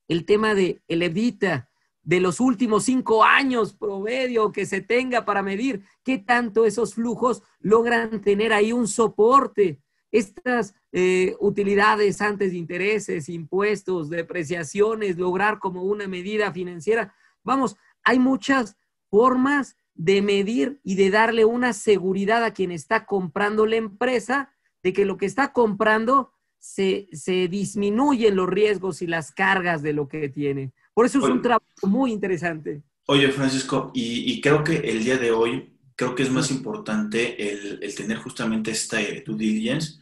el 0.07 0.23
tema 0.25 0.55
de 0.55 0.81
el 0.87 1.03
evita 1.03 1.69
de 2.03 2.21
los 2.21 2.39
últimos 2.39 2.85
cinco 2.85 3.25
años 3.25 3.73
promedio 3.73 4.53
que 4.53 4.65
se 4.65 4.79
tenga 4.79 5.25
para 5.25 5.43
medir 5.43 5.83
qué 6.05 6.19
tanto 6.19 6.63
esos 6.63 6.93
flujos 6.93 7.43
logran 7.59 8.21
tener 8.21 8.53
ahí 8.53 8.71
un 8.71 8.87
soporte. 8.87 9.81
Estas 10.09 10.73
eh, 10.93 11.35
utilidades 11.41 12.21
antes 12.21 12.51
de 12.51 12.57
intereses, 12.57 13.27
impuestos, 13.27 14.09
depreciaciones, 14.09 15.17
lograr 15.17 15.59
como 15.59 15.83
una 15.83 16.07
medida 16.07 16.53
financiera. 16.53 17.13
Vamos, 17.43 17.75
hay 18.03 18.19
muchas 18.19 18.77
formas 19.09 19.75
de 20.00 20.22
medir 20.22 20.80
y 20.82 20.95
de 20.95 21.10
darle 21.10 21.43
una 21.43 21.74
seguridad 21.74 22.45
a 22.45 22.54
quien 22.54 22.72
está 22.72 23.06
comprando 23.06 23.66
la 23.66 23.76
empresa 23.76 24.50
de 24.82 24.93
que 24.93 25.04
lo 25.04 25.18
que 25.18 25.26
está 25.26 25.52
comprando 25.52 26.32
se, 26.58 27.10
disminuyen 27.50 28.38
los 28.38 28.47
riesgos 28.47 29.02
y 29.02 29.08
las 29.08 29.34
cargas 29.34 29.84
de 29.84 29.91
lo 29.91 30.08
que 30.08 30.30
tiene. 30.30 30.72
Por 30.93 31.06
eso 31.06 31.20
es 31.20 31.26
un 31.26 31.41
trabajo 31.41 31.66
muy 31.84 32.14
interesante. 32.14 32.82
Oye, 33.08 33.30
Francisco, 33.34 33.91
y, 33.93 34.39
creo 34.39 34.64
que 34.64 34.78
el 34.78 35.04
día 35.04 35.18
de 35.18 35.32
hoy, 35.32 35.74
creo 35.97 36.16
que 36.16 36.24
es 36.24 36.32
más 36.32 36.50
importante 36.50 37.52
el, 37.52 37.93
tener 37.93 38.20
justamente 38.20 38.72
esta 38.72 39.00
due 39.26 39.36
diligence 39.36 40.00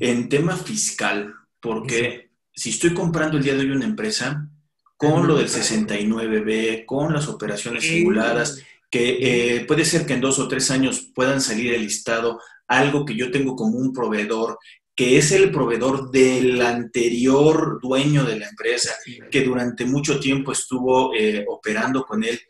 en 0.00 0.30
tema 0.30 0.56
fiscal, 0.56 1.34
porque 1.60 2.30
si 2.54 2.70
estoy 2.70 2.94
comprando 2.94 3.36
el 3.36 3.44
día 3.44 3.52
de 3.52 3.60
hoy 3.60 3.70
una 3.70 3.84
empresa 3.84 4.48
con 4.96 5.26
lo 5.26 5.36
del 5.36 5.48
69B, 5.48 6.86
con 6.86 7.12
las 7.12 7.28
operaciones 7.28 7.84
simuladas, 7.84 8.62
que 8.94 9.56
eh, 9.56 9.64
puede 9.64 9.84
ser 9.84 10.06
que 10.06 10.12
en 10.12 10.20
dos 10.20 10.38
o 10.38 10.46
tres 10.46 10.70
años 10.70 11.08
puedan 11.12 11.40
salir 11.40 11.74
el 11.74 11.82
listado 11.82 12.40
algo 12.68 13.04
que 13.04 13.16
yo 13.16 13.32
tengo 13.32 13.56
como 13.56 13.76
un 13.76 13.92
proveedor 13.92 14.56
que 14.94 15.18
es 15.18 15.32
el 15.32 15.50
proveedor 15.50 16.12
del 16.12 16.62
anterior 16.62 17.80
dueño 17.82 18.22
de 18.22 18.38
la 18.38 18.48
empresa, 18.48 18.94
que 19.28 19.42
durante 19.42 19.84
mucho 19.84 20.20
tiempo 20.20 20.52
estuvo 20.52 21.12
eh, 21.12 21.44
operando 21.48 22.04
con 22.04 22.22
él. 22.22 22.40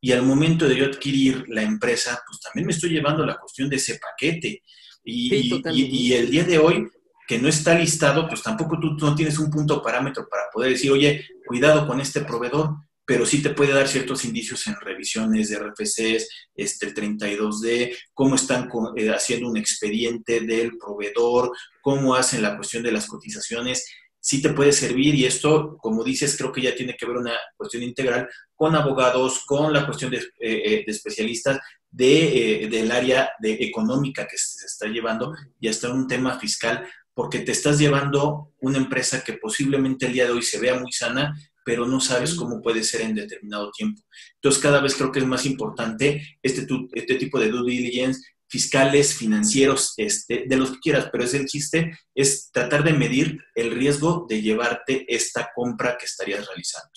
Y 0.00 0.10
al 0.10 0.24
momento 0.24 0.68
de 0.68 0.74
yo 0.74 0.86
adquirir 0.86 1.44
la 1.46 1.62
empresa, 1.62 2.20
pues 2.26 2.40
también 2.40 2.66
me 2.66 2.72
estoy 2.72 2.90
llevando 2.90 3.24
la 3.24 3.38
cuestión 3.38 3.70
de 3.70 3.76
ese 3.76 4.00
paquete. 4.00 4.60
Y, 5.04 5.60
y, 5.70 6.12
el 6.14 6.28
día 6.28 6.42
de 6.42 6.58
hoy, 6.58 6.88
que 7.28 7.38
no 7.38 7.46
está 7.46 7.78
listado, 7.78 8.26
pues 8.26 8.42
tampoco 8.42 8.80
tú 8.80 8.96
no 8.98 9.14
tienes 9.14 9.38
un 9.38 9.52
punto 9.52 9.80
parámetro 9.80 10.26
para 10.28 10.50
poder 10.52 10.72
decir, 10.72 10.90
oye, 10.90 11.24
cuidado 11.46 11.86
con 11.86 12.00
este 12.00 12.22
proveedor 12.22 12.74
pero 13.04 13.26
sí 13.26 13.42
te 13.42 13.50
puede 13.50 13.72
dar 13.72 13.88
ciertos 13.88 14.24
indicios 14.24 14.66
en 14.66 14.76
revisiones 14.80 15.48
de 15.48 15.58
RFCs, 15.58 16.28
este, 16.54 16.86
el 16.86 16.94
32D, 16.94 17.96
cómo 18.14 18.36
están 18.36 18.68
eh, 18.96 19.10
haciendo 19.10 19.48
un 19.48 19.56
expediente 19.56 20.40
del 20.40 20.76
proveedor, 20.78 21.52
cómo 21.80 22.14
hacen 22.14 22.42
la 22.42 22.56
cuestión 22.56 22.82
de 22.82 22.92
las 22.92 23.06
cotizaciones. 23.06 23.84
Sí 24.20 24.40
te 24.40 24.50
puede 24.50 24.72
servir 24.72 25.16
y 25.16 25.24
esto, 25.24 25.76
como 25.78 26.04
dices, 26.04 26.36
creo 26.36 26.52
que 26.52 26.62
ya 26.62 26.76
tiene 26.76 26.96
que 26.96 27.06
ver 27.06 27.16
una 27.16 27.34
cuestión 27.56 27.82
integral 27.82 28.28
con 28.54 28.76
abogados, 28.76 29.42
con 29.46 29.72
la 29.72 29.84
cuestión 29.84 30.12
de, 30.12 30.18
eh, 30.18 30.22
eh, 30.40 30.84
especialistas 30.86 31.58
de, 31.90 32.68
del 32.70 32.90
área 32.92 33.32
de 33.40 33.54
económica 33.54 34.28
que 34.28 34.38
se 34.38 34.64
está 34.64 34.86
llevando 34.86 35.34
y 35.58 35.68
hasta 35.68 35.92
un 35.92 36.06
tema 36.06 36.38
fiscal, 36.38 36.86
porque 37.14 37.40
te 37.40 37.52
estás 37.52 37.78
llevando 37.78 38.52
una 38.60 38.78
empresa 38.78 39.22
que 39.22 39.34
posiblemente 39.34 40.06
el 40.06 40.12
día 40.12 40.24
de 40.24 40.32
hoy 40.32 40.42
se 40.42 40.58
vea 40.58 40.78
muy 40.78 40.92
sana, 40.92 41.34
pero 41.64 41.86
no 41.86 42.00
sabes 42.00 42.34
cómo 42.34 42.60
puede 42.60 42.82
ser 42.82 43.02
en 43.02 43.14
determinado 43.14 43.70
tiempo. 43.70 44.02
Entonces, 44.34 44.62
cada 44.62 44.80
vez 44.80 44.94
creo 44.94 45.12
que 45.12 45.20
es 45.20 45.26
más 45.26 45.46
importante 45.46 46.38
este, 46.42 46.66
este 46.92 47.14
tipo 47.16 47.38
de 47.38 47.48
due 47.48 47.70
diligence 47.70 48.20
fiscales, 48.52 49.14
financieros, 49.14 49.94
este, 49.96 50.44
de 50.46 50.56
los 50.58 50.72
que 50.72 50.80
quieras, 50.80 51.08
pero 51.10 51.24
es 51.24 51.32
el 51.32 51.46
chiste, 51.46 51.98
es 52.14 52.50
tratar 52.52 52.84
de 52.84 52.92
medir 52.92 53.38
el 53.54 53.70
riesgo 53.70 54.26
de 54.28 54.42
llevarte 54.42 55.06
esta 55.08 55.50
compra 55.54 55.96
que 55.96 56.04
estarías 56.04 56.46
realizando. 56.46 56.90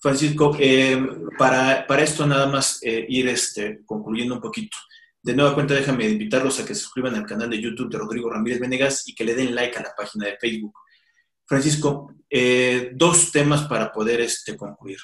Francisco, 0.00 0.56
eh, 0.58 0.98
para, 1.38 1.84
esto 2.02 2.26
nada 2.26 2.46
más 2.46 2.78
eh, 2.82 3.04
ir 3.08 3.28
este, 3.28 3.80
concluyendo 3.84 4.36
un 4.36 4.40
poquito. 4.40 4.76
De 5.22 5.34
nueva 5.34 5.54
cuenta, 5.54 5.74
déjame 5.74 6.08
invitarlos 6.08 6.58
a 6.60 6.64
que 6.64 6.74
se 6.74 6.80
suscriban 6.80 7.14
al 7.14 7.26
canal 7.26 7.50
de 7.50 7.60
YouTube 7.60 7.90
de 7.90 7.98
Rodrigo 7.98 8.30
Ramírez 8.30 8.60
Venegas 8.60 9.06
y 9.06 9.14
que 9.14 9.24
le 9.24 9.34
den 9.34 9.54
like 9.54 9.76
a 9.78 9.82
la 9.82 9.94
página 9.94 10.26
de 10.26 10.36
Facebook. 10.38 10.74
Francisco, 11.46 12.14
eh, 12.30 12.90
dos 12.94 13.30
temas 13.30 13.62
para 13.68 13.92
poder 13.92 14.20
este, 14.20 14.56
concluir. 14.56 14.98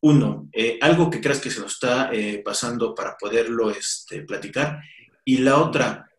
Uno, 0.00 0.48
eh, 0.52 0.78
algo 0.80 1.08
que 1.08 1.20
creas 1.20 1.40
que 1.40 1.50
se 1.50 1.60
nos 1.60 1.74
está 1.74 2.12
eh, 2.12 2.42
pasando 2.44 2.94
para 2.94 3.16
poderlo 3.16 3.70
este, 3.70 4.22
platicar. 4.22 4.80
Y 5.24 5.38
la 5.38 5.58
otra, 5.58 6.10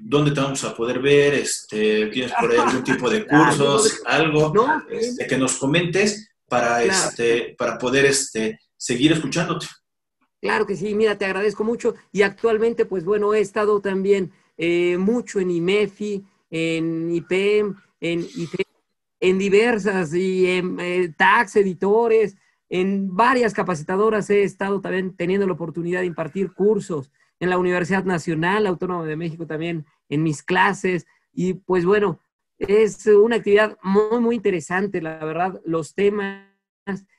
¿dónde 0.00 0.32
te 0.32 0.40
vamos 0.40 0.64
a 0.64 0.74
poder 0.74 0.98
ver? 0.98 1.34
Este, 1.34 2.06
¿Tienes 2.06 2.32
por 2.32 2.50
ahí 2.50 2.58
algún 2.58 2.82
tipo 2.82 3.08
de 3.08 3.24
cursos, 3.28 4.02
algo 4.04 4.52
este, 4.90 5.26
que 5.26 5.38
nos 5.38 5.56
comentes 5.56 6.30
para, 6.48 6.82
este, 6.82 7.54
para 7.56 7.78
poder 7.78 8.06
este, 8.06 8.58
seguir 8.76 9.12
escuchándote? 9.12 9.66
Claro 10.40 10.66
que 10.66 10.74
sí, 10.74 10.94
mira, 10.94 11.16
te 11.16 11.26
agradezco 11.26 11.62
mucho. 11.62 11.94
Y 12.10 12.22
actualmente, 12.22 12.86
pues 12.86 13.04
bueno, 13.04 13.34
he 13.34 13.40
estado 13.40 13.80
también 13.80 14.32
mucho 14.98 15.38
en 15.38 15.52
IMEFI, 15.52 16.24
en 16.50 17.14
IPEM, 17.14 17.76
en 18.00 18.20
IFE 18.20 18.66
en 19.20 19.38
diversas 19.38 20.12
y 20.14 20.46
en 20.46 20.78
eh, 20.80 21.12
tax, 21.16 21.56
editores, 21.56 22.36
en 22.68 23.14
varias 23.14 23.54
capacitadoras 23.54 24.28
he 24.30 24.42
estado 24.42 24.80
también 24.80 25.16
teniendo 25.16 25.46
la 25.46 25.52
oportunidad 25.52 26.00
de 26.00 26.06
impartir 26.06 26.52
cursos 26.52 27.12
en 27.38 27.50
la 27.50 27.58
Universidad 27.58 28.04
Nacional 28.04 28.66
Autónoma 28.66 29.04
de 29.04 29.16
México 29.16 29.46
también 29.46 29.86
en 30.08 30.22
mis 30.22 30.42
clases. 30.42 31.06
Y 31.32 31.54
pues 31.54 31.84
bueno, 31.84 32.20
es 32.58 33.06
una 33.06 33.36
actividad 33.36 33.78
muy, 33.82 34.20
muy 34.20 34.36
interesante, 34.36 35.00
la 35.00 35.24
verdad, 35.24 35.60
los 35.64 35.94
temas 35.94 36.46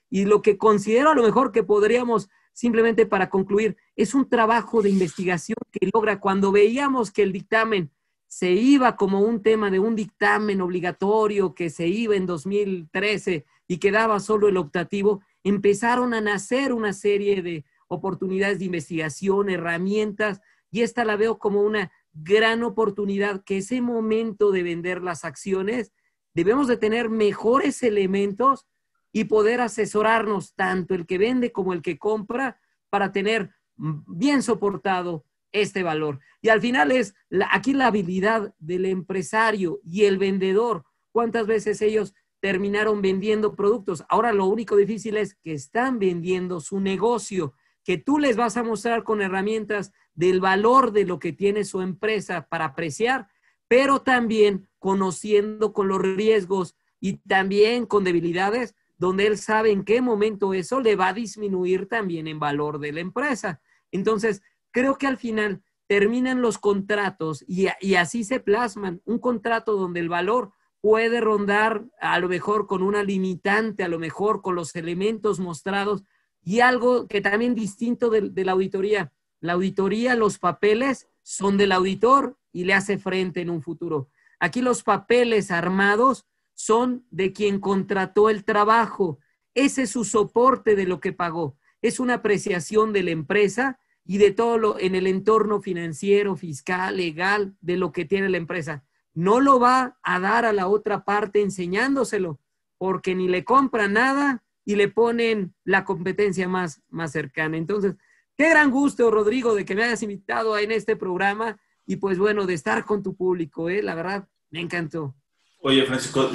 y 0.09 0.25
lo 0.25 0.41
que 0.41 0.57
considero 0.57 1.11
a 1.11 1.15
lo 1.15 1.23
mejor 1.23 1.51
que 1.51 1.63
podríamos 1.63 2.29
simplemente 2.57 3.05
para 3.05 3.29
concluir, 3.29 3.77
es 3.95 4.15
un 4.15 4.27
trabajo 4.27 4.81
de 4.81 4.89
investigación 4.89 5.57
que 5.71 5.91
logra 5.93 6.19
cuando 6.19 6.51
veíamos 6.51 7.11
que 7.11 7.21
el 7.21 7.31
dictamen 7.31 7.91
se 8.27 8.51
iba 8.51 8.95
como 8.95 9.21
un 9.21 9.41
tema 9.41 9.71
de 9.71 9.79
un 9.79 9.95
dictamen 9.95 10.61
obligatorio 10.61 11.55
que 11.55 11.69
se 11.69 11.87
iba 11.87 12.15
en 12.15 12.25
2013 12.25 13.45
y 13.67 13.77
quedaba 13.77 14.19
solo 14.19 14.47
el 14.47 14.57
optativo, 14.57 15.21
empezaron 15.43 16.13
a 16.13 16.21
nacer 16.21 16.73
una 16.73 16.93
serie 16.93 17.41
de 17.41 17.65
oportunidades 17.87 18.59
de 18.59 18.65
investigación, 18.65 19.49
herramientas, 19.49 20.41
y 20.71 20.81
esta 20.81 21.05
la 21.05 21.15
veo 21.15 21.39
como 21.39 21.61
una 21.61 21.91
gran 22.13 22.63
oportunidad 22.63 23.43
que 23.43 23.57
ese 23.57 23.81
momento 23.81 24.51
de 24.51 24.63
vender 24.63 25.01
las 25.01 25.23
acciones 25.23 25.93
debemos 26.33 26.67
de 26.67 26.77
tener 26.77 27.09
mejores 27.09 27.81
elementos 27.83 28.67
y 29.11 29.25
poder 29.25 29.61
asesorarnos 29.61 30.53
tanto 30.53 30.93
el 30.93 31.05
que 31.05 31.17
vende 31.17 31.51
como 31.51 31.73
el 31.73 31.81
que 31.81 31.97
compra 31.97 32.59
para 32.89 33.11
tener 33.11 33.51
bien 33.77 34.43
soportado 34.43 35.23
este 35.51 35.83
valor. 35.83 36.19
Y 36.41 36.49
al 36.49 36.61
final 36.61 36.91
es 36.91 37.15
aquí 37.51 37.73
la 37.73 37.87
habilidad 37.87 38.53
del 38.59 38.85
empresario 38.85 39.79
y 39.83 40.05
el 40.05 40.17
vendedor. 40.17 40.85
¿Cuántas 41.11 41.47
veces 41.47 41.81
ellos 41.81 42.13
terminaron 42.39 43.01
vendiendo 43.01 43.55
productos? 43.55 44.03
Ahora 44.09 44.33
lo 44.33 44.45
único 44.45 44.75
difícil 44.75 45.17
es 45.17 45.35
que 45.35 45.53
están 45.53 45.99
vendiendo 45.99 46.59
su 46.59 46.79
negocio, 46.79 47.53
que 47.83 47.97
tú 47.97 48.19
les 48.19 48.35
vas 48.35 48.57
a 48.57 48.63
mostrar 48.63 49.03
con 49.03 49.21
herramientas 49.21 49.91
del 50.13 50.39
valor 50.39 50.91
de 50.91 51.05
lo 51.05 51.19
que 51.19 51.33
tiene 51.33 51.63
su 51.63 51.81
empresa 51.81 52.47
para 52.49 52.65
apreciar, 52.65 53.27
pero 53.67 54.01
también 54.01 54.67
conociendo 54.79 55.73
con 55.73 55.87
los 55.87 56.01
riesgos 56.01 56.75
y 56.99 57.17
también 57.17 57.85
con 57.85 58.03
debilidades 58.03 58.75
donde 58.97 59.27
él 59.27 59.37
sabe 59.37 59.71
en 59.71 59.83
qué 59.83 60.01
momento 60.01 60.53
eso 60.53 60.81
le 60.81 60.95
va 60.95 61.09
a 61.09 61.13
disminuir 61.13 61.87
también 61.87 62.27
en 62.27 62.39
valor 62.39 62.79
de 62.79 62.91
la 62.91 62.99
empresa. 62.99 63.61
Entonces, 63.91 64.41
creo 64.71 64.97
que 64.97 65.07
al 65.07 65.17
final 65.17 65.63
terminan 65.87 66.41
los 66.41 66.57
contratos 66.57 67.43
y, 67.47 67.67
así 67.95 68.23
se 68.23 68.39
plasman. 68.39 69.01
Un 69.05 69.19
contrato 69.19 69.73
donde 69.73 70.01
el 70.01 70.09
valor 70.09 70.51
puede 70.81 71.21
rondar 71.21 71.85
a 71.99 72.19
lo 72.19 72.27
mejor 72.27 72.67
con 72.67 72.83
una 72.83 73.03
limitante, 73.03 73.83
a 73.83 73.87
lo 73.87 73.99
mejor 73.99 74.41
con 74.41 74.55
los 74.55 74.75
elementos 74.75 75.39
mostrados 75.39 76.03
y 76.43 76.59
algo 76.59 77.07
que 77.07 77.21
también 77.21 77.55
distinto 77.55 78.09
de, 78.09 78.29
de 78.29 78.45
la 78.45 78.51
auditoría. 78.51 79.11
La 79.39 79.53
auditoría, 79.53 80.15
los 80.15 80.39
papeles 80.39 81.07
son 81.23 81.57
del 81.57 81.71
auditor 81.71 82.37
y 82.51 82.65
le 82.65 82.73
hace 82.73 82.97
frente 82.97 83.41
en 83.41 83.49
un 83.49 83.61
futuro. 83.61 84.09
Aquí 84.39 84.61
los 84.61 84.83
papeles 84.83 85.51
armados 85.51 86.25
son 86.53 87.05
de 87.11 87.33
quien 87.33 87.59
contrató 87.59 88.29
el 88.29 88.43
trabajo. 88.43 89.19
Ese 89.53 89.83
es 89.83 89.91
su 89.91 90.03
soporte 90.03 90.75
de 90.75 90.85
lo 90.85 90.99
que 90.99 91.13
pagó. 91.13 91.57
Es 91.81 91.99
una 91.99 92.15
apreciación 92.15 92.93
de 92.93 93.03
la 93.03 93.11
empresa 93.11 93.79
y 94.07 94.17
de 94.17 94.31
todo 94.31 94.57
lo 94.57 94.79
en 94.79 94.95
el 94.95 95.05
entorno 95.05 95.61
financiero, 95.61 96.37
fiscal, 96.37 96.95
legal, 96.95 97.55
de 97.59 97.75
lo 97.75 97.91
que 97.91 98.05
tiene 98.05 98.29
la 98.29 98.37
empresa. 98.37 98.85
No 99.13 99.41
lo 99.41 99.59
va 99.59 99.97
a 100.01 100.19
dar 100.19 100.45
a 100.45 100.53
la 100.53 100.67
otra 100.67 101.03
parte 101.03 101.41
enseñándoselo, 101.41 102.39
porque 102.77 103.15
ni 103.15 103.27
le 103.27 103.43
compra 103.43 103.89
nada 103.89 104.43
y 104.63 104.75
le 104.75 104.87
ponen 104.87 105.53
la 105.65 105.83
competencia 105.83 106.47
más, 106.47 106.81
más 106.89 107.11
cercana. 107.11 107.57
Entonces, 107.57 107.95
qué 108.37 108.49
gran 108.49 108.71
gusto, 108.71 109.11
Rodrigo, 109.11 109.53
de 109.55 109.65
que 109.65 109.75
me 109.75 109.83
hayas 109.83 110.03
invitado 110.03 110.57
en 110.57 110.71
este 110.71 110.95
programa 110.95 111.59
y 111.85 111.97
pues 111.97 112.17
bueno, 112.17 112.45
de 112.45 112.53
estar 112.53 112.85
con 112.85 113.03
tu 113.03 113.15
público, 113.15 113.69
¿eh? 113.69 113.83
la 113.83 113.95
verdad, 113.95 114.27
me 114.51 114.61
encantó. 114.61 115.15
Oye, 115.59 115.85
Francisco, 115.85 116.29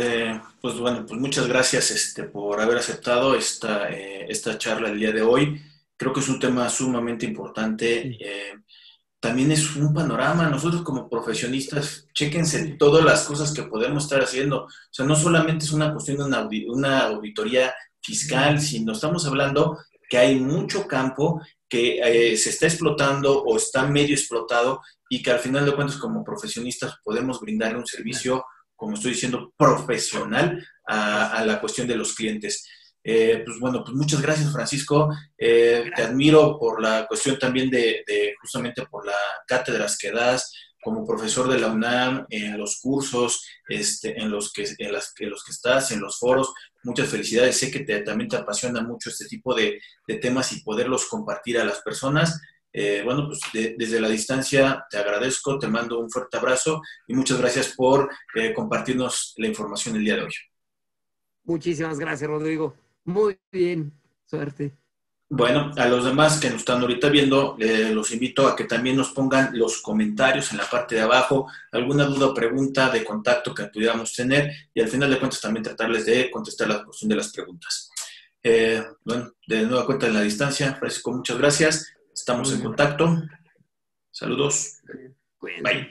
pues 0.60 0.78
bueno, 0.78 1.06
pues 1.06 1.18
muchas 1.18 1.46
gracias 1.46 1.90
este, 1.90 2.24
por 2.24 2.60
haber 2.60 2.76
aceptado 2.76 3.34
esta, 3.34 3.90
eh, 3.90 4.26
esta 4.28 4.58
charla 4.58 4.90
el 4.90 4.98
día 4.98 5.12
de 5.12 5.22
hoy. 5.22 5.62
Creo 5.96 6.12
que 6.12 6.20
es 6.20 6.28
un 6.28 6.38
tema 6.40 6.68
sumamente 6.68 7.26
importante. 7.26 8.16
Eh, 8.20 8.54
también 9.20 9.52
es 9.52 9.76
un 9.76 9.94
panorama. 9.94 10.48
Nosotros 10.48 10.82
como 10.82 11.08
profesionistas, 11.08 12.08
chéquense 12.12 12.76
todas 12.78 13.04
las 13.04 13.24
cosas 13.24 13.52
que 13.52 13.64
podemos 13.64 14.04
estar 14.04 14.20
haciendo. 14.20 14.64
O 14.64 14.68
sea, 14.90 15.06
no 15.06 15.14
solamente 15.16 15.64
es 15.64 15.72
una 15.72 15.92
cuestión 15.92 16.18
de 16.18 16.24
una, 16.24 16.48
una 16.68 17.00
auditoría 17.06 17.72
fiscal, 18.00 18.60
sino 18.60 18.92
estamos 18.92 19.26
hablando 19.26 19.78
que 20.08 20.18
hay 20.18 20.40
mucho 20.40 20.86
campo 20.86 21.40
que 21.68 22.00
eh, 22.00 22.36
se 22.36 22.50
está 22.50 22.66
explotando 22.66 23.42
o 23.42 23.56
está 23.56 23.86
medio 23.86 24.14
explotado 24.14 24.80
y 25.08 25.22
que 25.22 25.30
al 25.30 25.38
final 25.38 25.64
de 25.64 25.74
cuentas 25.74 25.96
como 25.96 26.24
profesionistas 26.24 26.96
podemos 27.02 27.40
brindarle 27.40 27.78
un 27.78 27.86
servicio 27.86 28.44
como 28.82 28.94
estoy 28.94 29.12
diciendo, 29.12 29.54
profesional 29.56 30.66
a, 30.84 31.44
la 31.46 31.60
cuestión 31.60 31.86
de 31.86 31.94
los 31.94 32.14
clientes. 32.16 32.68
Eh, 33.04 33.42
pues 33.44 33.58
bueno, 33.58 33.82
pues 33.84 33.96
muchas 33.96 34.20
gracias 34.22 34.52
Francisco. 34.52 35.10
Eh, 35.36 35.90
te 35.94 36.02
admiro 36.02 36.58
por 36.58 36.80
la 36.80 37.06
cuestión 37.06 37.38
también 37.38 37.70
de, 37.70 38.04
justamente 38.40 38.86
por 38.86 39.06
las 39.06 39.16
cátedras 39.46 39.98
que 39.98 40.10
das 40.10 40.52
como 40.80 41.06
profesor 41.06 41.48
de 41.48 41.60
la 41.60 41.68
UNAM, 41.68 42.26
en 42.28 42.58
los 42.58 42.80
cursos 42.80 43.46
este, 43.68 44.20
en, 44.20 44.30
los 44.30 44.52
que, 44.52 44.68
en, 44.78 44.92
las, 44.92 45.14
los 45.20 45.44
que 45.44 45.52
estás, 45.52 45.92
en 45.92 46.00
los 46.00 46.18
foros. 46.18 46.52
Muchas 46.82 47.08
felicidades. 47.08 47.56
Sé 47.56 47.70
que 47.70 47.80
te, 47.80 48.00
también 48.00 48.28
te 48.28 48.36
apasiona 48.36 48.82
mucho 48.82 49.10
este 49.10 49.26
tipo 49.26 49.54
de, 49.54 49.80
de 50.08 50.16
temas 50.16 50.52
y 50.52 50.62
poderlos 50.62 51.06
compartir 51.06 51.58
a 51.58 51.64
las 51.64 51.80
personas. 51.82 52.40
Eh, 52.74 53.02
bueno, 53.04 53.26
pues 53.26 53.40
desde 53.52 54.00
la 54.00 54.08
distancia 54.08 54.86
te 54.88 54.96
agradezco, 54.96 55.58
te 55.58 55.68
mando 55.68 55.98
un 55.98 56.10
fuerte 56.10 56.38
abrazo 56.38 56.80
y 57.06 57.14
muchas 57.14 57.38
gracias 57.38 57.74
por 57.76 58.10
eh, 58.34 58.54
compartirnos 58.54 59.34
la 59.36 59.46
información 59.46 59.96
el 59.96 60.04
día 60.04 60.16
de 60.16 60.22
hoy. 60.22 60.32
Muchísimas 61.44 61.98
gracias, 61.98 62.30
Rodrigo. 62.30 62.74
Muy 63.04 63.38
bien, 63.50 63.92
suerte. 64.24 64.76
Bueno, 65.34 65.70
a 65.78 65.86
los 65.86 66.04
demás 66.04 66.38
que 66.38 66.50
nos 66.50 66.58
están 66.58 66.82
ahorita 66.82 67.08
viendo, 67.08 67.56
los 67.58 68.12
invito 68.12 68.46
a 68.46 68.54
que 68.54 68.64
también 68.64 68.96
nos 68.96 69.12
pongan 69.12 69.56
los 69.58 69.80
comentarios 69.80 70.52
en 70.52 70.58
la 70.58 70.68
parte 70.68 70.96
de 70.96 71.00
abajo, 71.00 71.50
alguna 71.70 72.04
duda 72.04 72.26
o 72.26 72.34
pregunta 72.34 72.90
de 72.90 73.02
contacto 73.02 73.54
que 73.54 73.64
pudiéramos 73.64 74.12
tener 74.12 74.52
y 74.74 74.82
al 74.82 74.88
final 74.88 75.10
de 75.10 75.18
cuentas 75.18 75.40
también 75.40 75.64
tratarles 75.64 76.04
de 76.04 76.30
contestar 76.30 76.68
la 76.68 76.84
cuestión 76.84 77.08
de 77.08 77.16
las 77.16 77.32
preguntas. 77.32 77.90
Eh, 78.42 78.84
bueno, 79.04 79.32
de 79.46 79.62
nueva 79.62 79.86
cuenta 79.86 80.06
en 80.06 80.14
la 80.14 80.20
distancia, 80.20 80.74
Francisco, 80.74 81.12
muchas 81.12 81.38
gracias. 81.38 81.94
Estamos 82.12 82.52
en 82.52 82.60
contacto. 82.60 83.22
Saludos. 84.10 84.80
Bye. 85.40 85.90